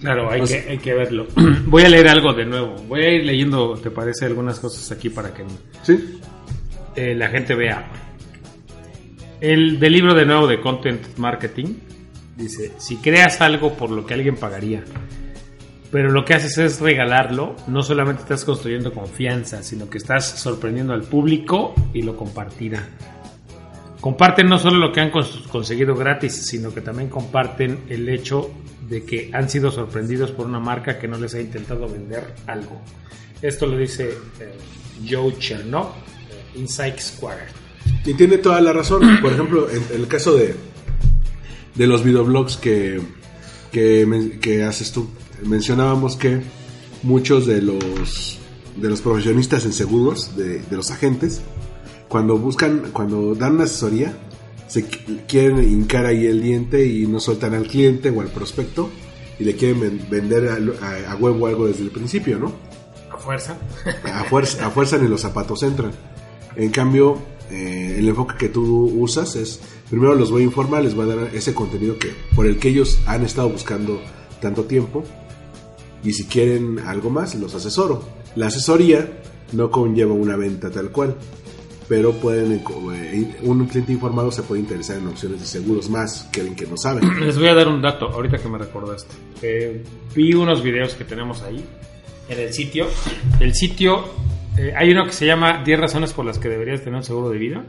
Claro, 0.00 0.30
hay, 0.30 0.40
O 0.40 0.44
que, 0.44 0.48
sea- 0.48 0.70
hay 0.70 0.78
que 0.78 0.94
verlo. 0.94 1.26
Voy 1.66 1.82
a 1.82 1.88
leer 1.88 2.08
algo 2.08 2.32
de 2.32 2.44
nuevo. 2.44 2.76
Voy 2.88 3.00
a 3.02 3.10
ir 3.12 3.24
leyendo, 3.24 3.74
¿te 3.74 3.90
parece? 3.90 4.26
Algunas 4.26 4.60
cosas 4.60 4.90
aquí 4.92 5.08
para 5.10 5.32
que 5.34 5.44
Sí. 5.82 6.20
eh, 6.96 7.14
la 7.14 7.28
gente 7.28 7.54
vea. 7.54 7.90
El 9.40 9.78
del 9.78 9.92
libro 9.92 10.14
de 10.14 10.26
nuevo 10.26 10.46
de 10.46 10.60
Content 10.60 11.16
Marketing 11.16 11.74
dice, 12.36 12.72
si 12.78 12.96
creas 12.96 13.40
algo 13.40 13.74
por 13.74 13.90
lo 13.90 14.04
que 14.04 14.14
alguien 14.14 14.36
pagaría, 14.36 14.82
pero 15.92 16.10
lo 16.10 16.24
que 16.24 16.34
haces 16.34 16.58
es 16.58 16.80
regalarlo, 16.80 17.54
no 17.68 17.82
solamente 17.82 18.22
estás 18.22 18.44
construyendo 18.44 18.92
confianza, 18.92 19.62
sino 19.62 19.88
que 19.88 19.98
estás 19.98 20.26
sorprendiendo 20.40 20.92
al 20.92 21.02
público 21.02 21.74
y 21.94 22.02
lo 22.02 22.16
compartirá. 22.16 22.82
Comparten 24.00 24.48
no 24.48 24.58
solo 24.58 24.78
lo 24.78 24.92
que 24.92 25.00
han 25.00 25.10
cons- 25.10 25.46
conseguido 25.48 25.94
gratis, 25.94 26.46
sino 26.46 26.72
que 26.72 26.80
también 26.80 27.08
comparten 27.08 27.80
el 27.88 28.08
hecho 28.08 28.50
de 28.88 29.04
que 29.04 29.30
han 29.32 29.48
sido 29.48 29.70
sorprendidos 29.70 30.30
por 30.30 30.46
una 30.46 30.60
marca 30.60 30.98
que 30.98 31.08
no 31.08 31.18
les 31.18 31.34
ha 31.34 31.40
intentado 31.40 31.88
vender 31.88 32.34
algo. 32.46 32.80
Esto 33.42 33.66
lo 33.66 33.76
dice 33.76 34.10
eh, 34.40 34.54
Joe 35.08 35.36
Chernow, 35.38 35.84
eh, 35.84 36.58
Insight 36.58 36.98
Square. 36.98 37.42
Y 38.04 38.14
tiene 38.14 38.38
toda 38.38 38.60
la 38.60 38.72
razón. 38.72 39.02
Por 39.20 39.32
ejemplo, 39.32 39.68
en, 39.70 39.82
el 39.94 40.08
caso 40.08 40.34
de, 40.34 40.54
de 41.74 41.86
los 41.86 42.02
videoblogs 42.02 42.56
que, 42.56 43.00
que, 43.70 44.38
que 44.40 44.64
haces 44.64 44.92
tú, 44.92 45.08
mencionábamos 45.44 46.16
que 46.16 46.40
muchos 47.02 47.46
de 47.46 47.62
los, 47.62 48.38
de 48.76 48.88
los 48.88 49.00
profesionistas 49.02 49.64
en 49.66 49.72
seguros, 49.72 50.36
de, 50.36 50.60
de 50.60 50.76
los 50.76 50.90
agentes, 50.90 51.42
cuando 52.08 52.38
buscan, 52.38 52.90
cuando 52.92 53.34
dan 53.34 53.56
una 53.56 53.64
asesoría, 53.64 54.16
se 54.68 54.84
qu- 54.88 55.22
quieren 55.26 55.58
hincar 55.62 56.06
ahí 56.06 56.26
el 56.26 56.40
diente 56.42 56.86
y 56.86 57.06
no 57.06 57.18
sueltan 57.20 57.54
al 57.54 57.66
cliente 57.66 58.10
o 58.10 58.20
al 58.20 58.28
prospecto 58.28 58.88
y 59.38 59.44
le 59.44 59.56
quieren 59.56 59.80
ven- 59.80 60.06
vender 60.10 60.48
a, 60.48 60.58
a- 60.86 61.12
a 61.12 61.16
huevo 61.16 61.46
algo 61.46 61.66
desde 61.66 61.82
el 61.82 61.90
principio, 61.90 62.38
¿no? 62.38 62.52
A 63.10 63.16
fuerza. 63.18 63.56
a 64.04 64.24
fuerza, 64.24 64.66
a 64.66 64.70
fuerza 64.70 64.98
ni 64.98 65.08
los 65.08 65.20
zapatos 65.22 65.62
entran. 65.64 65.90
En 66.56 66.70
cambio, 66.70 67.18
eh, 67.50 67.96
el 67.98 68.08
enfoque 68.08 68.34
que 68.38 68.48
tú 68.48 68.92
usas 68.98 69.34
es, 69.36 69.60
primero 69.88 70.14
los 70.14 70.30
voy 70.30 70.42
a 70.42 70.44
informar, 70.46 70.84
les 70.84 70.94
voy 70.94 71.10
a 71.10 71.16
dar 71.16 71.30
ese 71.34 71.54
contenido 71.54 71.98
que 71.98 72.12
por 72.36 72.46
el 72.46 72.58
que 72.58 72.68
ellos 72.68 72.98
han 73.06 73.24
estado 73.24 73.48
buscando 73.48 74.00
tanto 74.40 74.64
tiempo 74.64 75.02
y 76.04 76.12
si 76.12 76.24
quieren 76.26 76.78
algo 76.80 77.10
más, 77.10 77.34
los 77.34 77.54
asesoro. 77.54 78.04
La 78.36 78.48
asesoría 78.48 79.20
no 79.52 79.70
conlleva 79.70 80.12
una 80.12 80.36
venta 80.36 80.70
tal 80.70 80.90
cual, 80.90 81.16
pero 81.88 82.12
pueden 82.12 82.52
eh, 82.52 83.36
un 83.42 83.66
cliente 83.66 83.92
informado 83.92 84.30
se 84.30 84.42
puede 84.42 84.60
interesar 84.60 84.98
en 84.98 85.08
opciones 85.08 85.40
de 85.40 85.46
seguros 85.46 85.88
más 85.88 86.28
que 86.30 86.40
alguien 86.40 86.56
que 86.56 86.66
no 86.66 86.76
sabe. 86.76 87.00
Les 87.20 87.38
voy 87.38 87.48
a 87.48 87.54
dar 87.54 87.68
un 87.68 87.80
dato, 87.80 88.08
ahorita 88.08 88.38
que 88.38 88.48
me 88.48 88.58
recordaste. 88.58 89.14
Eh, 89.42 89.82
vi 90.14 90.34
unos 90.34 90.62
videos 90.62 90.94
que 90.94 91.04
tenemos 91.04 91.42
ahí 91.42 91.64
en 92.28 92.38
el 92.38 92.52
sitio. 92.52 92.86
El 93.40 93.54
sitio, 93.54 94.04
eh, 94.58 94.72
hay 94.76 94.90
uno 94.90 95.06
que 95.06 95.12
se 95.12 95.26
llama 95.26 95.62
10 95.64 95.80
razones 95.80 96.12
por 96.12 96.26
las 96.26 96.38
que 96.38 96.48
deberías 96.48 96.80
tener 96.82 96.96
un 96.96 97.04
seguro 97.04 97.30
de 97.30 97.38
vida. 97.38 97.64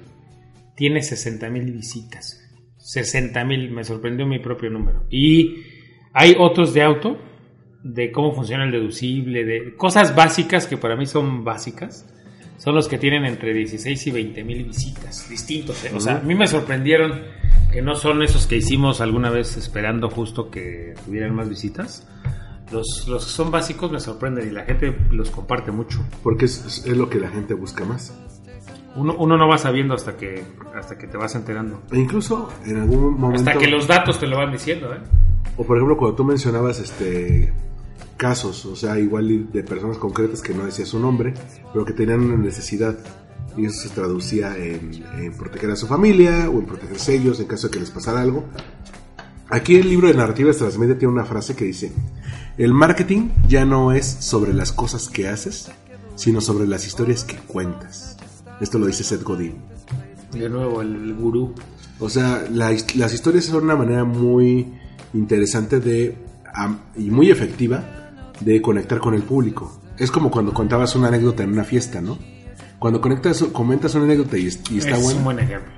Tiene 0.76 1.02
60 1.02 1.50
mil 1.50 1.72
visitas. 1.72 2.42
60 2.78 3.44
mil, 3.46 3.72
me 3.72 3.84
sorprendió 3.84 4.26
mi 4.26 4.40
propio 4.40 4.70
número. 4.70 5.06
Y 5.10 5.64
hay 6.14 6.36
otros 6.38 6.74
de 6.74 6.82
auto, 6.84 7.18
de 7.84 8.12
cómo 8.12 8.34
funciona 8.34 8.66
el 8.66 8.72
deducible, 8.72 9.46
de 9.46 9.76
cosas 9.76 10.16
básicas 10.16 10.68
que 10.68 10.78
para 10.78 10.96
mí 10.96 11.06
son 11.06 11.44
básicas. 11.44 12.06
Son 12.60 12.76
los 12.76 12.90
que 12.90 12.98
tienen 12.98 13.24
entre 13.24 13.54
16 13.54 14.08
y 14.08 14.12
20 14.12 14.44
mil 14.44 14.66
visitas, 14.66 15.30
distintos. 15.30 15.86
¿eh? 15.86 15.92
O 15.96 16.00
sea, 16.02 16.18
a 16.18 16.20
mí 16.20 16.36
me 16.36 16.46
sorprendieron 16.46 17.22
que 17.72 17.82
no 17.82 17.96
son 17.96 18.22
esos 18.22 18.48
que 18.48 18.58
hicimos 18.58 19.00
alguna 19.00 19.30
vez 19.30 19.56
esperando 19.56 20.10
justo 20.10 20.52
que 20.52 20.94
tuvieran 21.06 21.34
más 21.34 21.48
visitas. 21.48 22.06
Los, 22.70 23.08
los 23.08 23.26
que 23.26 23.32
son 23.32 23.50
básicos 23.50 23.92
me 23.92 24.02
sorprenden 24.02 24.50
y 24.50 24.52
la 24.52 24.66
gente 24.66 24.94
los 25.10 25.32
comparte 25.32 25.72
mucho. 25.72 26.06
Porque 26.22 26.46
es, 26.46 26.84
es 26.86 26.98
lo 26.98 27.10
que 27.10 27.22
la 27.22 27.30
gente 27.30 27.54
busca 27.54 27.86
más. 27.86 28.14
Uno, 28.96 29.16
uno 29.18 29.38
no 29.38 29.48
va 29.48 29.58
sabiendo 29.58 29.94
hasta 29.94 30.18
que, 30.18 30.44
hasta 30.76 30.98
que 30.98 31.08
te 31.08 31.16
vas 31.16 31.34
enterando. 31.36 31.84
E 31.94 31.98
incluso 31.98 32.52
en 32.66 32.76
algún 32.76 33.18
momento... 33.18 33.50
Hasta 33.50 33.58
que 33.58 33.68
los 33.68 33.88
datos 33.88 34.20
te 34.20 34.28
lo 34.28 34.38
van 34.38 34.52
diciendo, 34.52 34.94
¿eh? 34.94 35.00
O 35.56 35.64
por 35.64 35.78
ejemplo, 35.78 35.96
cuando 35.96 36.18
tú 36.18 36.26
mencionabas 36.26 36.80
este 36.82 37.54
casos, 38.20 38.66
o 38.66 38.76
sea, 38.76 39.00
igual 39.00 39.50
de 39.50 39.64
personas 39.64 39.98
concretas 39.98 40.42
que 40.42 40.54
no 40.54 40.66
decía 40.66 40.86
su 40.86 41.00
nombre, 41.00 41.34
pero 41.72 41.86
que 41.86 41.94
tenían 41.94 42.20
una 42.20 42.36
necesidad. 42.36 42.98
Y 43.58 43.66
eso 43.66 43.88
se 43.88 43.90
traducía 43.90 44.56
en, 44.58 45.04
en 45.18 45.34
proteger 45.34 45.72
a 45.72 45.76
su 45.78 45.88
familia 45.88 46.50
o 46.50 46.60
en 46.60 46.66
protegerse 46.66 47.16
ellos 47.16 47.40
en 47.40 47.48
caso 47.48 47.68
de 47.68 47.72
que 47.72 47.80
les 47.80 47.90
pasara 47.90 48.22
algo. 48.22 48.44
Aquí 49.50 49.78
el 49.78 49.90
libro 49.90 50.10
de 50.10 50.16
narrativas 50.16 50.58
transmedia 50.58 50.98
tiene 50.98 51.14
una 51.14 51.24
frase 51.24 51.56
que 51.56 51.64
dice, 51.64 51.94
el 52.58 52.74
marketing 52.74 53.30
ya 53.48 53.64
no 53.64 53.94
es 53.94 54.06
sobre 54.06 54.54
las 54.54 54.74
cosas 54.74 55.08
que 55.08 55.30
haces, 55.30 55.72
sino 56.16 56.42
sobre 56.42 56.68
las 56.68 56.86
historias 56.86 57.24
que 57.24 57.38
cuentas. 57.38 58.18
Esto 58.60 58.80
lo 58.80 58.86
dice 58.86 59.06
Seth 59.06 59.24
Godin. 59.24 59.56
De 60.34 60.50
nuevo, 60.50 60.82
el, 60.82 60.94
el 60.94 61.14
gurú. 61.16 61.56
O 62.00 62.10
sea, 62.10 62.46
la 62.52 62.76
las 62.96 63.14
historias 63.14 63.46
son 63.46 63.64
una 63.64 63.78
manera 63.78 64.04
muy 64.04 64.74
interesante 65.14 65.80
de 65.80 66.18
y 66.98 67.10
muy 67.10 67.32
efectiva 67.32 67.99
de 68.40 68.62
conectar 68.62 69.00
con 69.00 69.14
el 69.14 69.24
público. 69.24 69.82
Es 69.98 70.12
como 70.12 70.32
cuando 70.32 70.54
contabas 70.54 70.96
una 70.96 71.08
anécdota 71.10 71.44
en 71.44 71.52
una 71.52 71.64
fiesta, 71.64 72.02
¿no? 72.02 72.18
Cuando 72.80 73.02
conectas, 73.02 73.44
comentas 73.52 73.94
una 73.96 74.06
anécdota 74.06 74.38
y, 74.38 74.48
es- 74.48 74.62
y 74.72 74.78
está 74.78 74.92
es 74.98 75.04
bueno, 75.04 75.18
un 75.20 75.26
buen 75.26 75.40
ejemplo. 75.40 75.72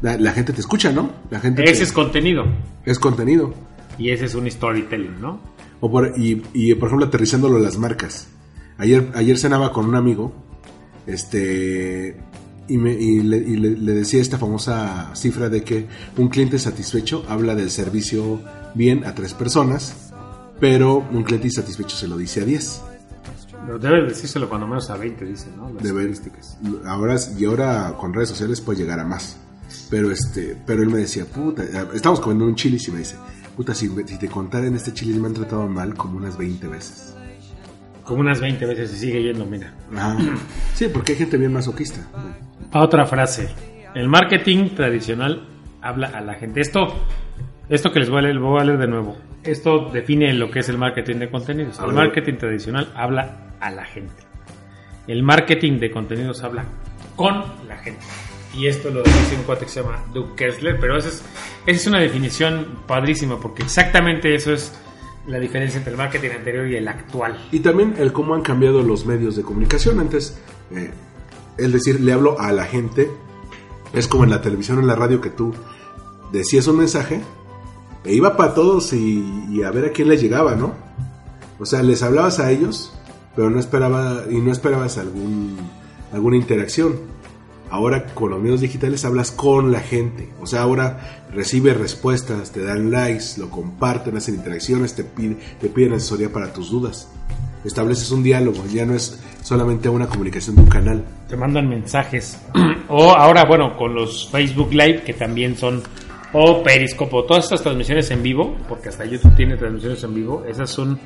la, 0.00 0.16
la 0.16 0.32
gente 0.32 0.52
te 0.54 0.60
escucha, 0.60 0.90
¿no? 0.92 1.10
La 1.30 1.40
gente 1.40 1.62
Ese 1.64 1.74
te- 1.78 1.82
es 1.84 1.92
contenido. 1.92 2.44
es 2.86 2.98
contenido. 2.98 3.52
Y 3.98 4.10
ese 4.10 4.24
es 4.26 4.34
un 4.34 4.50
storytelling, 4.50 5.20
¿no? 5.20 5.40
O 5.80 5.90
por, 5.90 6.14
y, 6.16 6.42
y, 6.54 6.74
por 6.74 6.88
ejemplo, 6.88 7.06
aterrizándolo 7.06 7.56
a 7.56 7.60
las 7.60 7.76
marcas. 7.78 8.28
Ayer, 8.78 9.10
ayer 9.14 9.36
cenaba 9.38 9.72
con 9.72 9.86
un 9.86 9.94
amigo, 9.96 10.32
este, 11.06 12.16
y, 12.68 12.78
me, 12.78 12.92
y, 12.92 13.20
le, 13.20 13.38
y 13.38 13.56
le- 13.56 13.76
le 13.76 13.92
decía 13.92 14.20
esta 14.20 14.38
famosa 14.38 15.10
cifra 15.14 15.48
de 15.48 15.62
que 15.64 15.86
un 16.16 16.28
cliente 16.28 16.58
satisfecho 16.58 17.24
habla 17.28 17.54
del 17.54 17.70
servicio 17.70 18.40
bien 18.74 19.04
a 19.04 19.14
tres 19.14 19.34
personas, 19.34 20.07
pero 20.60 21.06
un 21.10 21.22
cliente 21.22 21.46
insatisfecho 21.46 21.96
se 21.96 22.08
lo 22.08 22.16
dice 22.16 22.42
a 22.42 22.44
10. 22.44 22.82
Pero 23.66 23.78
debe 23.78 24.02
decírselo 24.02 24.48
cuando 24.48 24.66
menos 24.66 24.88
a 24.90 24.96
20, 24.96 25.24
dicen, 25.24 25.56
¿no? 25.56 25.70
Las 25.72 25.84
estadísticas. 25.84 26.58
Ahora, 26.86 27.16
y 27.38 27.44
ahora 27.44 27.94
con 27.98 28.14
redes 28.14 28.30
sociales 28.30 28.60
puede 28.60 28.80
llegar 28.80 28.98
a 28.98 29.04
más. 29.04 29.38
Pero 29.90 30.10
este, 30.10 30.56
pero 30.66 30.82
él 30.82 30.88
me 30.88 30.98
decía, 30.98 31.24
puta, 31.26 31.62
estamos 31.94 32.20
comiendo 32.20 32.46
un 32.46 32.54
chilis 32.54 32.88
y 32.88 32.92
me 32.92 32.98
dice, 32.98 33.16
puta, 33.56 33.74
si, 33.74 33.88
si 34.06 34.18
te 34.18 34.28
contara 34.28 34.66
en 34.66 34.74
este 34.74 34.92
chilis 34.94 35.16
me 35.16 35.26
han 35.26 35.34
tratado 35.34 35.68
mal 35.68 35.94
como 35.94 36.16
unas 36.16 36.38
20 36.38 36.66
veces. 36.68 37.14
Como 38.04 38.20
unas 38.20 38.40
20 38.40 38.64
veces 38.64 38.94
y 38.94 38.98
sigue 38.98 39.22
yendo, 39.22 39.44
mira. 39.44 39.74
Sí, 40.74 40.86
porque 40.92 41.12
hay 41.12 41.18
gente 41.18 41.36
bien 41.36 41.52
masoquista. 41.52 42.00
Otra 42.72 43.04
frase. 43.04 43.50
El 43.94 44.08
marketing 44.08 44.70
tradicional 44.74 45.46
habla 45.82 46.08
a 46.08 46.22
la 46.22 46.34
gente. 46.34 46.62
Esto, 46.62 46.86
esto 47.68 47.92
que 47.92 48.00
les 48.00 48.08
voy 48.08 48.20
a 48.20 48.22
leer, 48.22 48.38
voy 48.38 48.60
a 48.60 48.64
leer 48.64 48.78
de 48.78 48.88
nuevo. 48.88 49.27
Esto 49.44 49.90
define 49.92 50.32
lo 50.34 50.50
que 50.50 50.60
es 50.60 50.68
el 50.68 50.78
marketing 50.78 51.16
de 51.16 51.30
contenidos. 51.30 51.78
El 51.80 51.92
marketing 51.92 52.34
tradicional 52.34 52.92
habla 52.94 53.52
a 53.60 53.70
la 53.70 53.84
gente. 53.84 54.22
El 55.06 55.22
marketing 55.22 55.78
de 55.78 55.90
contenidos 55.90 56.42
habla 56.42 56.64
con 57.16 57.42
la 57.66 57.76
gente. 57.78 58.00
y 58.54 58.66
esto 58.66 58.90
lo 58.90 59.02
dice 59.02 59.36
un 59.36 59.42
cuate 59.42 59.66
que 59.66 59.70
se 59.70 59.82
llama 59.82 60.04
Doug 60.12 60.34
Kessler, 60.34 60.78
pero 60.80 60.96
esa 60.96 61.08
es, 61.08 61.24
esa 61.66 61.80
es 61.80 61.86
una 61.86 62.00
definición 62.00 62.80
padrísima 62.86 63.38
porque 63.38 63.62
exactamente 63.62 64.34
eso 64.34 64.52
es 64.52 64.72
la 65.28 65.38
diferencia 65.38 65.78
entre 65.78 65.92
el 65.92 65.98
marketing 65.98 66.30
anterior 66.30 66.66
y 66.66 66.76
el 66.76 66.88
actual. 66.88 67.38
Y 67.52 67.60
también 67.60 67.94
el 67.98 68.12
cómo 68.12 68.34
han 68.34 68.42
cambiado 68.42 68.82
los 68.82 69.06
medios 69.06 69.36
de 69.36 69.42
comunicación. 69.42 70.00
Antes, 70.00 70.40
eh, 70.70 70.90
es 71.56 71.72
decir, 71.72 72.00
le 72.00 72.12
hablo 72.12 72.40
a 72.40 72.52
la 72.52 72.64
gente. 72.64 73.10
Es 73.92 74.08
como 74.08 74.24
en 74.24 74.30
la 74.30 74.40
televisión 74.40 74.78
o 74.78 74.80
en 74.80 74.86
la 74.86 74.96
radio 74.96 75.20
que 75.20 75.30
tú 75.30 75.54
decías 76.32 76.66
un 76.66 76.78
mensaje 76.78 77.20
e 78.08 78.14
iba 78.14 78.36
para 78.36 78.54
todos 78.54 78.92
y, 78.92 79.62
a 79.62 79.70
ver 79.70 79.84
a 79.86 79.90
quién 79.92 80.08
les 80.08 80.20
llegaba, 80.22 80.54
¿no? 80.54 80.72
O 81.60 81.66
sea, 81.66 81.82
les 81.82 82.02
hablabas 82.02 82.38
a 82.40 82.50
ellos, 82.50 82.92
pero 83.36 83.50
no 83.50 83.60
esperaba 83.60 84.22
y 84.30 84.36
no 84.36 84.50
esperabas 84.50 84.96
algún 84.98 85.56
alguna 86.12 86.36
interacción. 86.36 86.94
Ahora 87.70 88.06
con 88.14 88.30
los 88.30 88.40
medios 88.40 88.62
digitales 88.62 89.04
hablas 89.04 89.30
con 89.30 89.70
la 89.72 89.80
gente. 89.80 90.30
O 90.40 90.46
sea, 90.46 90.62
ahora 90.62 91.26
recibes 91.34 91.76
respuestas, 91.76 92.50
te 92.50 92.62
dan 92.64 92.90
likes, 92.90 93.34
lo 93.36 93.50
comparten, 93.50 94.16
hacen 94.16 94.36
interacciones, 94.36 94.94
te, 94.94 95.04
pide- 95.04 95.36
te 95.60 95.68
piden 95.68 95.92
asesoría 95.92 96.32
para 96.32 96.50
tus 96.52 96.70
dudas. 96.70 97.08
Estableces 97.64 98.10
un 98.10 98.22
diálogo, 98.22 98.64
ya 98.72 98.86
no 98.86 98.94
es 98.94 99.18
solamente 99.42 99.88
una 99.90 100.06
comunicación 100.06 100.56
de 100.56 100.62
un 100.62 100.68
canal. 100.68 101.04
Te 101.28 101.36
mandan 101.36 101.68
mensajes. 101.68 102.38
o 102.88 103.10
ahora, 103.10 103.44
bueno, 103.44 103.76
con 103.76 103.94
los 103.94 104.30
Facebook 104.30 104.70
Live, 104.72 105.02
que 105.04 105.12
también 105.12 105.54
son, 105.56 105.82
o 106.32 106.62
Periscope, 106.62 107.14
o 107.16 107.24
todas 107.24 107.44
estas 107.44 107.62
transmisiones 107.62 108.10
en 108.10 108.22
vivo, 108.22 108.56
porque 108.68 108.88
hasta 108.90 109.04
YouTube 109.04 109.34
tiene 109.34 109.56
transmisiones 109.56 110.02
en 110.04 110.14
vivo, 110.14 110.44
esas 110.46 110.70
son 110.70 110.98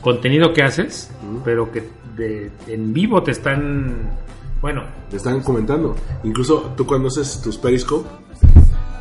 contenido 0.00 0.52
que 0.52 0.62
haces, 0.62 1.10
pero 1.44 1.70
que 1.70 1.88
de, 2.16 2.50
en 2.66 2.92
vivo 2.92 3.22
te 3.22 3.32
están, 3.32 4.10
bueno, 4.62 4.82
Te 5.10 5.16
están 5.16 5.40
comentando. 5.40 5.94
Incluso 6.24 6.72
tú 6.76 6.86
cuando 6.86 7.08
haces 7.08 7.40
tus 7.42 7.58
Periscope, 7.58 8.08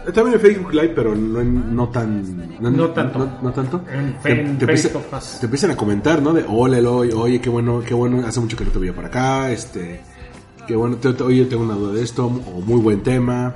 eh, 0.08 0.12
también 0.12 0.36
en 0.36 0.42
Facebook 0.42 0.74
Live, 0.74 0.90
pero 0.96 1.16
no, 1.16 1.40
en- 1.42 1.76
no 1.76 1.88
tan... 1.90 2.22
No 2.60 2.90
tanto. 2.92 3.20
No, 3.20 3.38
no 3.42 3.52
tanto. 3.54 3.82
En- 3.92 4.18
te, 4.22 4.32
en 4.32 4.58
te 4.58 4.66
empiezan 5.46 5.72
a 5.72 5.76
comentar, 5.78 6.22
¿no? 6.22 6.34
De, 6.34 6.44
hola, 6.48 6.78
Eloy, 6.80 7.12
oye, 7.12 7.40
qué 7.40 7.50
bueno, 7.50 7.82
qué 7.86 7.94
bueno, 7.94 8.26
hace 8.26 8.40
mucho 8.40 8.58
que 8.58 8.66
no 8.66 8.72
te 8.72 8.80
veía 8.80 8.94
por 8.94 9.06
acá, 9.06 9.52
este... 9.52 10.02
Qué 10.68 10.76
bueno, 10.76 10.98
te- 10.98 11.14
te- 11.14 11.24
oye, 11.24 11.46
tengo 11.46 11.64
una 11.64 11.74
duda 11.76 11.94
de 11.94 12.04
esto, 12.04 12.26
o 12.28 12.62
muy 12.62 12.80
buen 12.80 13.02
tema. 13.02 13.56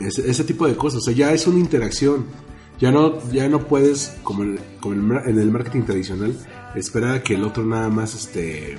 Ese, 0.00 0.30
ese 0.30 0.44
tipo 0.44 0.66
de 0.66 0.76
cosas, 0.76 0.98
o 0.98 1.04
sea, 1.04 1.14
ya 1.14 1.32
es 1.32 1.46
una 1.46 1.58
interacción. 1.58 2.26
Ya 2.80 2.92
no, 2.92 3.20
ya 3.32 3.48
no 3.48 3.66
puedes, 3.66 4.16
como, 4.22 4.44
en, 4.44 4.58
el 5.26 5.50
marketing 5.50 5.82
tradicional, 5.82 6.34
esperar 6.76 7.16
a 7.16 7.22
que 7.22 7.34
el 7.34 7.42
otro 7.42 7.64
nada 7.64 7.88
más 7.88 8.14
este, 8.14 8.78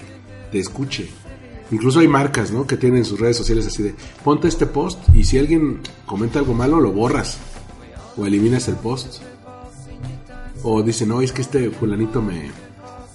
te 0.51 0.59
escuche. 0.59 1.09
Incluso 1.71 1.99
hay 1.99 2.07
marcas, 2.07 2.51
¿no? 2.51 2.65
Que 2.65 2.77
tienen 2.77 3.03
sus 3.03 3.19
redes 3.19 3.35
sociales 3.35 3.67
así 3.67 3.83
de, 3.83 3.95
ponte 4.23 4.47
este 4.47 4.65
post 4.65 4.99
y 5.13 5.25
si 5.25 5.37
alguien 5.37 5.81
comenta 6.05 6.39
algo 6.39 6.53
malo, 6.53 6.79
lo 6.79 6.93
borras. 6.93 7.37
O 8.15 8.25
eliminas 8.25 8.67
el 8.69 8.75
post. 8.75 9.21
O 10.63 10.81
dicen, 10.81 11.09
no, 11.09 11.21
es 11.21 11.31
que 11.33 11.41
este 11.41 11.69
fulanito 11.69 12.21
me, 12.21 12.51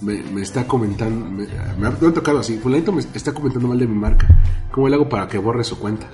me, 0.01 0.41
está 0.41 0.67
comentando, 0.67 1.25
me, 1.25 1.47
me 1.47 1.87
ha, 1.87 1.91
me 1.99 2.07
ha 2.07 2.13
tocado 2.13 2.39
así, 2.39 2.57
fulanito 2.57 2.91
me 2.91 3.01
está 3.01 3.33
comentando 3.33 3.67
mal 3.67 3.79
de 3.79 3.87
mi 3.87 3.95
marca. 3.95 4.27
¿Cómo 4.71 4.87
le 4.87 4.95
hago 4.95 5.09
para 5.09 5.27
que 5.27 5.37
borre 5.39 5.63
su 5.63 5.79
cuenta? 5.79 6.07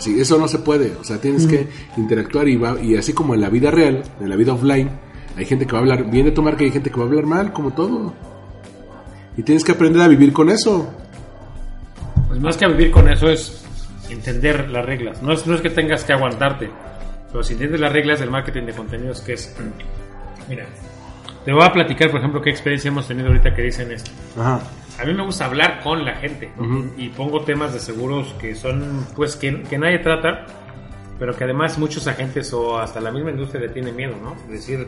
Así, 0.00 0.18
eso 0.18 0.38
no 0.38 0.48
se 0.48 0.60
puede, 0.60 0.96
o 0.98 1.04
sea, 1.04 1.20
tienes 1.20 1.46
que 1.46 1.68
interactuar 1.98 2.48
y, 2.48 2.56
va, 2.56 2.80
y 2.80 2.96
así 2.96 3.12
como 3.12 3.34
en 3.34 3.42
la 3.42 3.50
vida 3.50 3.70
real, 3.70 4.02
en 4.18 4.30
la 4.30 4.36
vida 4.36 4.54
offline, 4.54 4.88
hay 5.36 5.44
gente 5.44 5.66
que 5.66 5.72
va 5.72 5.76
a 5.76 5.80
hablar 5.82 6.10
bien 6.10 6.24
de 6.24 6.32
tu 6.32 6.40
marca 6.40 6.62
y 6.62 6.68
hay 6.68 6.72
gente 6.72 6.88
que 6.88 6.96
va 6.96 7.02
a 7.02 7.06
hablar 7.06 7.26
mal, 7.26 7.52
como 7.52 7.74
todo. 7.74 8.14
Y 9.36 9.42
tienes 9.42 9.62
que 9.62 9.72
aprender 9.72 10.00
a 10.00 10.08
vivir 10.08 10.32
con 10.32 10.48
eso. 10.48 10.90
pues 12.28 12.40
más 12.40 12.56
que 12.56 12.66
vivir 12.66 12.90
con 12.90 13.10
eso 13.10 13.28
es 13.28 13.62
entender 14.08 14.70
las 14.70 14.86
reglas. 14.86 15.22
No 15.22 15.34
es, 15.34 15.46
no 15.46 15.54
es 15.54 15.60
que 15.60 15.68
tengas 15.68 16.02
que 16.02 16.14
aguantarte, 16.14 16.70
pero 17.30 17.42
si 17.42 17.52
entiendes 17.52 17.78
las 17.78 17.92
reglas 17.92 18.20
del 18.20 18.30
marketing 18.30 18.64
de 18.64 18.72
contenidos, 18.72 19.20
que 19.20 19.34
es, 19.34 19.54
mira, 20.48 20.64
te 21.44 21.52
voy 21.52 21.62
a 21.62 21.70
platicar, 21.70 22.10
por 22.10 22.20
ejemplo, 22.20 22.40
qué 22.40 22.48
experiencia 22.48 22.88
hemos 22.88 23.06
tenido 23.06 23.28
ahorita 23.28 23.54
que 23.54 23.60
dicen 23.60 23.92
esto. 23.92 24.10
Ajá. 24.38 24.62
A 25.00 25.04
mí 25.04 25.14
me 25.14 25.22
gusta 25.22 25.46
hablar 25.46 25.80
con 25.82 26.04
la 26.04 26.16
gente 26.16 26.50
¿no? 26.58 26.64
Ujú. 26.64 26.90
y 26.98 27.08
pongo 27.08 27.42
temas 27.42 27.72
de 27.72 27.80
seguros 27.80 28.34
que 28.34 28.54
son, 28.54 29.06
pues, 29.16 29.34
que, 29.36 29.62
que 29.62 29.78
nadie 29.78 29.98
trata, 30.00 30.46
pero 31.18 31.34
que 31.34 31.44
además 31.44 31.78
muchos 31.78 32.06
agentes 32.06 32.52
o 32.52 32.78
hasta 32.78 33.00
la 33.00 33.10
misma 33.10 33.30
industria 33.30 33.62
le 33.62 33.68
tienen 33.70 33.96
miedo, 33.96 34.14
¿no? 34.22 34.34
Es 34.34 34.50
decir, 34.50 34.86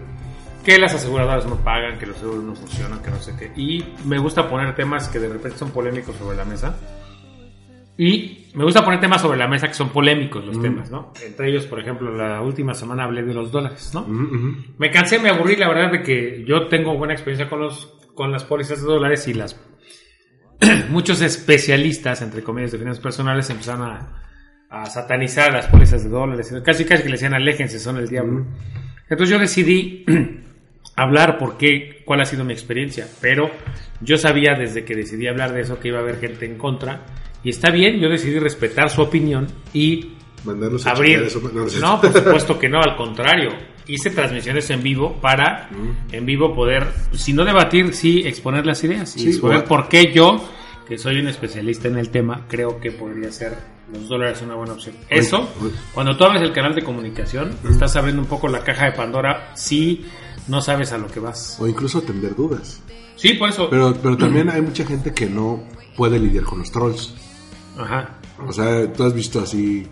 que 0.65 0.79
las 0.79 0.95
aseguradoras 0.95 1.47
no 1.47 1.57
pagan, 1.57 1.99
que 1.99 2.07
los 2.07 2.17
seguros 2.17 2.45
no 2.45 2.55
funcionan, 2.55 3.03
que 3.03 3.11
no 3.11 3.19
sé 3.21 3.35
qué. 3.39 3.53
Y 3.61 3.85
me 4.05 4.19
gusta 4.19 4.49
poner 4.49 4.75
temas 4.75 5.09
que 5.09 5.19
de 5.19 5.29
repente 5.29 5.59
son 5.59 5.71
polémicos 5.71 6.15
sobre 6.17 6.37
la 6.37 6.45
mesa. 6.45 6.77
Y 7.99 8.49
me 8.55 8.65
gusta 8.65 8.85
poner 8.85 9.01
temas 9.01 9.21
sobre 9.21 9.39
la 9.39 9.49
mesa 9.49 9.69
que 9.69 9.75
son 9.75 9.91
polémicos 9.91 10.45
los 10.45 10.61
temas, 10.61 10.91
¿no? 10.91 11.13
Entre 11.25 11.49
ellos, 11.51 11.67
por 11.67 11.81
ejemplo, 11.81 12.15
la 12.15 12.41
última 12.41 12.75
semana 12.75 13.05
hablé 13.05 13.23
de 13.23 13.35
los 13.35 13.53
dólares, 13.53 13.93
¿no? 13.93 14.01
Ujú, 14.03 14.35
ujú. 14.35 14.57
Me 14.79 14.91
cansé, 14.91 15.19
me 15.19 15.29
aburrí, 15.29 15.57
la 15.57 15.69
verdad, 15.69 15.93
de 15.93 16.03
que 16.03 16.45
yo 16.47 16.69
tengo 16.69 16.97
buena 16.97 17.13
experiencia 17.13 17.49
con 17.49 17.61
los 17.61 17.99
con 18.15 18.31
las 18.31 18.45
pólizas 18.45 18.81
de 18.81 18.87
dólares 18.87 19.27
y 19.29 19.35
las 19.35 19.55
muchos 20.91 21.21
especialistas, 21.21 22.23
entre 22.23 22.43
comillas, 22.43 22.73
de 22.73 22.79
finanzas 22.79 23.03
personales 23.03 23.49
empezaron 23.51 23.91
a, 23.91 24.23
a 24.71 24.87
satanizar 24.87 25.53
las 25.53 25.67
pólizas 25.67 26.03
de 26.03 26.11
dólares. 26.11 26.53
Casi 26.65 26.85
casi 26.85 27.03
que 27.03 27.09
le 27.09 27.17
decían 27.17 27.35
aléjense, 27.35 27.79
son 27.79 27.99
el 27.99 28.09
diablo. 28.09 28.47
Entonces 29.09 29.29
yo 29.29 29.39
decidí 29.39 30.05
hablar 30.97 31.39
por 31.39 31.57
qué, 31.57 32.03
cuál 32.05 32.21
ha 32.21 32.25
sido 32.25 32.45
mi 32.45 32.53
experiencia, 32.53 33.07
pero 33.21 33.51
yo 34.01 34.17
sabía 34.17 34.55
desde 34.55 34.85
que 34.85 34.95
decidí 34.95 35.27
hablar 35.27 35.53
de 35.53 35.63
eso 35.63 35.79
que 35.79 35.89
iba 35.89 35.99
a 35.99 36.03
haber 36.03 36.19
gente 36.19 36.47
en 36.47 36.57
contra 36.57 37.05
y 37.45 37.51
está 37.51 37.71
bien, 37.71 38.01
yo 38.01 38.09
decidí 38.09 38.39
respetar 38.39 38.89
su 38.89 39.03
opinión 39.03 39.47
y 39.73 40.15
abrir. 40.87 41.21
eso, 41.21 41.41
no, 41.81 42.01
por 42.01 42.13
supuesto 42.23 42.59
que 42.59 42.69
no, 42.69 42.81
al 42.81 42.97
contrario. 42.97 43.51
Hice 43.87 44.11
transmisiones 44.11 44.69
en 44.71 44.83
vivo 44.83 45.15
para 45.21 45.69
en 46.11 46.27
vivo 46.27 46.55
poder, 46.55 46.87
si 47.13 47.33
no 47.33 47.45
debatir, 47.45 47.95
sí 47.95 48.23
exponer 48.25 48.65
las 48.67 48.83
ideas 48.85 49.17
y 49.17 49.29
exponer 49.29 49.65
por 49.65 49.89
qué 49.89 50.13
yo, 50.13 50.43
que 50.87 50.99
soy 50.99 51.19
un 51.19 51.29
especialista 51.29 51.89
en 51.89 51.99
el 51.99 52.11
tema, 52.11 52.47
creo 52.49 52.81
que 52.81 52.93
podría 52.93 53.33
ser 53.33 53.57
los 53.93 54.09
dólares 54.09 54.41
una 54.43 54.55
buena 54.55 54.73
opción. 54.75 54.95
Eso, 55.09 55.49
cuando 55.95 56.17
tú 56.17 56.25
abres 56.25 56.43
el 56.43 56.53
canal 56.53 56.75
de 56.75 56.83
comunicación, 56.83 57.57
estás 57.69 57.97
abriendo 57.97 58.23
un 58.23 58.29
poco 58.29 58.49
la 58.49 58.63
caja 58.63 58.87
de 58.87 58.93
Pandora 58.93 59.53
si 59.55 60.05
no 60.49 60.61
sabes 60.61 60.93
a 60.93 60.99
lo 60.99 61.09
que 61.09 61.21
vas. 61.21 61.59
O 61.61 61.67
incluso 61.67 61.99
atender 61.99 62.35
dudas. 62.35 62.81
Sí, 63.17 63.35
por 63.35 63.49
eso. 63.49 63.69
Pero, 63.71 63.95
pero 63.95 64.17
también 64.17 64.49
hay 64.51 64.63
mucha 64.63 64.85
gente 64.85 65.13
que 65.13 65.27
no 65.27 65.63
puede 65.97 66.19
lidiar 66.19 66.45
con 66.45 66.61
los 66.61 66.71
trolls. 66.71 67.15
Ajá. 67.79 68.19
O 68.47 68.53
sea, 68.53 68.93
tú 68.93 69.05
has 69.05 69.15
visto 69.15 69.41
así 69.41 69.87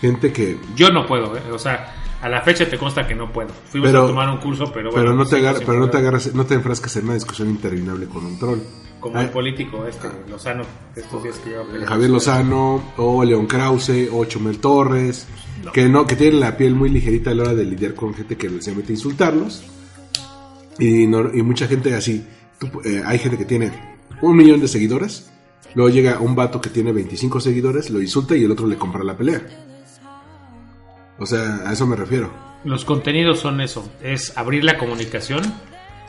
gente 0.00 0.32
que... 0.32 0.58
Yo 0.74 0.90
no 0.90 1.06
puedo, 1.06 1.36
¿eh? 1.36 1.42
o 1.50 1.58
sea, 1.58 1.94
a 2.26 2.28
la 2.28 2.40
fecha 2.42 2.68
te 2.68 2.76
consta 2.76 3.06
que 3.06 3.14
no 3.14 3.32
puedo. 3.32 3.48
Fuimos 3.70 3.88
Pero- 3.90 4.04
a 4.04 4.06
tomar 4.08 4.28
un 4.30 4.38
curso, 4.38 4.72
pero 4.72 4.90
bueno. 4.90 5.04
Pero 5.04 5.14
no 5.16 5.24
te 5.26 5.36
agarras, 5.36 5.62
pero 5.64 5.78
no 5.78 5.88
te 5.90 5.96
agarras, 5.98 6.34
no 6.34 6.44
te 6.44 6.54
enfrascas 6.54 6.96
en 6.96 7.04
una 7.04 7.14
discusión 7.14 7.48
interminable 7.48 8.06
con 8.06 8.26
un 8.26 8.38
troll. 8.38 8.58
Como 8.98 9.18
Ay, 9.18 9.26
el 9.26 9.30
político 9.30 9.86
este, 9.86 10.08
Lozano, 10.28 10.64
estos 10.96 11.22
días 11.22 11.36
que 11.38 11.50
peleando. 11.50 11.86
Javier 11.86 12.10
Lozano, 12.10 12.82
o 12.96 13.22
León 13.24 13.46
Krause, 13.46 14.08
o 14.12 14.24
Chumel 14.24 14.58
Torres, 14.58 15.26
que 15.72 15.88
no, 15.88 16.06
que 16.06 16.16
tienen 16.16 16.40
la 16.40 16.56
piel 16.56 16.74
muy 16.74 16.88
ligerita 16.88 17.30
a 17.30 17.34
la 17.34 17.42
hora 17.44 17.54
de 17.54 17.64
lidiar 17.64 17.94
con 17.94 18.12
gente 18.14 18.36
que 18.36 18.60
se 18.60 18.74
mete 18.74 18.88
a 18.92 18.96
insultarlos. 18.96 19.62
Y, 20.78 21.06
no- 21.06 21.32
y 21.32 21.42
mucha 21.42 21.66
gente 21.68 21.94
así, 21.94 22.26
tú, 22.58 22.66
eh, 22.84 23.02
hay 23.04 23.18
gente 23.18 23.38
que 23.38 23.44
tiene 23.44 23.70
un 24.22 24.36
millón 24.36 24.60
de 24.60 24.68
seguidores, 24.68 25.30
luego 25.74 25.90
llega 25.90 26.18
un 26.20 26.34
vato 26.34 26.60
que 26.60 26.70
tiene 26.70 26.92
25 26.92 27.40
seguidores, 27.40 27.90
lo 27.90 28.00
insulta 28.02 28.36
y 28.36 28.44
el 28.44 28.50
otro 28.50 28.66
le 28.66 28.76
compra 28.76 29.04
la 29.04 29.16
pelea. 29.16 29.42
O 31.18 31.26
sea, 31.26 31.62
a 31.66 31.72
eso 31.72 31.86
me 31.86 31.96
refiero. 31.96 32.32
Los 32.64 32.84
contenidos 32.84 33.40
son 33.40 33.60
eso, 33.60 33.90
es 34.02 34.36
abrir 34.36 34.64
la 34.64 34.76
comunicación 34.76 35.42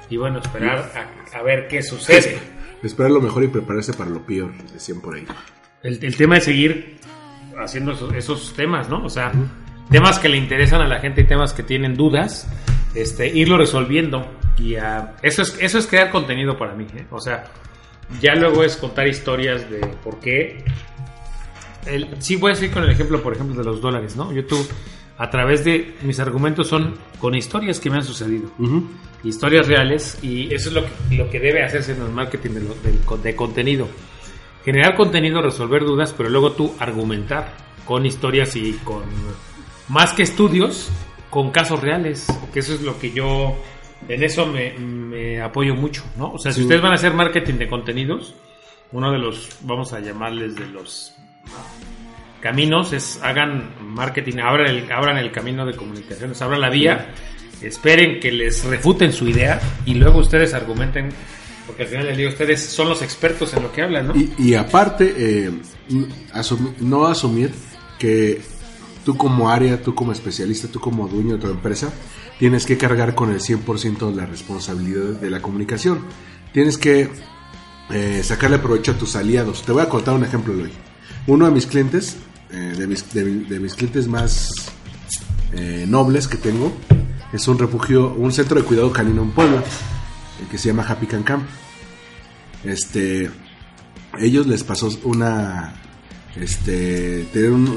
y 0.10 0.18
bueno, 0.18 0.40
esperar 0.40 0.92
a, 1.34 1.38
a 1.38 1.42
ver 1.44 1.68
qué 1.68 1.84
sucede. 1.84 2.40
Esperar 2.84 3.12
lo 3.12 3.22
mejor 3.22 3.44
y 3.44 3.48
prepararse 3.48 3.94
para 3.94 4.10
lo 4.10 4.26
peor, 4.26 4.54
decían 4.74 5.02
por 5.02 5.16
ahí. 5.16 5.26
El, 5.84 6.04
el 6.04 6.16
tema 6.16 6.38
es 6.38 6.46
seguir 6.46 7.00
haciendo 7.58 7.92
esos, 7.92 8.14
esos 8.14 8.54
temas, 8.54 8.90
¿no? 8.90 9.04
O 9.04 9.10
sea, 9.10 9.32
temas 9.90 10.20
que 10.20 10.30
le 10.30 10.38
interesan 10.38 10.82
a 10.82 10.88
la 10.88 11.00
gente 11.00 11.22
y 11.22 11.24
temas 11.26 11.54
que 11.54 11.64
tienen 11.64 11.96
dudas, 11.96 12.48
este, 12.94 13.28
irlo 13.28 13.58
resolviendo. 13.58 14.26
Y 14.58 14.76
ah, 14.76 15.16
eso, 15.22 15.42
es, 15.42 15.58
eso 15.60 15.78
es 15.78 15.88
crear 15.88 16.10
contenido 16.10 16.58
para 16.58 16.74
mí, 16.74 16.88
¿eh? 16.96 17.06
O 17.12 17.20
sea, 17.20 17.46
ya 18.22 18.36
luego 18.36 18.64
es 18.64 18.78
contar 18.78 19.08
historias 19.08 19.70
de 19.70 19.80
por 20.04 20.20
qué. 20.20 20.64
El, 21.86 22.22
sí, 22.22 22.36
voy 22.36 22.52
a 22.52 22.56
seguir 22.56 22.74
con 22.74 22.84
el 22.84 22.90
ejemplo, 22.90 23.22
por 23.22 23.34
ejemplo, 23.34 23.56
de 23.56 23.64
los 23.64 23.82
dólares, 23.82 24.16
¿no? 24.16 24.32
YouTube, 24.32 24.68
a 25.18 25.30
través 25.30 25.64
de 25.66 25.96
mis 26.04 26.20
argumentos 26.20 26.68
son 26.68 26.96
con 27.20 27.34
historias 27.36 27.80
que 27.80 27.90
me 27.90 27.98
han 27.98 28.04
sucedido 28.04 28.52
Ujú. 28.60 28.88
historias 29.24 29.68
reales 29.68 30.20
y 30.22 30.54
eso 30.54 30.70
es 30.70 30.76
lo 30.76 30.84
que, 30.86 31.16
lo 31.16 31.30
que 31.30 31.40
debe 31.40 31.64
hacerse 31.64 31.94
en 31.94 32.02
el 32.04 32.10
marketing 32.12 32.52
de, 32.52 32.62
lo- 32.62 32.76
co- 33.06 33.18
de 33.18 33.36
contenido. 33.36 33.88
Generar 34.64 34.96
contenido, 34.96 35.42
resolver 35.42 35.84
dudas, 35.84 36.14
pero 36.16 36.30
luego 36.30 36.52
tú 36.52 36.74
argumentar 36.80 37.54
con 37.86 38.06
historias 38.06 38.56
y 38.56 38.74
con 38.84 39.04
más 39.88 40.14
que 40.14 40.24
estudios, 40.24 40.90
con 41.30 41.52
casos 41.52 41.82
reales, 41.82 42.28
que 42.54 42.60
eso 42.60 42.74
es 42.74 42.82
lo 42.82 43.00
que 43.00 43.12
yo 43.12 43.56
en 44.10 44.24
eso 44.24 44.46
me, 44.46 44.74
me 44.78 45.42
apoyo 45.42 45.74
mucho, 45.74 46.04
¿no? 46.18 46.32
O 46.34 46.38
sea, 46.38 46.52
si 46.52 46.58
Sí. 46.58 46.62
ustedes 46.64 46.82
van 46.82 46.92
a 46.92 46.96
hacer 46.96 47.14
marketing 47.14 47.56
de 47.56 47.68
contenidos, 47.70 48.36
uno 48.92 49.12
de 49.12 49.18
los, 49.20 49.50
vamos 49.62 49.94
a 49.94 50.00
llamarles 50.00 50.56
de 50.56 50.68
los 50.68 51.14
caminos, 52.48 52.94
es 52.94 53.20
hagan 53.22 53.74
marketing, 53.82 54.38
abran 54.38 54.68
el, 54.68 54.90
abran 54.90 55.18
el 55.18 55.34
camino 55.34 55.66
de 55.66 55.76
comunicaciones, 55.76 56.42
abran 56.42 56.62
la 56.62 56.70
vía, 56.70 57.14
esperen 57.62 58.22
que 58.22 58.32
les 58.32 58.64
refuten 58.64 59.12
su 59.12 59.28
idea 59.28 59.60
y 59.86 59.96
luego 59.96 60.20
ustedes 60.20 60.54
argumenten, 60.54 61.10
porque 61.66 61.84
al 61.84 61.90
final 61.90 62.06
del 62.06 62.16
día 62.16 62.30
ustedes 62.30 62.64
son 62.64 62.88
los 62.88 63.02
expertos 63.02 63.54
en 63.54 63.64
lo 63.64 63.72
que 63.74 63.82
hablan, 63.82 64.08
¿no? 64.08 64.14
Y, 64.40 64.54
aparte, 64.54 65.14
eh, 65.18 65.52
no 66.80 67.06
asumir 67.06 67.52
que 68.00 68.40
tú 69.04 69.18
como 69.18 69.50
área, 69.50 69.82
tú 69.84 69.94
como 69.94 70.14
especialista, 70.14 70.70
tú 70.70 70.80
como 70.80 71.10
dueño 71.10 71.36
de 71.36 71.42
tu 71.42 71.50
empresa, 71.50 71.92
tienes 72.40 72.66
que 72.66 72.78
cargar 72.78 73.14
con 73.14 73.30
el 73.34 73.42
100% 73.42 74.10
de 74.10 74.16
la 74.16 74.26
responsabilidad 74.26 75.20
de 75.20 75.30
la 75.30 75.42
comunicación. 75.42 76.00
Tienes 76.54 76.78
que 76.78 77.10
eh, 77.90 78.22
sacarle 78.24 78.58
provecho 78.60 78.94
a 78.94 78.98
tus 78.98 79.18
aliados. 79.18 79.64
Te 79.64 79.74
voy 79.74 79.84
a 79.84 79.90
contar 79.90 80.16
un 80.16 80.24
ejemplo, 80.24 80.54
Eloy. 80.54 80.72
Uno 81.28 81.46
de 81.46 81.52
mis 81.52 81.66
clientes, 81.66 82.16
eh, 82.52 82.76
de, 82.78 82.88
mis, 82.88 83.14
de 83.14 83.24
mi- 83.26 83.46
de 83.46 83.60
mis 83.60 83.74
clientes 83.76 84.08
más 84.08 84.50
eh, 85.54 85.86
nobles 85.88 86.28
que 86.28 86.38
tengo, 86.38 86.76
es 87.34 87.48
un 87.48 87.58
refugio, 87.60 88.14
un 88.14 88.32
centro 88.32 88.60
de 88.60 88.66
cuidado 88.66 88.92
canino 88.92 89.22
en 89.22 89.32
Puebla, 89.32 89.60
eh, 89.60 90.46
que 90.50 90.58
se 90.58 90.70
llama 90.70 90.86
Happy 90.88 91.08
Can 91.08 91.24
Camp. 91.24 91.44
Este, 92.64 93.30
ellos 94.20 94.48
les 94.48 94.64
pasó 94.64 94.90
una, 95.04 95.76
este, 96.36 97.28
tuvieron, 97.32 97.68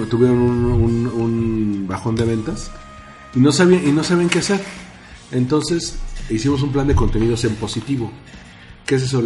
un, 0.65 1.87
bajón 1.89 2.15
de 2.17 2.25
ventas 2.25 2.71
y 3.35 3.41
no 3.41 3.53
sabían 3.53 3.87
y 3.87 3.93
no 3.93 4.05
sabían 4.05 4.29
qué 4.29 4.39
hacer. 4.39 4.61
Entonces 5.33 5.97
hicimos 6.29 6.63
un 6.63 6.73
plan 6.73 6.87
de 6.87 6.95
contenidos 6.95 7.45
en 7.45 7.55
positivo. 7.57 8.11
¿Qué 8.87 8.95
es 8.97 9.03
eso? 9.03 9.23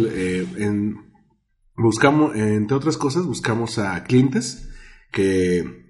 Buscamos, 1.77 2.35
entre 2.35 2.75
otras 2.77 2.97
cosas, 2.97 3.25
buscamos 3.25 3.77
a 3.79 4.03
clientes 4.03 4.69
que 5.11 5.85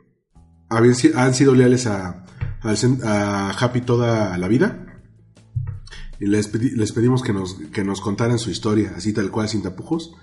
habían, 0.69 0.95
han 1.15 1.33
sido 1.33 1.53
leales 1.55 1.87
a, 1.87 2.23
Happy 3.59 3.81
toda 3.81 4.37
la 4.37 4.47
vida. 4.47 4.81
Y 6.19 6.25
les, 6.27 6.51
pedi- 6.51 6.71
les 6.75 6.91
pedimos 6.93 7.21
que 7.21 7.33
nos, 7.33 7.55
que 7.73 7.83
nos 7.83 8.01
contaran 8.01 8.39
su 8.39 8.49
historia, 8.49 8.93
así 8.95 9.13
tal 9.13 9.29
cual, 9.31 9.49
sin 9.49 9.61
tapujos, 9.61 10.13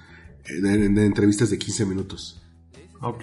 eh, 0.46 0.60
de, 0.60 0.88
de 0.88 1.06
entrevistas 1.06 1.50
de 1.50 1.58
15 1.58 1.86
minutos. 1.86 2.42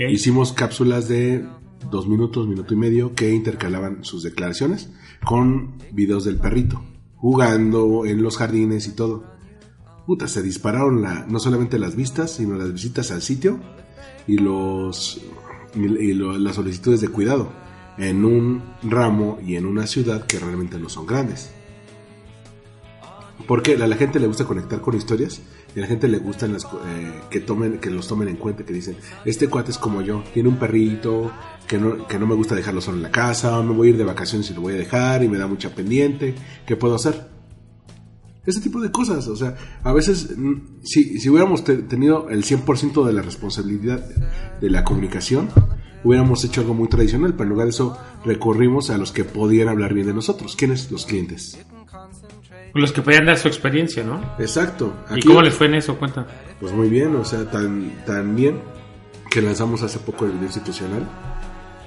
Hicimos 0.09 0.53
cápsulas 0.53 1.07
de 1.09 1.45
dos 1.89 2.07
minutos, 2.07 2.47
minuto 2.47 2.73
y 2.73 2.77
medio, 2.77 3.15
que 3.15 3.31
intercalaban 3.33 4.03
sus 4.03 4.23
declaraciones 4.23 4.89
con 5.25 5.77
videos 5.91 6.25
del 6.25 6.37
perrito, 6.37 6.81
jugando 7.15 8.05
en 8.05 8.21
los 8.21 8.37
jardines 8.37 8.87
y 8.87 8.91
todo. 8.91 9.25
Puta, 10.05 10.27
se 10.27 10.41
dispararon 10.41 11.01
la, 11.01 11.25
no 11.27 11.39
solamente 11.39 11.77
las 11.79 11.95
vistas, 11.95 12.31
sino 12.31 12.55
las 12.55 12.71
visitas 12.71 13.11
al 13.11 13.21
sitio 13.21 13.59
y 14.27 14.37
los 14.37 15.21
y, 15.75 16.13
lo- 16.13 16.37
las 16.37 16.55
solicitudes 16.55 17.01
de 17.01 17.07
cuidado 17.09 17.51
en 17.97 18.23
un 18.25 18.63
ramo 18.83 19.39
y 19.45 19.55
en 19.55 19.65
una 19.65 19.85
ciudad 19.87 20.25
que 20.25 20.39
realmente 20.39 20.77
no 20.79 20.89
son 20.89 21.05
grandes. 21.05 21.51
Porque 23.47 23.75
a 23.81 23.87
la 23.87 23.95
gente 23.95 24.19
le 24.19 24.27
gusta 24.27 24.45
conectar 24.45 24.79
con 24.81 24.95
historias 24.95 25.41
y 25.75 25.79
a 25.79 25.81
la 25.83 25.87
gente 25.87 26.07
le 26.07 26.19
gustan 26.19 26.53
las, 26.53 26.65
eh, 26.65 27.21
que 27.31 27.39
tomen 27.39 27.79
que 27.79 27.89
los 27.89 28.07
tomen 28.07 28.27
en 28.27 28.35
cuenta, 28.35 28.63
que 28.63 28.73
dicen, 28.73 28.97
este 29.25 29.47
cuate 29.47 29.71
es 29.71 29.77
como 29.77 30.01
yo, 30.01 30.23
tiene 30.33 30.49
un 30.49 30.57
perrito 30.57 31.31
que 31.67 31.77
no, 31.77 32.05
que 32.07 32.19
no 32.19 32.27
me 32.27 32.35
gusta 32.35 32.53
dejarlo 32.55 32.81
solo 32.81 32.97
en 32.97 33.03
la 33.03 33.11
casa, 33.11 33.61
me 33.63 33.73
voy 33.73 33.87
a 33.87 33.91
ir 33.91 33.97
de 33.97 34.03
vacaciones 34.03 34.49
y 34.51 34.53
lo 34.53 34.61
voy 34.61 34.73
a 34.73 34.77
dejar 34.77 35.23
y 35.23 35.29
me 35.29 35.37
da 35.37 35.47
mucha 35.47 35.73
pendiente, 35.73 36.35
¿qué 36.67 36.75
puedo 36.75 36.95
hacer? 36.95 37.27
Ese 38.45 38.61
tipo 38.61 38.79
de 38.81 38.91
cosas, 38.91 39.27
o 39.27 39.35
sea, 39.35 39.55
a 39.83 39.93
veces 39.93 40.35
mm, 40.37 40.53
si, 40.83 41.19
si 41.19 41.29
hubiéramos 41.29 41.63
te- 41.63 41.77
tenido 41.77 42.29
el 42.29 42.43
100% 42.43 43.05
de 43.05 43.13
la 43.13 43.21
responsabilidad 43.21 44.03
de 44.59 44.69
la 44.69 44.83
comunicación, 44.83 45.49
hubiéramos 46.03 46.43
hecho 46.45 46.61
algo 46.61 46.73
muy 46.73 46.87
tradicional, 46.87 47.33
pero 47.33 47.43
en 47.43 47.49
lugar 47.49 47.65
de 47.65 47.71
eso 47.71 47.97
recurrimos 48.25 48.89
a 48.89 48.97
los 48.97 49.11
que 49.11 49.23
podían 49.25 49.67
hablar 49.67 49.93
bien 49.93 50.07
de 50.07 50.13
nosotros. 50.13 50.55
¿Quiénes? 50.55 50.89
Los 50.91 51.05
clientes. 51.05 51.59
Los 52.73 52.91
que 52.93 53.01
podían 53.01 53.25
dar 53.25 53.37
su 53.37 53.47
experiencia, 53.47 54.03
¿no? 54.03 54.21
Exacto. 54.39 54.93
¿Y 55.09 55.13
Aquí- 55.15 55.27
cómo 55.27 55.41
les 55.41 55.53
fue 55.53 55.67
en 55.67 55.75
eso? 55.75 55.97
Cuenta. 55.97 56.25
Pues 56.59 56.71
muy 56.73 56.87
bien, 56.89 57.15
o 57.15 57.25
sea, 57.25 57.49
tan, 57.49 57.91
tan 58.05 58.35
bien 58.35 58.59
que 59.29 59.41
lanzamos 59.41 59.81
hace 59.83 59.99
poco 59.99 60.25
el 60.25 60.31
video 60.33 60.45
institucional. 60.45 61.07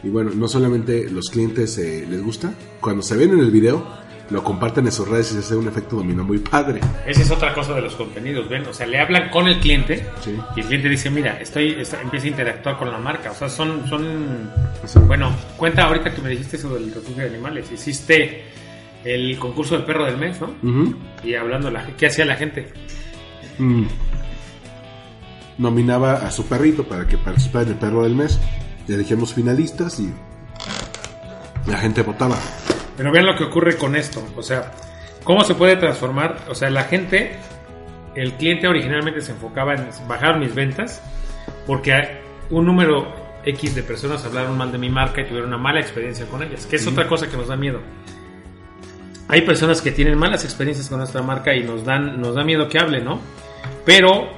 Y 0.02 0.08
bueno, 0.08 0.32
no 0.34 0.48
solamente 0.48 1.08
los 1.08 1.30
clientes 1.30 1.78
eh, 1.78 2.04
les 2.10 2.22
gusta, 2.22 2.52
cuando 2.80 3.02
se 3.02 3.16
ven 3.16 3.30
en 3.32 3.38
el 3.38 3.52
video, 3.52 3.84
lo 4.32 4.42
comparten 4.42 4.86
en 4.86 4.92
sus 4.92 5.06
redes 5.06 5.30
y 5.30 5.34
se 5.34 5.38
hace 5.40 5.56
un 5.56 5.68
efecto 5.68 5.96
dominó 5.96 6.24
muy 6.24 6.38
padre. 6.38 6.80
Esa 7.06 7.22
es 7.22 7.30
otra 7.30 7.52
cosa 7.54 7.74
de 7.74 7.82
los 7.82 7.94
contenidos, 7.94 8.48
¿ven? 8.48 8.64
O 8.66 8.72
sea, 8.72 8.86
le 8.86 8.98
hablan 8.98 9.28
con 9.30 9.46
el 9.46 9.60
cliente 9.60 10.06
Sí. 10.22 10.36
y 10.56 10.60
el 10.60 10.66
cliente 10.66 10.88
dice, 10.88 11.10
mira, 11.10 11.38
estoy, 11.40 11.72
está- 11.80 12.00
empieza 12.00 12.26
a 12.26 12.30
interactuar 12.30 12.78
con 12.78 12.90
la 12.90 12.98
marca. 12.98 13.30
O 13.30 13.34
sea, 13.34 13.48
son, 13.48 13.86
son... 13.88 14.50
Sí. 14.86 14.98
Bueno, 15.06 15.30
cuenta 15.56 15.84
ahorita 15.84 16.12
que 16.14 16.20
me 16.22 16.30
dijiste 16.30 16.56
eso 16.56 16.72
del 16.74 16.92
refugio 16.92 17.22
de 17.24 17.28
animales. 17.28 17.70
Hiciste 17.70 18.44
el 19.04 19.38
concurso 19.38 19.76
del 19.76 19.84
perro 19.84 20.04
del 20.06 20.16
mes, 20.16 20.40
¿no? 20.40 20.54
Y 21.22 21.34
hablando, 21.34 21.70
la, 21.70 21.86
¿qué 21.96 22.06
hacía 22.06 22.24
la 22.24 22.36
gente? 22.36 22.72
Mm. 23.58 23.84
Nominaba 25.58 26.14
a 26.14 26.30
su 26.30 26.46
perrito 26.46 26.84
para 26.84 27.06
que 27.06 27.18
participara 27.18 27.64
en 27.66 27.72
el 27.72 27.78
perro 27.78 28.02
del 28.04 28.14
mes. 28.14 28.40
Y 28.88 28.92
elegíamos 28.94 29.34
finalistas 29.34 30.00
y 30.00 30.10
la 31.66 31.78
gente 31.78 32.02
votaba. 32.02 32.36
Pero 32.96 33.12
vean 33.12 33.26
lo 33.26 33.36
que 33.36 33.44
ocurre 33.44 33.76
con 33.76 33.96
esto. 33.96 34.22
O 34.36 34.42
sea, 34.42 34.72
¿cómo 35.24 35.44
se 35.44 35.54
puede 35.54 35.76
transformar? 35.76 36.38
O 36.48 36.54
sea, 36.54 36.70
la 36.70 36.84
gente, 36.84 37.36
el 38.14 38.32
cliente 38.34 38.68
originalmente 38.68 39.20
se 39.20 39.32
enfocaba 39.32 39.74
en 39.74 39.88
bajar 40.06 40.38
mis 40.38 40.54
ventas 40.54 41.02
porque 41.66 42.20
un 42.50 42.66
número 42.66 43.12
X 43.44 43.74
de 43.74 43.82
personas 43.82 44.24
hablaron 44.24 44.56
mal 44.56 44.70
de 44.72 44.78
mi 44.78 44.88
marca 44.88 45.20
y 45.20 45.24
tuvieron 45.24 45.48
una 45.48 45.58
mala 45.58 45.80
experiencia 45.80 46.26
con 46.26 46.42
ellas, 46.42 46.66
que 46.66 46.76
es 46.76 46.86
otra 46.86 47.08
cosa 47.08 47.28
que 47.28 47.36
nos 47.36 47.48
da 47.48 47.56
miedo. 47.56 47.80
Hay 49.28 49.42
personas 49.42 49.80
que 49.80 49.90
tienen 49.90 50.18
malas 50.18 50.44
experiencias 50.44 50.88
con 50.88 50.98
nuestra 50.98 51.22
marca 51.22 51.54
y 51.54 51.62
nos 51.62 51.84
dan 51.84 52.20
nos 52.20 52.34
da 52.34 52.44
miedo 52.44 52.68
que 52.68 52.78
hablen, 52.78 53.04
¿no? 53.04 53.20
Pero 53.84 54.28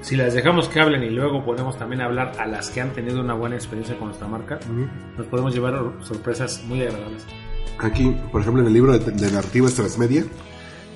si 0.00 0.16
las 0.16 0.34
dejamos 0.34 0.68
que 0.68 0.80
hablen 0.80 1.02
y 1.02 1.10
luego 1.10 1.44
podemos 1.44 1.78
también 1.78 2.00
hablar 2.00 2.32
a 2.38 2.46
las 2.46 2.70
que 2.70 2.80
han 2.80 2.90
tenido 2.90 3.20
una 3.20 3.34
buena 3.34 3.56
experiencia 3.56 3.96
con 3.96 4.08
nuestra 4.08 4.26
marca, 4.26 4.58
nos 5.16 5.26
podemos 5.26 5.54
llevar 5.54 5.78
sorpresas 6.00 6.62
muy 6.64 6.82
agradables. 6.82 7.26
Aquí, 7.82 8.14
por 8.30 8.42
ejemplo, 8.42 8.60
en 8.60 8.68
el 8.68 8.74
libro 8.74 8.98
de, 8.98 9.30
narrativas 9.30 9.74
transmedia, 9.74 10.24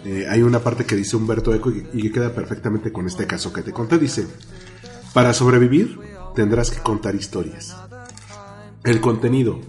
eh, 0.05 0.27
hay 0.29 0.43
una 0.43 0.61
parte 0.61 0.85
que 0.85 0.97
dice 0.97 1.17
Humberto 1.17 1.55
Eco 1.55 1.71
y, 1.71 1.87
y 1.95 2.03
que 2.03 2.13
queda 2.13 2.35
perfectamente 2.35 2.93
con 2.93 3.07
este 3.07 3.27
caso 3.27 3.53
que 3.53 3.63
te 3.63 3.73
conté. 3.73 3.99
Dice, 3.99 4.27
para 5.15 5.33
sobrevivir 5.33 5.99
tendrás 6.35 6.71
que 6.71 6.81
contar 6.81 7.15
historias. 7.15 7.75
El 8.83 9.01
contenido 9.01 9.61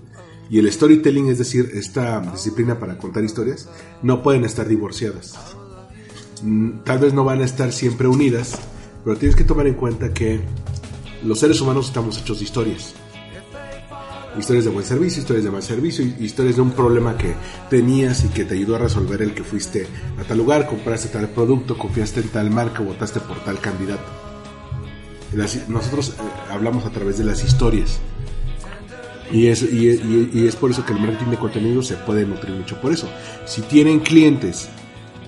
y 0.50 0.60
el 0.60 0.72
storytelling, 0.72 1.30
es 1.30 1.38
decir, 1.38 1.72
esta 1.74 2.20
disciplina 2.20 2.80
para 2.80 2.98
contar 2.98 3.24
historias, 3.24 3.70
no 4.04 4.22
pueden 4.22 4.44
estar 4.44 4.68
divorciadas. 4.68 5.36
Mm, 6.44 6.84
Tal 6.84 7.00
vez 7.00 7.14
no 7.14 7.24
van 7.24 7.42
a 7.42 7.46
estar 7.46 7.72
siempre 7.72 8.08
unidas, 8.08 8.60
pero 9.06 9.18
tienes 9.18 9.38
que 9.38 9.46
tomar 9.46 9.68
en 9.68 9.76
cuenta 9.76 10.14
que 10.14 10.42
los 11.24 11.40
seres 11.40 11.62
humanos 11.62 11.88
estamos 11.88 12.18
hechos 12.18 12.40
de 12.40 12.44
historias 12.44 12.94
historias 14.38 14.66
de 14.66 14.72
buen 14.72 14.86
servicio, 14.86 15.22
historias 15.22 15.44
de 15.46 15.52
mal 15.52 15.64
servicio, 15.64 16.06
historias 16.20 16.56
de 16.56 16.62
un 16.62 16.72
problema 16.72 17.18
que 17.18 17.34
tenías 17.70 18.24
y 18.26 18.28
que 18.30 18.44
te 18.46 18.56
ayudó 18.56 18.76
a 18.76 18.80
resolver 18.80 19.22
el 19.22 19.34
que 19.34 19.44
fuiste 19.44 19.88
a 20.20 20.24
tal 20.24 20.38
lugar, 20.38 20.68
compraste 20.68 21.10
tal 21.10 21.30
producto, 21.30 21.78
confiaste 21.78 22.22
en 22.22 22.30
tal 22.30 22.50
marca, 22.52 22.82
votaste 22.82 23.20
por 23.20 23.38
tal 23.44 23.60
candidato. 23.60 24.04
Nosotros 25.68 26.10
eh, 26.12 26.22
hablamos 26.52 26.86
a 26.86 26.92
través 26.92 27.18
de 27.18 27.26
las 27.26 27.44
historias. 27.44 28.00
Y 29.32 29.48
es, 29.48 29.64
y- 29.64 30.30
y 30.34 30.48
es 30.48 30.56
por 30.56 30.70
eso 30.72 30.86
que 30.86 30.94
el 30.94 31.00
marketing 31.00 31.32
de 31.32 31.38
contenido 31.38 31.82
se 31.82 31.96
puede 31.96 32.26
nutrir 32.26 32.56
mucho 32.56 32.80
por 32.80 32.92
eso. 32.94 33.10
Si 33.46 33.62
tienen 33.64 34.00
clientes 34.00 34.70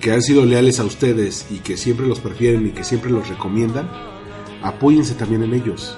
que 0.00 0.12
han 0.12 0.22
sido 0.22 0.44
leales 0.46 0.78
a 0.78 0.84
ustedes 0.84 1.46
y 1.50 1.58
que 1.58 1.76
siempre 1.76 2.06
los 2.06 2.20
prefieren 2.20 2.66
y 2.68 2.70
que 2.70 2.84
siempre 2.84 3.10
los 3.10 3.28
recomiendan, 3.28 3.90
apóyense 4.62 5.14
también 5.14 5.42
en 5.42 5.52
ellos 5.54 5.96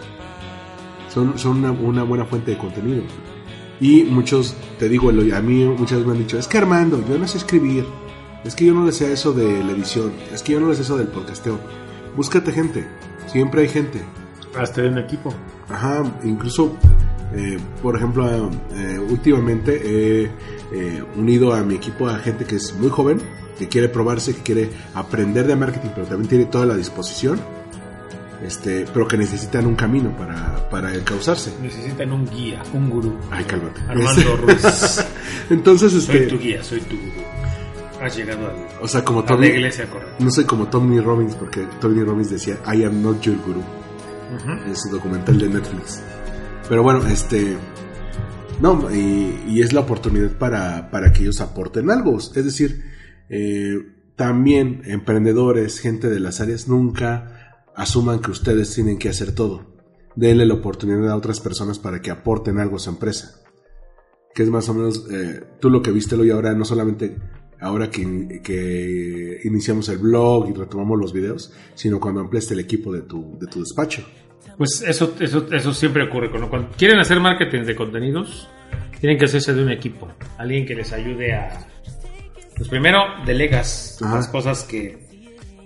son, 1.12 1.38
son 1.38 1.58
una, 1.58 1.72
una 1.72 2.02
buena 2.02 2.24
fuente 2.24 2.52
de 2.52 2.58
contenido. 2.58 3.02
Y 3.80 4.04
muchos, 4.04 4.54
te 4.78 4.88
digo, 4.88 5.08
a 5.08 5.40
mí 5.40 5.64
muchas 5.64 5.98
veces 5.98 6.06
me 6.06 6.12
han 6.12 6.18
dicho, 6.18 6.38
es 6.38 6.46
que 6.46 6.58
Armando, 6.58 7.02
yo 7.08 7.18
no 7.18 7.26
sé 7.26 7.38
escribir, 7.38 7.86
es 8.44 8.54
que 8.54 8.66
yo 8.66 8.74
no 8.74 8.84
le 8.84 8.92
sé 8.92 9.12
eso 9.12 9.32
de 9.32 9.64
la 9.64 9.72
edición, 9.72 10.12
es 10.32 10.42
que 10.42 10.52
yo 10.52 10.61
no 10.61 10.68
le 10.68 10.74
sé 10.74 10.82
eso 10.82 10.98
del 10.98 11.08
podcasteo. 11.08 11.58
Búscate 12.14 12.52
gente, 12.52 12.86
siempre 13.26 13.62
hay 13.62 13.68
gente. 13.68 14.02
Hasta 14.58 14.82
de 14.82 14.88
un 14.88 14.98
equipo. 14.98 15.32
Ajá, 15.68 16.02
incluso, 16.24 16.76
eh, 17.34 17.58
por 17.82 17.96
ejemplo, 17.96 18.50
eh, 18.74 18.98
últimamente 18.98 19.80
he 19.84 20.30
eh, 20.72 21.04
unido 21.16 21.54
a 21.54 21.62
mi 21.62 21.76
equipo 21.76 22.08
a 22.08 22.18
gente 22.18 22.44
que 22.44 22.56
es 22.56 22.74
muy 22.74 22.90
joven, 22.90 23.18
que 23.58 23.68
quiere 23.68 23.88
probarse, 23.88 24.34
que 24.34 24.42
quiere 24.42 24.70
aprender 24.94 25.46
de 25.46 25.56
marketing, 25.56 25.90
pero 25.94 26.06
también 26.06 26.28
tiene 26.28 26.44
toda 26.46 26.66
la 26.66 26.76
disposición, 26.76 27.40
este, 28.45 28.86
pero 28.93 29.07
que 29.07 29.16
necesitan 29.16 29.66
un 29.66 29.74
camino 29.76 30.16
para, 30.16 30.68
para 30.70 30.95
encauzarse. 30.95 31.53
Necesitan 31.62 32.12
un 32.12 32.26
guía, 32.26 32.62
un 32.72 32.88
gurú. 32.91 33.16
Ay, 33.30 33.45
cálmate. 33.45 33.80
Armando 33.88 34.36
Ruiz. 34.43 35.05
Entonces, 35.51 35.93
Soy 35.93 36.01
este, 36.16 36.26
tu 36.26 36.38
guía, 36.38 36.62
soy 36.64 36.80
tu 36.80 36.97
gurú. 36.97 37.11
Has 38.03 38.16
llegado 38.16 38.47
al- 38.47 38.66
o 38.80 38.88
sea, 38.88 39.05
como 39.05 39.20
a 39.26 39.36
la 39.36 39.47
iglesia 39.47 39.84
correcta. 39.91 40.14
no 40.24 40.30
soy 40.30 40.45
como 40.45 40.68
Tony 40.68 41.01
Robbins, 41.01 41.34
porque 41.34 41.66
Tony 41.80 42.03
Robbins 42.03 42.30
decía, 42.30 42.57
I 42.72 42.84
am 42.84 43.03
not 43.03 43.20
your 43.20 43.36
guru, 43.45 43.62
en 44.66 44.74
su 44.76 44.88
documental 44.91 45.38
de 45.38 45.49
Netflix. 45.49 46.01
Pero 46.68 46.82
bueno, 46.82 47.07
este... 47.07 47.57
No, 48.61 48.91
y, 48.95 49.43
y 49.49 49.62
es 49.62 49.72
la 49.72 49.80
oportunidad 49.80 50.32
para, 50.32 50.91
para 50.91 51.12
que 51.12 51.22
ellos 51.22 51.41
aporten 51.41 51.91
algo. 51.91 52.18
Es 52.18 52.32
decir, 52.34 52.84
eh, 53.30 53.74
también 54.16 54.82
emprendedores, 54.84 55.78
gente 55.80 56.09
de 56.11 56.20
las 56.20 56.41
áreas, 56.43 56.68
nunca 56.68 57.39
asuman 57.80 58.20
que 58.20 58.30
ustedes 58.30 58.74
tienen 58.74 58.98
que 58.98 59.08
hacer 59.08 59.34
todo. 59.34 59.64
Denle 60.14 60.44
la 60.44 60.54
oportunidad 60.54 61.10
a 61.10 61.16
otras 61.16 61.40
personas 61.40 61.78
para 61.78 62.02
que 62.02 62.10
aporten 62.10 62.58
algo 62.58 62.76
a 62.76 62.78
su 62.78 62.90
empresa. 62.90 63.40
Que 64.34 64.42
es 64.42 64.50
más 64.50 64.68
o 64.68 64.74
menos, 64.74 65.06
eh, 65.10 65.40
tú 65.60 65.70
lo 65.70 65.80
que 65.80 65.90
viste 65.90 66.14
hoy 66.14 66.30
ahora, 66.30 66.52
no 66.52 66.64
solamente 66.66 67.16
ahora 67.58 67.90
que, 67.90 68.40
que 68.42 69.40
iniciamos 69.44 69.88
el 69.88 69.98
blog 69.98 70.50
y 70.50 70.52
retomamos 70.52 70.98
los 70.98 71.12
videos, 71.12 71.52
sino 71.74 71.98
cuando 71.98 72.20
ampliaste 72.20 72.54
el 72.54 72.60
equipo 72.60 72.92
de 72.92 73.02
tu, 73.02 73.38
de 73.38 73.46
tu 73.46 73.60
despacho. 73.60 74.04
Pues 74.58 74.82
eso, 74.86 75.14
eso, 75.18 75.46
eso 75.50 75.72
siempre 75.72 76.04
ocurre. 76.04 76.30
Cuando, 76.30 76.50
cuando 76.50 76.68
quieren 76.76 76.98
hacer 76.98 77.18
marketing 77.18 77.62
de 77.62 77.74
contenidos, 77.74 78.48
tienen 79.00 79.18
que 79.18 79.24
hacerse 79.24 79.54
de 79.54 79.62
un 79.62 79.70
equipo. 79.70 80.06
Alguien 80.36 80.66
que 80.66 80.74
les 80.74 80.92
ayude 80.92 81.32
a... 81.32 81.66
Pues 82.56 82.68
primero 82.68 83.00
delegas 83.24 83.98
Ajá. 84.02 84.16
las 84.16 84.28
cosas 84.28 84.64
que, 84.64 85.09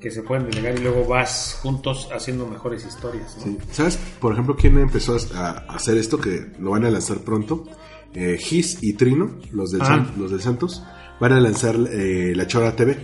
que 0.05 0.11
se 0.11 0.23
pueden 0.23 0.51
delegar 0.51 0.79
y 0.79 0.83
luego 0.83 1.07
vas 1.09 1.59
juntos 1.63 2.11
haciendo 2.15 2.47
mejores 2.47 2.85
historias. 2.85 3.39
¿no? 3.39 3.45
Sí. 3.45 3.59
¿Sabes, 3.73 3.99
por 4.21 4.35
ejemplo, 4.35 4.55
quién 4.55 4.77
empezó 4.79 5.17
a, 5.35 5.65
hacer 5.67 5.97
esto? 5.97 6.19
Que 6.21 6.53
lo 6.59 6.73
van 6.73 6.85
a 6.85 6.91
lanzar 6.91 7.21
pronto. 7.21 7.65
Eh, 8.13 8.37
Gis 8.39 8.83
y 8.83 8.93
Trino, 8.93 9.39
los 9.51 9.71
del, 9.73 9.81
Ah. 9.81 9.87
San- 9.87 10.13
los 10.19 10.31
del 10.31 10.43
Santos, 10.43 10.83
van 11.19 11.33
a 11.33 11.41
lanzar 11.41 11.77
eh, 11.91 12.35
La 12.37 12.47
Chora 12.47 12.77
TV, 12.77 12.99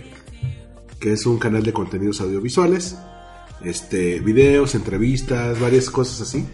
que 0.99 1.13
es 1.13 1.25
un 1.25 1.39
canal 1.39 1.63
de 1.63 1.73
contenidos 1.73 2.21
audiovisuales, 2.21 2.95
este, 3.63 4.19
videos, 4.19 4.75
entrevistas, 4.75 5.59
varias 5.59 5.89
cosas 5.89 6.21
así. 6.21 6.45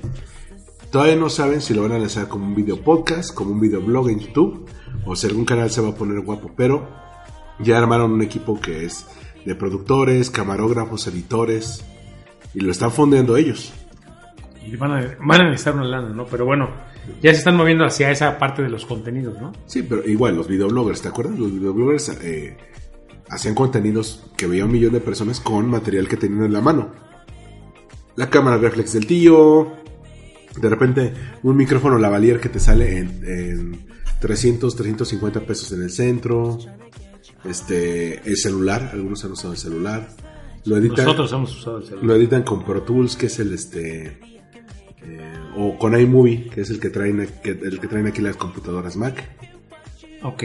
Todavía 0.92 1.18
no 1.18 1.30
saben 1.30 1.60
si 1.60 1.74
lo 1.74 1.82
van 1.82 1.92
a 1.92 2.00
lanzar 2.00 2.30
como 2.30 2.46
un 2.46 2.56
video 2.56 2.82
podcast, 2.82 3.34
como 3.34 3.52
un 3.52 3.60
video 3.60 3.82
blog 3.82 4.08
en 4.12 4.20
YouTube, 4.20 4.66
o 5.06 5.14
si 5.14 5.28
algún 5.28 5.44
canal 5.44 5.70
se 5.72 5.82
va 5.82 5.90
a 5.90 5.96
poner 5.96 6.22
guapo, 6.22 6.50
pero 6.56 6.88
ya 7.60 7.78
armaron 7.78 8.14
un 8.14 8.22
equipo 8.22 8.58
que 8.62 8.86
es 8.86 9.06
de 9.48 9.56
productores, 9.56 10.30
camarógrafos, 10.30 11.08
editores, 11.08 11.84
y 12.54 12.60
lo 12.60 12.72
están 12.72 12.92
fondeando 12.92 13.38
ellos. 13.38 13.74
Y 14.66 14.76
van 14.76 14.92
a, 14.92 15.18
van 15.26 15.42
a 15.42 15.44
necesitar 15.46 15.76
una 15.76 15.86
lana, 15.86 16.10
¿no? 16.10 16.26
Pero 16.26 16.46
bueno, 16.46 16.70
ya 17.22 17.32
se 17.32 17.40
están 17.40 17.56
moviendo 17.56 17.86
hacia 17.86 18.12
esa 18.12 18.38
parte 18.38 18.62
de 18.62 18.70
los 18.70 18.86
contenidos, 18.86 19.40
¿no? 19.42 19.54
Sí, 19.66 19.84
pero 19.84 20.08
igual, 20.08 20.36
los 20.36 20.48
videobloggers, 20.48 21.02
¿te 21.02 21.08
acuerdas? 21.08 21.40
Los 21.40 21.52
videobloggers 21.54 22.10
eh, 22.22 22.58
hacían 23.30 23.56
contenidos 23.56 24.30
que 24.36 24.48
veía 24.48 24.66
un 24.66 24.72
millón 24.72 24.92
de 24.92 25.00
personas 25.00 25.40
con 25.40 25.70
material 25.70 26.10
que 26.10 26.18
tenían 26.18 26.44
en 26.44 26.54
la 26.54 26.62
mano. 26.62 26.92
La 28.18 28.30
cámara 28.30 28.58
reflex 28.58 28.94
del 28.94 29.08
tío, 29.08 29.72
de 30.60 30.70
repente 30.70 31.14
un 31.44 31.56
micrófono 31.56 31.98
lavalier 31.98 32.42
que 32.42 32.50
te 32.50 32.60
sale 32.60 32.98
en, 32.98 33.24
en 33.24 33.88
300, 34.20 34.76
350 34.76 35.42
pesos 35.42 35.72
en 35.72 35.84
el 35.84 35.92
centro, 35.92 36.58
este, 37.48 38.20
el 38.28 38.38
celular, 38.38 38.90
algunos 38.94 39.24
han 39.26 39.32
usado 39.32 39.54
el 39.54 39.60
celular, 39.60 40.08
lo 40.66 40.78
editan, 40.78 41.06
Nosotros 41.06 41.32
hemos 41.34 41.58
usado 41.58 41.78
el 41.78 41.84
celular. 41.86 42.06
lo 42.06 42.16
editan 42.16 42.44
con 42.44 42.64
Pro 42.64 42.82
Tools, 42.84 43.16
que 43.16 43.28
es 43.28 43.40
el 43.40 43.54
este, 43.54 44.20
eh, 45.04 45.34
o 45.56 45.78
con 45.78 45.98
iMovie, 46.00 46.50
que 46.50 46.62
es 46.62 46.70
el 46.70 46.80
que 46.80 46.90
traen, 46.90 47.28
que- 47.44 47.52
el 47.52 47.80
que 47.80 47.88
traen 47.88 48.08
aquí 48.08 48.22
las 48.22 48.36
computadoras 48.36 48.96
Mac. 48.98 49.24
Ok. 50.24 50.44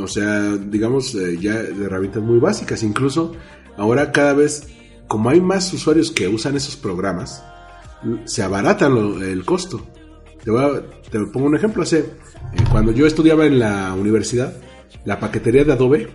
O 0.00 0.06
sea, 0.08 0.56
digamos, 0.56 1.14
eh, 1.14 1.36
ya 1.38 1.62
de 1.62 1.84
herramientas 1.84 2.22
muy 2.22 2.38
básicas. 2.38 2.82
Incluso 2.82 3.34
ahora 3.76 4.10
cada 4.10 4.32
vez, 4.32 4.66
como 5.06 5.28
hay 5.30 5.40
más 5.40 5.72
usuarios 5.72 6.10
que 6.10 6.28
usan 6.28 6.56
esos 6.56 6.76
programas, 6.76 7.44
se 8.24 8.42
abaratan 8.42 8.94
lo- 8.94 9.22
el 9.22 9.44
costo. 9.44 9.86
Te, 10.42 10.50
voy 10.50 10.64
a- 10.64 10.82
te 11.10 11.20
pongo 11.26 11.46
un 11.46 11.54
ejemplo. 11.56 11.82
Hace, 11.82 11.98
eh, 12.00 12.04
cuando 12.70 12.90
yo 12.92 13.06
estudiaba 13.06 13.46
en 13.46 13.58
la 13.58 13.94
universidad, 13.94 14.54
la 15.04 15.20
paquetería 15.20 15.64
de 15.64 15.72
Adobe, 15.74 16.08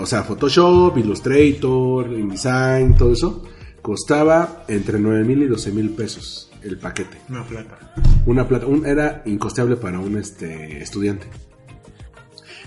o 0.00 0.06
sea, 0.06 0.22
Photoshop, 0.24 0.96
Illustrator, 0.98 2.12
InDesign, 2.12 2.96
todo 2.96 3.12
eso, 3.12 3.42
costaba 3.82 4.64
entre 4.68 4.98
9 4.98 5.24
mil 5.24 5.42
y 5.42 5.46
12 5.46 5.70
mil 5.72 5.90
pesos 5.90 6.50
el 6.62 6.76
paquete 6.78 7.18
Una 7.28 7.44
plata. 7.44 7.94
una 8.26 8.48
plata, 8.48 8.66
un- 8.66 8.84
era 8.86 9.22
incosteable 9.26 9.76
para 9.76 9.98
un 10.00 10.16
este, 10.18 10.82
estudiante. 10.82 11.26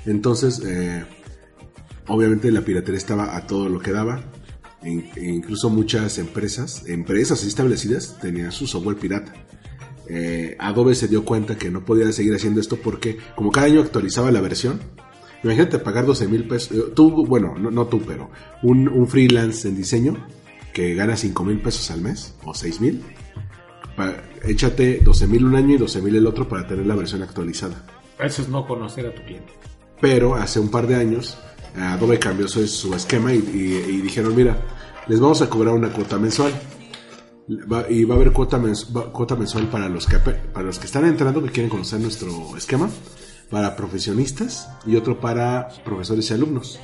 Entonces, 0.06 0.62
eh, 0.66 1.04
obviamente 2.08 2.52
la 2.52 2.62
piratería 2.62 2.98
estaba 2.98 3.36
a 3.36 3.46
todo 3.48 3.70
lo 3.70 3.80
que 3.80 3.92
daba. 3.92 4.22
In- 4.84 5.10
incluso 5.22 5.70
muchas 5.70 6.18
empresas, 6.18 6.84
empresas 6.88 7.44
establecidas, 7.44 8.18
tenían 8.20 8.52
su 8.52 8.66
software 8.66 8.98
pirata. 8.98 9.34
Eh, 10.08 10.56
Adobe 10.60 10.96
se 10.96 11.08
dio 11.08 11.24
cuenta 11.24 11.58
que 11.58 11.70
no 11.70 11.86
podía 11.86 12.12
seguir 12.12 12.34
haciendo 12.34 12.60
esto 12.60 12.78
porque 12.78 13.18
como 13.36 13.52
cada 13.52 13.68
año 13.68 13.82
actualizaba 13.82 14.32
la 14.32 14.42
versión, 14.42 14.80
imagínate 15.44 15.80
pagar 15.80 16.06
12 16.06 16.28
mil 16.28 16.48
pesos, 16.48 16.78
eh, 16.78 16.92
tú, 16.96 17.26
bueno, 17.26 17.56
no, 17.58 17.72
no 17.72 17.88
tú, 17.88 18.02
pero 18.06 18.30
un, 18.64 18.88
un 18.88 19.08
freelance 19.08 19.68
en 19.68 19.76
diseño 19.76 20.16
que 20.74 20.94
gana 20.96 21.16
5 21.18 21.44
mil 21.44 21.60
pesos 21.60 21.90
al 21.92 22.02
mes 22.02 22.34
o 22.46 22.54
6 22.54 22.80
mil, 22.82 23.04
échate 24.44 25.00
12 25.04 25.28
mil 25.28 25.46
un 25.46 25.56
año 25.56 25.76
y 25.76 25.78
12 25.78 26.02
mil 26.02 26.16
el 26.16 26.28
otro 26.28 26.48
para 26.48 26.66
tener 26.68 26.86
la 26.86 26.96
versión 26.96 27.22
actualizada. 27.24 27.86
Eso 28.20 28.42
es 28.42 28.50
no 28.50 28.66
conocer 28.68 29.06
a 29.08 29.14
tu 29.14 29.24
cliente. 29.24 29.54
Pero 30.00 30.36
hace 30.36 30.60
un 30.60 30.70
par 30.70 30.88
de 30.88 30.96
años 30.96 31.38
Adobe 31.76 32.20
cambió 32.20 32.48
su, 32.48 32.66
su 32.68 32.94
esquema 32.94 33.34
y, 33.34 33.38
y- 33.38 33.92
y 33.96 34.02
dijeron, 34.02 34.36
mira, 34.36 34.58
les 35.08 35.20
vamos 35.20 35.42
a 35.42 35.50
cobrar 35.50 35.74
una 35.74 35.90
cuota 35.94 36.18
mensual. 36.18 36.52
Va- 37.72 37.90
y 37.90 38.04
va 38.04 38.16
a 38.16 38.18
haber 38.18 38.32
cuota, 38.32 38.58
mens- 38.60 38.96
va- 38.96 39.12
cuota 39.12 39.36
mensual 39.36 39.68
para 39.70 39.88
los, 39.90 40.06
que, 40.06 40.18
para 40.20 40.66
los 40.66 40.80
que 40.80 40.86
están 40.86 41.06
entrando, 41.06 41.42
que 41.44 41.50
quieren 41.50 41.70
conocer 41.70 42.00
nuestro 42.00 42.56
esquema, 42.58 42.90
para 43.52 43.76
profesionistas 43.76 44.70
y 44.86 44.96
otro 44.96 45.20
para 45.20 45.68
profesores 45.84 46.32
y 46.32 46.34
alumnos. 46.34 46.80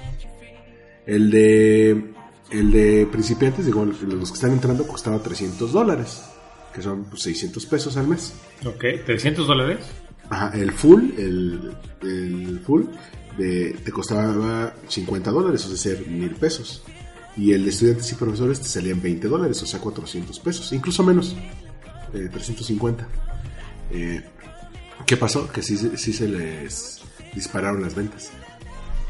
El 1.05 1.31
de, 1.31 2.13
el 2.51 2.71
de 2.71 3.07
principiantes, 3.09 3.65
digo, 3.65 3.85
los 3.85 4.29
que 4.29 4.35
están 4.35 4.51
entrando 4.51 4.85
costaba 4.85 5.19
300 5.19 5.71
dólares, 5.71 6.23
que 6.73 6.81
son 6.81 7.05
pues, 7.05 7.23
600 7.23 7.65
pesos 7.65 7.95
al 7.97 8.07
mes. 8.07 8.33
Ok. 8.65 8.83
¿300 9.07 9.45
dólares? 9.45 9.79
Ajá, 10.29 10.51
el 10.57 10.71
full, 10.73 11.11
el, 11.17 11.73
el 12.01 12.59
full 12.65 12.83
de, 13.37 13.77
te 13.83 13.91
costaba 13.91 14.73
50 14.87 15.31
dólares, 15.31 15.65
o 15.65 15.75
sea, 15.75 15.97
mil 16.07 16.31
pesos. 16.31 16.83
Y 17.37 17.53
el 17.53 17.63
de 17.63 17.69
estudiantes 17.69 18.11
y 18.11 18.15
profesores 18.15 18.59
te 18.59 18.67
salían 18.67 19.01
20 19.01 19.27
dólares, 19.27 19.61
o 19.61 19.65
sea, 19.65 19.79
400 19.79 20.39
pesos, 20.39 20.73
incluso 20.73 21.03
menos, 21.03 21.35
eh, 22.13 22.29
350. 22.31 23.07
Eh, 23.91 24.23
¿Qué 25.07 25.17
pasó? 25.17 25.49
Que 25.49 25.61
sí, 25.63 25.77
sí 25.95 26.13
se 26.13 26.27
les 26.27 27.01
dispararon 27.33 27.81
las 27.81 27.95
ventas. 27.95 28.29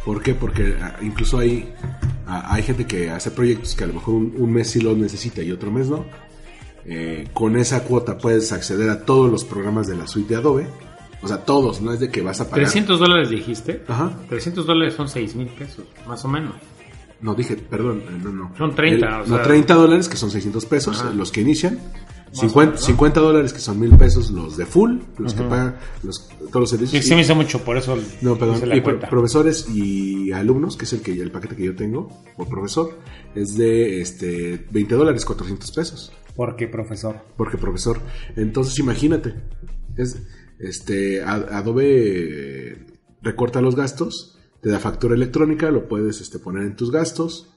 ¿Por 0.05 0.21
qué? 0.23 0.33
Porque 0.35 0.77
ah, 0.81 0.95
incluso 1.01 1.39
hay, 1.39 1.73
ah, 2.27 2.53
hay 2.53 2.63
gente 2.63 2.85
que 2.85 3.09
hace 3.09 3.31
proyectos 3.31 3.75
que 3.75 3.83
a 3.83 3.87
lo 3.87 3.93
mejor 3.95 4.13
un, 4.15 4.33
un 4.37 4.53
mes 4.53 4.69
sí 4.69 4.79
lo 4.79 4.95
necesita 4.95 5.41
y 5.41 5.51
otro 5.51 5.71
mes 5.71 5.87
no. 5.89 6.05
Eh, 6.85 7.27
con 7.33 7.57
esa 7.57 7.83
cuota 7.83 8.17
puedes 8.17 8.53
acceder 8.53 8.89
a 8.89 9.03
todos 9.05 9.29
los 9.29 9.43
programas 9.43 9.87
de 9.87 9.95
la 9.97 10.07
suite 10.07 10.29
de 10.29 10.39
Adobe. 10.39 10.67
O 11.21 11.27
sea, 11.27 11.43
todos, 11.43 11.81
no 11.81 11.91
es 11.91 11.99
de 11.99 12.09
que 12.11 12.21
vas 12.21 12.39
a 12.41 12.49
pagar. 12.49 12.67
¿300 12.67 12.97
dólares 12.99 13.29
dijiste? 13.29 13.83
Ajá. 13.87 14.11
300 14.29 14.65
dólares 14.67 14.93
son 14.93 15.09
6 15.09 15.35
mil 15.35 15.47
pesos, 15.47 15.83
más 16.07 16.23
o 16.23 16.27
menos. 16.27 16.53
No, 17.19 17.33
dije, 17.33 17.55
perdón, 17.55 18.03
eh, 18.07 18.19
no, 18.23 18.29
no. 18.31 18.51
Son 18.55 18.75
30, 18.75 19.07
o 19.23 19.25
no, 19.25 19.35
sea- 19.37 19.43
30 19.43 19.73
dólares, 19.73 20.07
que 20.07 20.15
son 20.15 20.29
600 20.29 20.63
pesos, 20.67 21.01
Ajá. 21.01 21.09
los 21.11 21.31
que 21.31 21.41
inician. 21.41 21.79
O 22.37 22.41
50, 22.41 22.59
menos, 22.71 22.81
¿no? 22.81 22.85
50 22.87 23.19
dólares, 23.19 23.53
que 23.53 23.59
son 23.59 23.79
mil 23.79 23.91
pesos, 23.97 24.31
los 24.31 24.57
de 24.57 24.65
full, 24.65 24.99
los 25.17 25.33
que 25.33 25.43
pagan 25.43 25.77
los, 26.03 26.27
todos 26.51 26.55
los 26.61 26.69
servicios. 26.69 27.03
sí 27.05 27.15
me 27.15 27.21
hizo 27.21 27.35
mucho, 27.35 27.63
por 27.63 27.77
eso 27.77 27.95
No, 28.21 28.31
hice 28.31 28.39
perdón. 28.39 28.69
la 28.69 28.75
Y 28.75 28.81
cuenta. 28.81 29.09
profesores 29.09 29.67
y 29.69 30.31
alumnos, 30.31 30.77
que 30.77 30.85
es 30.85 30.93
el 30.93 31.01
que 31.01 31.13
el 31.13 31.31
paquete 31.31 31.55
que 31.55 31.65
yo 31.65 31.75
tengo, 31.75 32.09
por 32.35 32.47
profesor, 32.49 32.97
es 33.35 33.55
de 33.57 34.01
este 34.01 34.65
20 34.71 34.95
dólares, 34.95 35.25
400 35.25 35.71
pesos. 35.71 36.11
¿Por 36.35 36.55
qué, 36.55 36.67
profesor? 36.67 37.15
Porque 37.35 37.57
profesor. 37.57 37.99
Entonces 38.35 38.77
imagínate. 38.79 39.35
Es, 39.95 40.21
este 40.59 41.23
Adobe 41.23 42.85
recorta 43.21 43.61
los 43.61 43.75
gastos, 43.75 44.37
te 44.61 44.69
da 44.69 44.79
factura 44.79 45.15
electrónica, 45.15 45.71
lo 45.71 45.87
puedes 45.87 46.21
este, 46.21 46.39
poner 46.39 46.63
en 46.63 46.75
tus 46.75 46.91
gastos. 46.91 47.53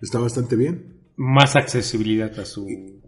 Está 0.00 0.18
bastante 0.18 0.56
bien. 0.56 1.01
Más 1.16 1.56
accesibilidad 1.56 2.38
a 2.40 2.44
su... 2.44 2.66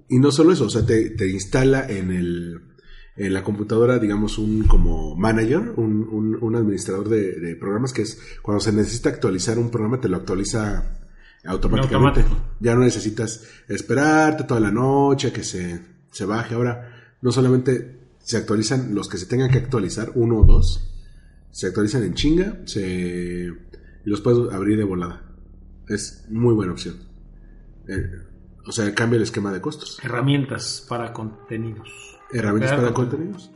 Y 0.08 0.18
no 0.18 0.30
solo 0.30 0.52
eso, 0.52 0.66
o 0.66 0.70
sea, 0.70 0.84
te, 0.84 1.10
te 1.10 1.28
instala 1.30 1.86
en 1.88 2.10
el 2.12 2.60
en 3.16 3.32
la 3.32 3.44
computadora, 3.44 4.00
digamos, 4.00 4.38
un 4.38 4.64
como 4.64 5.14
manager, 5.14 5.74
un, 5.76 6.02
un- 6.10 6.36
un 6.42 6.56
administrador 6.56 7.08
de, 7.08 7.38
de 7.38 7.54
programas 7.54 7.92
que 7.92 8.02
es 8.02 8.18
cuando 8.42 8.60
se 8.60 8.72
necesita 8.72 9.08
actualizar 9.08 9.56
un 9.56 9.70
programa, 9.70 10.00
te 10.00 10.08
lo 10.08 10.16
actualiza 10.16 10.98
automáticamente. 11.44 12.22
Automático. 12.22 12.56
Ya 12.58 12.74
no 12.74 12.80
necesitas 12.80 13.44
esperarte 13.68 14.42
toda 14.44 14.58
la 14.58 14.72
noche 14.72 15.28
a 15.28 15.32
que 15.32 15.44
se, 15.44 15.80
se 16.10 16.24
baje. 16.24 16.56
Ahora, 16.56 17.14
no 17.22 17.30
solamente 17.30 18.00
se 18.18 18.36
actualizan 18.36 18.96
los 18.96 19.08
que 19.08 19.16
se 19.18 19.26
tengan 19.26 19.48
que 19.48 19.58
actualizar, 19.58 20.10
uno 20.16 20.40
o 20.40 20.44
dos, 20.44 20.92
se 21.52 21.68
actualizan 21.68 22.02
en 22.02 22.14
chinga, 22.14 22.62
se, 22.64 23.46
y 23.46 24.10
los 24.10 24.20
puedes 24.22 24.52
abrir 24.52 24.76
de 24.76 24.84
volada. 24.84 25.22
Es 25.88 26.24
muy 26.30 26.52
buena 26.54 26.72
opción. 26.72 26.96
Eh, 27.88 28.10
O 28.66 28.72
sea, 28.72 28.94
cambia 28.94 29.18
el 29.18 29.22
esquema 29.24 29.52
de 29.52 29.60
costos. 29.60 29.98
Herramientas 30.02 30.84
para 30.88 31.12
contenidos. 31.12 31.88
Herramientas 32.32 32.72
para 32.72 32.92
contenido. 32.94 33.32
contenidos. 33.32 33.50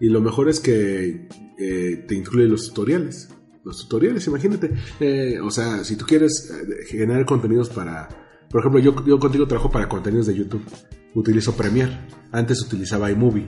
Y 0.00 0.08
lo 0.08 0.20
mejor 0.20 0.48
es 0.48 0.60
que 0.60 1.28
eh, 1.58 2.04
te 2.06 2.14
incluye 2.14 2.46
los 2.46 2.68
tutoriales. 2.68 3.30
Los 3.64 3.78
tutoriales, 3.82 4.26
imagínate. 4.26 4.72
Eh, 5.00 5.38
o 5.40 5.50
sea, 5.50 5.84
si 5.84 5.96
tú 5.96 6.04
quieres 6.06 6.52
generar 6.88 7.24
contenidos 7.26 7.68
para... 7.70 8.08
Por 8.50 8.60
ejemplo, 8.60 8.80
yo, 8.80 9.06
yo 9.06 9.18
contigo 9.18 9.46
trabajo 9.46 9.70
para 9.70 9.88
contenidos 9.88 10.26
de 10.26 10.34
YouTube. 10.34 10.64
Utilizo 11.14 11.54
Premiere. 11.56 11.98
Antes 12.32 12.62
utilizaba 12.62 13.10
iMovie. 13.10 13.46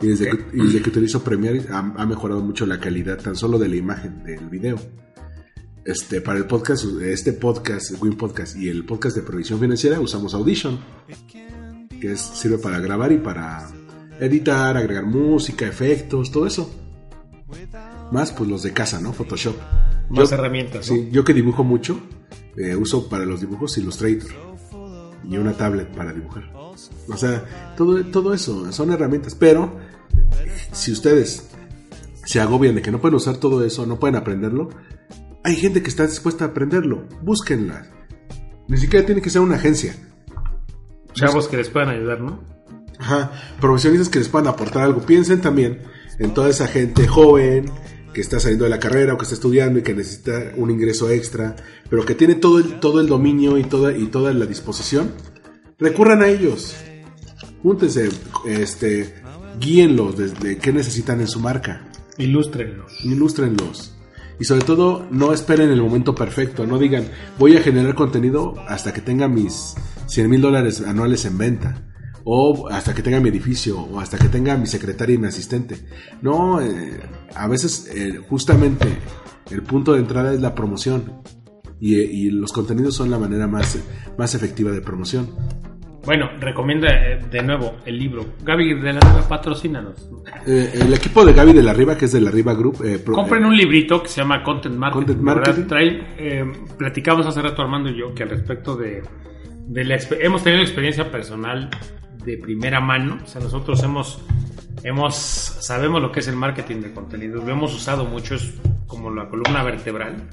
Y 0.00 0.06
desde, 0.08 0.30
que, 0.30 0.44
y 0.54 0.62
desde 0.64 0.80
que 0.82 0.90
utilizo 0.90 1.22
Premiere 1.22 1.64
ha, 1.70 1.78
ha 1.78 2.06
mejorado 2.06 2.40
mucho 2.40 2.64
la 2.66 2.80
calidad 2.80 3.18
tan 3.18 3.36
solo 3.36 3.58
de 3.58 3.68
la 3.68 3.76
imagen 3.76 4.22
del 4.24 4.48
video. 4.48 4.78
Este, 5.84 6.20
para 6.20 6.38
el 6.38 6.46
podcast, 6.46 6.84
este 7.02 7.32
podcast, 7.32 7.90
el 7.90 7.96
Win 8.00 8.16
Podcast 8.16 8.56
y 8.56 8.68
el 8.68 8.84
podcast 8.84 9.16
de 9.16 9.22
provisión 9.22 9.58
financiera 9.58 9.98
usamos 9.98 10.34
Audition, 10.34 10.78
que 12.00 12.12
es, 12.12 12.20
sirve 12.20 12.58
para 12.58 12.78
grabar 12.80 13.12
y 13.12 13.18
para 13.18 13.68
editar, 14.20 14.76
agregar 14.76 15.06
música, 15.06 15.66
efectos, 15.66 16.30
todo 16.30 16.46
eso. 16.46 16.70
Más 18.12 18.32
pues 18.32 18.48
los 18.50 18.62
de 18.62 18.72
casa, 18.72 19.00
¿no? 19.00 19.12
Photoshop. 19.12 19.56
Más 20.10 20.28
Yo- 20.30 20.34
herramientas. 20.36 20.90
¿no? 20.90 20.96
Sí, 20.96 21.08
yo 21.10 21.24
que 21.24 21.32
dibujo 21.32 21.64
mucho, 21.64 21.98
eh, 22.56 22.76
uso 22.76 23.08
para 23.08 23.24
los 23.24 23.40
dibujos 23.40 23.78
Illustrator 23.78 24.30
y 25.24 25.36
una 25.38 25.54
tablet 25.54 25.88
para 25.94 26.12
dibujar. 26.12 26.50
O 27.08 27.16
sea, 27.16 27.74
todo, 27.76 28.04
todo 28.06 28.34
eso 28.34 28.70
son 28.72 28.92
herramientas, 28.92 29.34
pero 29.34 29.78
si 30.72 30.92
ustedes 30.92 31.48
se 32.24 32.40
agobian 32.40 32.74
de 32.74 32.82
que 32.82 32.90
no 32.90 33.00
pueden 33.00 33.16
usar 33.16 33.38
todo 33.38 33.64
eso, 33.64 33.86
no 33.86 33.98
pueden 33.98 34.16
aprenderlo, 34.16 34.68
hay 35.42 35.56
gente 35.56 35.82
que 35.82 35.88
está 35.88 36.06
dispuesta 36.06 36.44
a 36.44 36.48
aprenderlo, 36.48 37.06
búsquenla. 37.22 37.86
Ni 38.68 38.76
siquiera 38.76 39.06
tiene 39.06 39.22
que 39.22 39.30
ser 39.30 39.42
una 39.42 39.56
agencia. 39.56 39.94
Chavos 41.12 41.48
que 41.48 41.56
les 41.56 41.68
puedan 41.68 41.88
ayudar, 41.88 42.20
¿no? 42.20 42.40
Ajá, 42.98 43.32
profesionistas 43.60 44.08
que 44.08 44.18
les 44.18 44.28
puedan 44.28 44.48
aportar 44.48 44.82
algo. 44.82 45.00
Piensen 45.00 45.40
también 45.40 45.80
en 46.18 46.34
toda 46.34 46.50
esa 46.50 46.66
gente 46.66 47.08
joven 47.08 47.70
que 48.12 48.20
está 48.20 48.38
saliendo 48.38 48.64
de 48.64 48.70
la 48.70 48.78
carrera 48.78 49.14
o 49.14 49.18
que 49.18 49.22
está 49.22 49.34
estudiando 49.34 49.78
y 49.78 49.82
que 49.82 49.94
necesita 49.94 50.52
un 50.56 50.70
ingreso 50.70 51.10
extra, 51.10 51.56
pero 51.88 52.04
que 52.04 52.14
tiene 52.14 52.34
todo 52.34 52.58
el, 52.58 52.78
todo 52.78 53.00
el 53.00 53.06
dominio 53.06 53.56
y 53.58 53.64
toda, 53.64 53.96
y 53.96 54.06
toda 54.06 54.32
la 54.32 54.46
disposición. 54.46 55.12
Recurran 55.78 56.22
a 56.22 56.28
ellos. 56.28 56.76
Júntense, 57.62 58.10
este, 58.46 59.14
guíenlos 59.58 60.18
desde 60.18 60.58
qué 60.58 60.72
necesitan 60.72 61.20
en 61.20 61.28
su 61.28 61.40
marca. 61.40 61.88
Ilústrenlos. 62.18 63.04
Ilústrenlos. 63.04 63.96
Y 64.40 64.44
sobre 64.46 64.64
todo, 64.64 65.06
no 65.10 65.34
esperen 65.34 65.70
el 65.70 65.82
momento 65.82 66.14
perfecto. 66.14 66.66
No 66.66 66.78
digan, 66.78 67.04
voy 67.38 67.56
a 67.56 67.60
generar 67.60 67.94
contenido 67.94 68.54
hasta 68.66 68.90
que 68.94 69.02
tenga 69.02 69.28
mis 69.28 69.74
100 70.06 70.30
mil 70.30 70.40
dólares 70.40 70.80
anuales 70.80 71.26
en 71.26 71.36
venta. 71.36 71.86
O 72.24 72.68
hasta 72.70 72.94
que 72.94 73.02
tenga 73.02 73.20
mi 73.20 73.28
edificio. 73.28 73.78
O 73.78 74.00
hasta 74.00 74.16
que 74.16 74.28
tenga 74.28 74.56
mi 74.56 74.66
secretaria 74.66 75.16
y 75.16 75.18
mi 75.18 75.26
asistente. 75.26 75.86
No, 76.22 76.58
eh, 76.58 77.00
a 77.34 77.48
veces 77.48 77.90
eh, 77.94 78.18
justamente 78.30 78.88
el 79.50 79.62
punto 79.62 79.92
de 79.92 80.00
entrada 80.00 80.32
es 80.32 80.40
la 80.40 80.54
promoción. 80.54 81.20
Y, 81.78 81.96
eh, 81.96 82.08
y 82.10 82.30
los 82.30 82.52
contenidos 82.52 82.94
son 82.94 83.10
la 83.10 83.18
manera 83.18 83.46
más, 83.46 83.78
más 84.16 84.34
efectiva 84.34 84.70
de 84.70 84.80
promoción. 84.80 85.28
Bueno, 86.10 86.28
recomienda 86.40 86.88
eh, 86.88 87.20
de 87.30 87.40
nuevo 87.40 87.76
el 87.86 87.96
libro. 87.96 88.26
Gaby 88.42 88.74
de 88.74 88.94
la 88.94 88.98
Riva, 88.98 89.28
patrocínanos. 89.28 90.10
Eh, 90.44 90.72
el 90.74 90.92
equipo 90.92 91.24
de 91.24 91.32
Gaby 91.32 91.52
de 91.52 91.62
la 91.62 91.72
Riva, 91.72 91.96
que 91.96 92.06
es 92.06 92.12
de 92.12 92.20
la 92.20 92.32
Riva 92.32 92.52
Group, 92.52 92.82
eh, 92.84 92.98
pro- 92.98 93.14
Compren 93.14 93.44
un 93.44 93.56
librito 93.56 94.02
que 94.02 94.08
se 94.08 94.20
llama 94.20 94.42
Content 94.42 94.74
Marketing. 94.74 95.04
Content 95.06 95.22
Marketing. 95.22 95.62
trae, 95.68 96.02
eh, 96.18 96.52
platicamos 96.76 97.26
hace 97.26 97.40
rato 97.40 97.62
Armando 97.62 97.90
y 97.90 97.96
yo 97.96 98.12
que 98.12 98.24
al 98.24 98.30
respecto 98.30 98.74
de, 98.74 99.04
de 99.68 99.84
la 99.84 100.00
hemos 100.18 100.42
tenido 100.42 100.62
experiencia 100.62 101.08
personal 101.12 101.70
de 102.24 102.38
primera 102.38 102.80
mano. 102.80 103.20
O 103.22 103.26
sea, 103.28 103.40
nosotros 103.40 103.80
hemos, 103.84 104.20
hemos 104.82 105.14
sabemos 105.14 106.02
lo 106.02 106.10
que 106.10 106.18
es 106.18 106.26
el 106.26 106.34
marketing 106.34 106.80
de 106.80 106.92
contenidos. 106.92 107.44
Lo 107.44 107.52
hemos 107.52 107.72
usado 107.72 108.04
mucho, 108.04 108.34
es 108.34 108.52
como 108.90 109.10
la 109.10 109.28
columna 109.30 109.62
vertebral. 109.62 110.28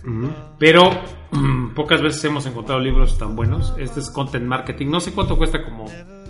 Pero 0.60 0.90
mm, 1.32 1.74
pocas 1.76 2.02
veces 2.02 2.24
hemos 2.26 2.46
encontrado 2.46 2.82
libros 2.82 3.18
tan 3.18 3.36
buenos. 3.36 3.74
Este 3.78 4.00
es 4.02 4.10
Content 4.10 4.46
Marketing. 4.46 4.88
No 4.88 5.00
sé 5.00 5.14
cuánto 5.14 5.38
cuesta 5.38 5.64
como 5.64 5.86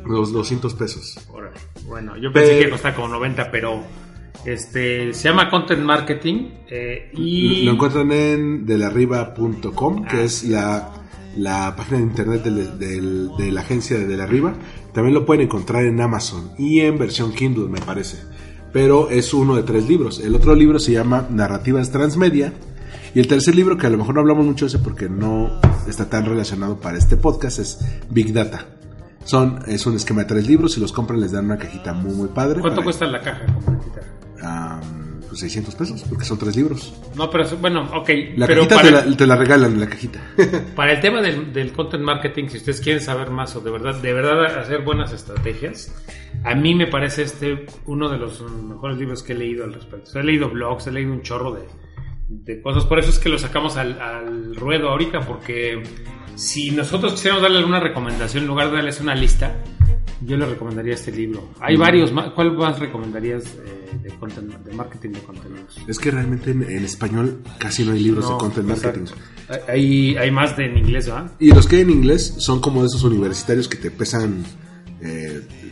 los 0.06 0.32
200 0.32 0.74
pesos. 0.76 1.18
Órale. 1.32 1.58
Bueno, 1.88 2.16
yo 2.18 2.32
pensé 2.32 2.52
Pero- 2.52 2.66
que 2.66 2.70
costaba 2.72 2.96
como 2.96 3.08
90, 3.08 3.50
pero 3.50 3.82
este 4.46 5.14
se 5.14 5.30
llama 5.30 5.50
Content 5.50 5.82
Marketing 5.82 6.50
eh, 6.70 7.12
y 7.14 7.64
Lo 7.64 7.72
encuentran 7.74 8.12
en 8.12 8.66
delarriba.com, 8.66 10.06
que 10.06 10.18
Ah, 10.18 10.24
es 10.24 10.44
la, 10.44 10.90
la 11.38 11.76
página 11.76 11.98
de 11.98 12.04
internet 12.04 12.44
del- 12.44 12.78
del- 12.80 13.30
de 13.38 13.52
la 13.52 13.62
agencia 13.62 13.98
de 13.98 14.06
De 14.06 14.18
la 14.18 14.26
Riva. 14.26 14.54
También 14.94 15.14
lo 15.14 15.26
pueden 15.26 15.44
encontrar 15.44 15.86
en 15.86 16.00
Amazon 16.02 16.52
y 16.58 16.80
en 16.82 16.98
versión 16.98 17.32
Kindle, 17.34 17.68
me 17.70 17.80
parece. 17.82 18.18
Pero 18.74 19.10
es 19.10 19.34
uno 19.34 19.56
de 19.56 19.64
tres 19.64 19.88
libros. 19.88 20.20
El 20.20 20.36
otro 20.36 20.56
libro 20.56 20.80
se 20.80 20.92
llama 20.92 21.26
Narrativas 21.30 21.92
Transmedia. 21.92 22.54
Y 23.16 23.20
el 23.20 23.28
tercer 23.28 23.56
libro, 23.56 23.78
que 23.78 23.88
a 23.88 23.90
lo 23.90 23.98
mejor 23.98 24.14
no 24.16 24.22
hablamos 24.22 24.46
mucho 24.46 24.66
de 24.66 24.70
ese 24.70 24.80
porque 24.80 25.10
no 25.10 25.60
está 25.88 26.10
tan 26.10 26.26
relacionado 26.26 26.80
para 26.80 26.98
este 26.98 27.18
podcast, 27.18 27.60
es 27.60 27.80
Big 28.10 28.34
Data. 28.34 28.66
Son, 29.24 29.60
es 29.68 29.86
un 29.88 29.96
esquema 29.96 30.22
de 30.22 30.28
tres 30.28 30.48
libros. 30.48 30.74
Si 30.74 30.80
los 30.82 30.92
compran, 30.92 31.20
les 31.20 31.32
dan 31.32 31.46
una 31.46 31.58
cajita 31.58 31.94
muy, 31.94 32.14
muy 32.14 32.28
padre. 32.28 32.60
¿cuánto 32.62 32.78
para- 32.78 32.84
cuesta 32.86 33.06
la 33.08 33.22
caja 33.22 33.46
completita? 33.46 34.02
Am, 34.44 35.07
pues 35.38 35.54
600 35.54 35.76
pesos, 35.76 36.04
porque 36.10 36.26
son 36.26 36.38
tres 36.38 36.56
libros. 36.56 36.94
No, 37.16 37.30
pero 37.30 37.46
bueno, 37.58 37.90
ok. 37.94 38.10
La 38.36 38.48
pero 38.48 38.68
cajita 38.68 38.82
te 38.82 38.92
la, 38.92 39.18
te 39.18 39.28
la 39.28 39.36
regalan 39.36 39.74
en 39.74 39.80
la 39.80 39.88
cajita. 39.88 40.20
para 40.76 40.94
el 40.94 41.00
tema 41.00 41.22
del, 41.22 41.54
del 41.54 41.72
content 41.72 42.04
marketing, 42.04 42.48
si 42.48 42.58
ustedes 42.58 42.82
quieren 42.82 43.02
saber 43.02 43.30
más 43.30 43.56
o 43.56 43.62
de 43.62 43.72
verdad, 43.72 43.96
de 44.02 44.14
verdad 44.14 44.60
hacer 44.60 44.82
buenas 44.82 45.14
estrategias, 45.14 45.94
a 46.44 46.56
mí 46.56 46.74
me 46.74 46.88
parece 46.88 47.24
este 47.24 47.66
uno 47.86 48.10
de 48.10 48.18
los 48.18 48.42
mejores 48.42 48.98
libros 48.98 49.22
que 49.22 49.34
he 49.34 49.36
leído 49.36 49.64
al 49.64 49.74
respecto. 49.74 50.10
O 50.10 50.12
sea, 50.12 50.22
he 50.22 50.26
leído 50.26 50.50
blogs, 50.50 50.88
he 50.88 50.92
leído 50.92 51.12
un 51.12 51.22
chorro 51.22 51.54
de, 51.54 51.68
de 52.30 52.62
cosas. 52.62 52.86
Por 52.86 53.00
eso 53.00 53.10
es 53.10 53.20
que 53.20 53.30
lo 53.30 53.38
sacamos 53.38 53.78
al, 53.78 54.02
al 54.02 54.56
ruedo 54.56 54.90
ahorita, 54.90 55.22
porque 55.22 55.84
si 56.36 56.72
nosotros 56.72 57.14
quisiéramos 57.14 57.44
darle 57.44 57.60
alguna 57.60 57.80
recomendación, 57.80 58.44
en 58.44 58.48
lugar 58.48 58.70
de 58.70 58.78
darles 58.78 59.00
una 59.02 59.16
lista, 59.16 59.56
yo 60.26 60.36
les 60.38 60.50
recomendaría 60.50 60.94
este 60.96 61.12
libro. 61.12 61.50
Hay 61.60 61.76
Mm. 61.78 61.80
varios. 61.80 62.12
¿Cuál 62.36 62.54
más 62.58 62.80
recomendarías 62.80 63.44
eh, 63.46 63.90
de, 64.04 64.12
content- 64.14 64.58
de 64.64 64.74
marketing 64.74 65.12
de 65.12 65.20
contenidos? 65.20 65.78
Es 65.88 66.00
que 66.00 66.12
realmente 66.12 66.52
en, 66.52 66.64
en 66.64 66.84
español 66.86 67.42
casi 67.60 67.86
no 67.86 67.92
hay 67.94 68.00
libros 68.04 68.28
de 68.30 68.36
content 68.38 68.68
marketing. 68.68 69.02
exacto. 69.02 69.72
Hay, 69.72 70.18
hay 70.18 70.32
más 70.32 70.58
de 70.58 70.66
en 70.66 70.78
inglés, 70.78 71.06
¿verdad? 71.08 71.32
Y 71.40 71.52
los 71.52 71.68
que 71.68 71.78
hay 71.78 71.82
en 71.84 71.92
inglés 71.92 72.36
son 72.40 72.60
como 72.60 72.82
de 72.82 72.88
esos 72.88 73.04
universitarios 73.04 73.68
que 73.68 73.78
te 73.78 73.92
pesan 73.92 74.44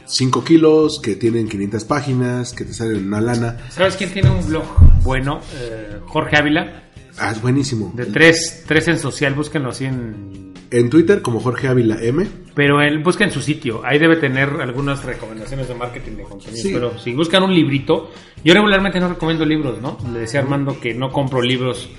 5 0.06 0.44
kilos, 0.44 1.00
que 1.02 1.16
tienen 1.16 1.48
500 1.50 1.84
páginas, 1.86 2.54
que 2.54 2.64
te 2.66 2.74
salen 2.74 3.08
una 3.08 3.20
lana. 3.22 3.58
¿Sabes 3.70 3.96
quién 3.98 4.12
tiene 4.12 4.30
un 4.30 4.46
blog 4.48 4.64
bueno? 5.04 5.42
Eh, 5.56 5.98
Jorge 6.06 6.38
Ávila. 6.38 6.84
Ah, 7.18 7.32
es 7.32 7.42
buenísimo. 7.42 7.92
De 7.96 8.06
tres, 8.06 8.64
tres 8.68 8.88
en 8.88 9.00
social, 9.00 9.34
búsquenlo 9.34 9.70
así 9.70 9.86
en... 9.86 10.45
En 10.78 10.90
Twitter 10.90 11.22
como 11.22 11.40
Jorge 11.40 11.68
Ávila 11.68 11.98
M. 12.02 12.28
Pero 12.54 12.82
él, 12.82 13.00
busquen 13.04 13.32
su 13.32 13.42
sitio, 13.42 13.82
ahí 13.86 14.00
debe 14.00 14.16
tener 14.18 14.50
algunas 14.62 15.04
recomendaciones 15.04 15.68
de 15.68 15.76
marketing 15.76 16.12
de 16.18 16.24
contenido. 16.24 16.62
Sí. 16.64 16.72
Pero 16.74 16.98
si 17.00 17.14
buscan 17.14 17.44
un 17.44 17.54
librito, 17.54 18.12
yo 18.44 18.54
regularmente 18.54 19.00
no 19.00 19.10
recomiendo 19.10 19.46
libros, 19.46 19.82
¿no? 19.82 19.98
Le 20.14 20.20
decía 20.20 20.40
Armando 20.42 20.80
que 20.80 20.94
no 20.94 21.12
compro 21.12 21.42
libros 21.42 21.90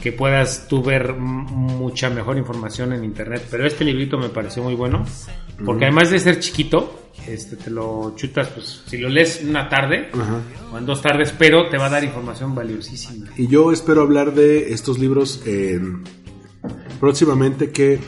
que 0.00 0.12
puedas 0.12 0.68
tú 0.68 0.82
ver 0.82 1.14
mucha 1.14 2.10
mejor 2.10 2.36
información 2.38 2.92
en 2.92 3.04
internet. 3.04 3.46
Pero 3.50 3.66
este 3.66 3.84
librito 3.84 4.18
me 4.18 4.28
pareció 4.28 4.62
muy 4.62 4.74
bueno, 4.74 5.04
porque 5.64 5.84
además 5.86 6.10
de 6.10 6.18
ser 6.18 6.38
chiquito, 6.40 7.10
este 7.26 7.56
te 7.56 7.70
lo 7.70 8.14
chutas, 8.16 8.48
pues 8.48 8.82
si 8.86 8.98
lo 8.98 9.08
lees 9.08 9.42
una 9.46 9.68
tarde 9.68 10.10
Ajá. 10.12 10.40
o 10.72 10.78
en 10.78 10.86
dos 10.86 11.02
tardes, 11.02 11.34
pero 11.36 11.68
te 11.68 11.76
va 11.78 11.86
a 11.86 11.90
dar 11.90 12.04
información 12.04 12.54
valiosísima. 12.54 13.26
Y 13.36 13.48
yo 13.48 13.72
espero 13.72 14.02
hablar 14.02 14.32
de 14.34 14.72
estos 14.72 14.98
libros 14.98 15.42
en- 15.46 16.04
próximamente 17.00 17.70
que 17.70 17.98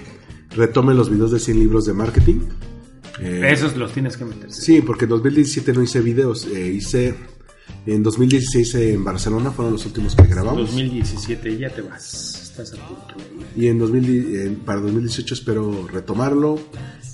retome 0.50 0.94
los 0.94 1.10
videos 1.10 1.30
de 1.32 1.38
100 1.40 1.58
libros 1.58 1.86
de 1.86 1.92
marketing. 1.94 2.40
Eh, 3.20 3.48
Esos 3.52 3.76
los 3.76 3.92
tienes 3.92 4.16
que 4.16 4.24
meter. 4.24 4.52
Sí, 4.52 4.80
porque 4.80 5.04
en 5.04 5.10
2017 5.10 5.72
no 5.72 5.82
hice 5.82 6.00
videos, 6.00 6.46
eh, 6.46 6.68
hice 6.72 7.14
en 7.86 8.02
2016 8.02 8.74
en 8.76 9.04
Barcelona, 9.04 9.50
fueron 9.50 9.72
los 9.72 9.84
últimos 9.86 10.14
que 10.14 10.22
grabamos. 10.24 10.62
2017 10.72 11.58
ya 11.58 11.68
te 11.70 11.82
vas, 11.82 12.42
estás 12.50 12.74
a 12.74 12.76
punto. 12.86 13.14
Y 13.56 13.66
en 13.66 13.78
2000, 13.78 14.36
en- 14.40 14.56
para 14.56 14.80
2018 14.80 15.34
espero 15.34 15.86
retomarlo. 15.92 16.58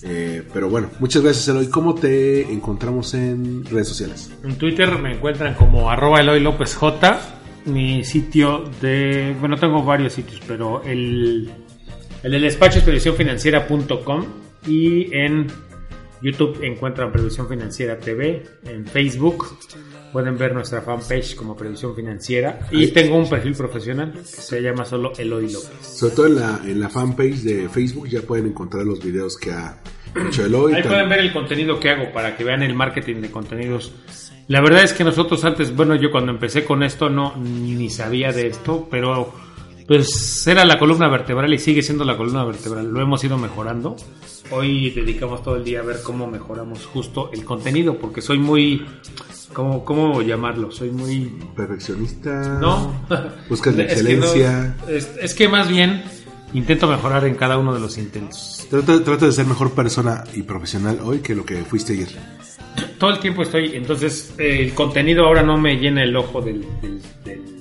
Eh, 0.06 0.42
pero 0.52 0.68
bueno, 0.68 0.90
muchas 1.00 1.22
gracias 1.22 1.48
Eloy. 1.48 1.68
¿Cómo 1.68 1.94
te 1.94 2.52
encontramos 2.52 3.14
en 3.14 3.64
redes 3.64 3.88
sociales? 3.88 4.30
En 4.42 4.56
Twitter 4.56 4.98
me 4.98 5.14
encuentran 5.14 5.54
como 5.54 5.90
arroba 5.90 6.20
Eloy 6.20 6.40
López 6.40 6.74
J. 6.74 7.20
Mi 7.64 8.04
sitio 8.04 8.64
de... 8.82 9.34
Bueno, 9.40 9.56
tengo 9.56 9.82
varios 9.82 10.12
sitios, 10.12 10.42
pero 10.46 10.82
el, 10.84 11.50
el 12.24 12.32
del 12.32 12.42
despacho 12.42 12.78
es 12.78 12.84
previsionfinanciera.com 12.84 14.26
y 14.66 15.14
en 15.14 15.46
YouTube 16.22 16.64
encuentran 16.64 17.12
Previsión 17.12 17.46
Financiera 17.46 17.98
TV, 17.98 18.42
en 18.64 18.86
Facebook 18.86 19.58
pueden 20.10 20.38
ver 20.38 20.54
nuestra 20.54 20.80
fanpage 20.80 21.36
como 21.36 21.54
Previsión 21.54 21.94
Financiera 21.94 22.60
y 22.70 22.88
tengo 22.88 23.18
un 23.18 23.28
perfil 23.28 23.54
profesional 23.54 24.12
que 24.12 24.24
se 24.24 24.62
llama 24.62 24.86
solo 24.86 25.12
Eloy 25.18 25.52
López. 25.52 25.70
Sobre 25.82 26.14
todo 26.14 26.26
en 26.28 26.34
la, 26.36 26.60
en 26.64 26.80
la 26.80 26.88
fanpage 26.88 27.42
de 27.42 27.68
Facebook 27.68 28.08
ya 28.08 28.22
pueden 28.22 28.46
encontrar 28.46 28.86
los 28.86 29.04
videos 29.04 29.36
que 29.36 29.52
ha, 29.52 29.82
Chelo 30.30 30.70
y 30.70 30.74
Ahí 30.74 30.82
pueden 30.82 31.08
ver 31.08 31.18
el 31.18 31.32
contenido 31.32 31.78
que 31.78 31.90
hago 31.90 32.12
para 32.12 32.36
que 32.36 32.44
vean 32.44 32.62
el 32.62 32.74
marketing 32.74 33.16
de 33.16 33.30
contenidos. 33.30 33.92
La 34.48 34.60
verdad 34.60 34.82
es 34.82 34.92
que 34.92 35.04
nosotros 35.04 35.44
antes, 35.44 35.74
bueno, 35.74 35.94
yo 35.94 36.10
cuando 36.10 36.32
empecé 36.32 36.64
con 36.64 36.82
esto 36.82 37.10
no 37.10 37.36
ni 37.36 37.90
sabía 37.90 38.32
de 38.32 38.46
esto, 38.46 38.88
pero 38.90 39.34
pues 39.86 40.46
era 40.46 40.64
la 40.64 40.78
columna 40.78 41.08
vertebral 41.08 41.52
y 41.52 41.58
sigue 41.58 41.82
siendo 41.82 42.04
la 42.04 42.16
columna 42.16 42.44
vertebral. 42.44 42.88
Lo 42.90 43.00
hemos 43.00 43.22
ido 43.24 43.36
mejorando. 43.38 43.96
Hoy 44.50 44.90
dedicamos 44.90 45.42
todo 45.42 45.56
el 45.56 45.64
día 45.64 45.80
a 45.80 45.82
ver 45.82 45.98
cómo 46.02 46.26
mejoramos 46.26 46.84
justo 46.86 47.30
el 47.32 47.44
contenido, 47.44 47.98
porque 47.98 48.20
soy 48.22 48.38
muy, 48.38 48.84
¿cómo, 49.52 49.84
cómo 49.84 50.20
llamarlo? 50.22 50.70
Soy 50.70 50.90
muy 50.90 51.32
Perfeccionista. 51.56 52.58
no. 52.60 52.94
Buscas 53.48 53.74
la 53.74 53.84
Es 53.84 54.02
que 54.02 54.16
no- 54.16 54.24
excelencia. 54.24 54.76
es, 54.88 55.10
es 55.20 55.34
que 55.34 55.48
más 55.48 55.68
bien 55.68 56.02
intento 56.52 56.86
mejorar 56.86 57.24
en 57.26 57.34
cada 57.34 57.58
uno 57.58 57.74
de 57.74 57.80
los 57.80 57.98
intentos. 57.98 58.66
Trata, 58.70 59.02
trata 59.02 59.26
de 59.26 59.32
ser 59.32 59.46
mejor 59.46 59.72
persona 59.72 60.24
y 60.34 60.42
profesional 60.42 61.00
hoy 61.02 61.18
que 61.20 61.34
lo 61.34 61.44
que 61.44 61.56
fuiste 61.64 61.94
ayer. 61.94 62.08
Todo 62.98 63.10
el 63.10 63.18
tiempo 63.20 63.42
estoy, 63.42 63.74
entonces 63.74 64.34
eh, 64.38 64.58
el 64.60 64.74
contenido 64.74 65.24
ahora 65.26 65.42
no 65.42 65.56
me 65.58 65.76
llena 65.76 66.02
el 66.02 66.14
ojo 66.16 66.40
del, 66.40 66.64
del, 66.80 67.00
del- 67.24 67.53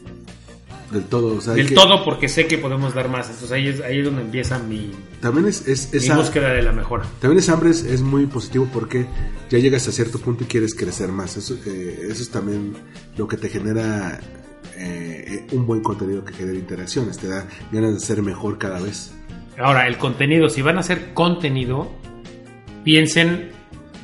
Del 0.94 1.04
todo. 1.06 1.36
O 1.38 1.42
sea, 1.42 1.54
del 1.54 1.68
que- 1.70 1.76
todo 1.76 2.04
porque 2.06 2.30
sé 2.30 2.46
que 2.48 2.58
podemos 2.58 2.94
dar 2.94 3.10
más. 3.10 3.26
Entonces 3.28 3.52
ahí 3.52 3.68
es, 3.68 3.82
ahí 3.82 4.00
es 4.00 4.06
donde 4.06 4.22
empieza 4.22 4.60
mi, 4.60 4.92
También 5.20 5.48
es, 5.48 5.68
es- 5.68 5.92
mi 5.92 5.98
esa, 5.98 6.16
búsqueda 6.18 6.54
de 6.54 6.62
la 6.62 6.72
mejora. 6.72 7.04
también 7.20 7.40
ese 7.40 7.52
hambre 7.52 7.72
es, 7.72 7.84
es 7.84 8.02
muy 8.02 8.26
positivo 8.28 8.68
porque 8.72 9.06
ya 9.50 9.58
llegas 9.60 9.88
a 9.88 9.92
cierto 9.92 10.20
punto 10.20 10.44
y 10.44 10.48
quieres 10.48 10.76
crecer 10.76 11.10
más. 11.12 11.36
Eso, 11.38 11.56
eh, 11.66 12.08
eso 12.10 12.22
es 12.24 12.30
también 12.30 12.74
lo 13.18 13.28
que 13.28 13.38
te 13.38 13.50
genera 13.50 14.20
eh, 14.78 15.46
un 15.52 15.66
buen 15.66 15.82
contenido 15.82 16.24
que 16.24 16.34
genera 16.34 16.58
interacciones. 16.58 17.18
Te 17.18 17.28
da 17.28 17.48
ganas 17.72 17.94
de 17.94 18.00
ser 18.00 18.22
mejor 18.22 18.58
cada 18.58 18.80
vez. 18.80 19.12
Ahora, 19.58 19.88
el 19.88 19.98
contenido, 19.98 20.50
si 20.50 20.62
van 20.62 20.78
a 20.78 20.80
hacer 20.80 21.14
contenido, 21.14 21.92
piensen 22.84 23.52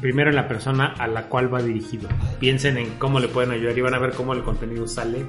primero 0.02 0.30
en 0.30 0.36
la 0.36 0.48
persona 0.48 0.94
a 0.98 1.08
la 1.08 1.28
cual 1.28 1.54
va 1.54 1.62
dirigido. 1.62 2.08
Piensen 2.40 2.78
en 2.78 2.92
cómo 3.00 3.20
le 3.20 3.28
pueden 3.28 3.52
ayudar 3.52 3.78
y 3.78 3.82
van 3.82 3.94
a 3.96 4.00
ver 4.00 4.14
cómo 4.14 4.34
el 4.34 4.44
contenido 4.44 4.88
sale 4.88 5.26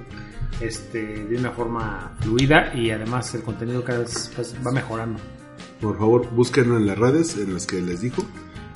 este, 0.60 1.24
de 1.24 1.36
una 1.36 1.50
forma 1.50 2.12
fluida 2.20 2.72
y 2.74 2.90
además 2.90 3.34
el 3.34 3.42
contenido 3.42 3.82
cada 3.84 4.00
vez 4.00 4.30
pues, 4.34 4.54
va 4.66 4.72
mejorando. 4.72 5.20
Por 5.80 5.98
favor, 5.98 6.28
búsquenlo 6.30 6.76
en 6.76 6.86
las 6.86 6.98
redes 6.98 7.36
en 7.36 7.54
las 7.54 7.66
que 7.66 7.80
les 7.80 8.00
dijo. 8.00 8.22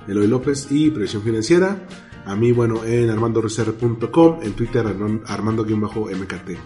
Eloy 0.08 0.26
López 0.26 0.68
y 0.70 0.90
Previsión 0.90 1.22
Financiera. 1.22 1.86
A 2.26 2.34
mí, 2.36 2.52
bueno, 2.52 2.84
en 2.84 3.10
armandorecer.com, 3.10 4.38
en 4.42 4.52
Twitter 4.54 4.84
Arman- 4.86 5.22
armando-mkt. 5.26 6.58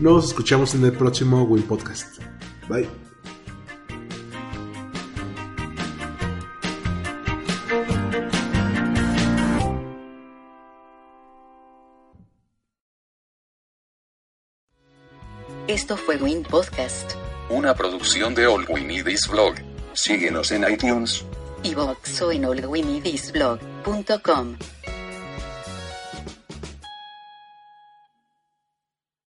Nos 0.00 0.26
escuchamos 0.26 0.74
en 0.74 0.84
el 0.84 0.92
próximo 0.92 1.44
Win 1.44 1.62
Podcast. 1.64 2.20
Bye. 2.68 3.03
Esto 15.66 15.96
fue 15.96 16.16
Win 16.16 16.42
Podcast, 16.42 17.12
Una 17.48 17.74
producción 17.74 18.34
de 18.34 18.46
All 18.46 18.66
We 18.68 18.82
Need 18.82 19.06
Is 19.06 19.26
Blog. 19.28 19.54
Síguenos 19.94 20.50
en 20.50 20.70
iTunes. 20.70 21.24
iVoox 21.62 22.20
o 22.22 22.32
en 22.32 22.44
allwinidisblog.com. 22.44 24.56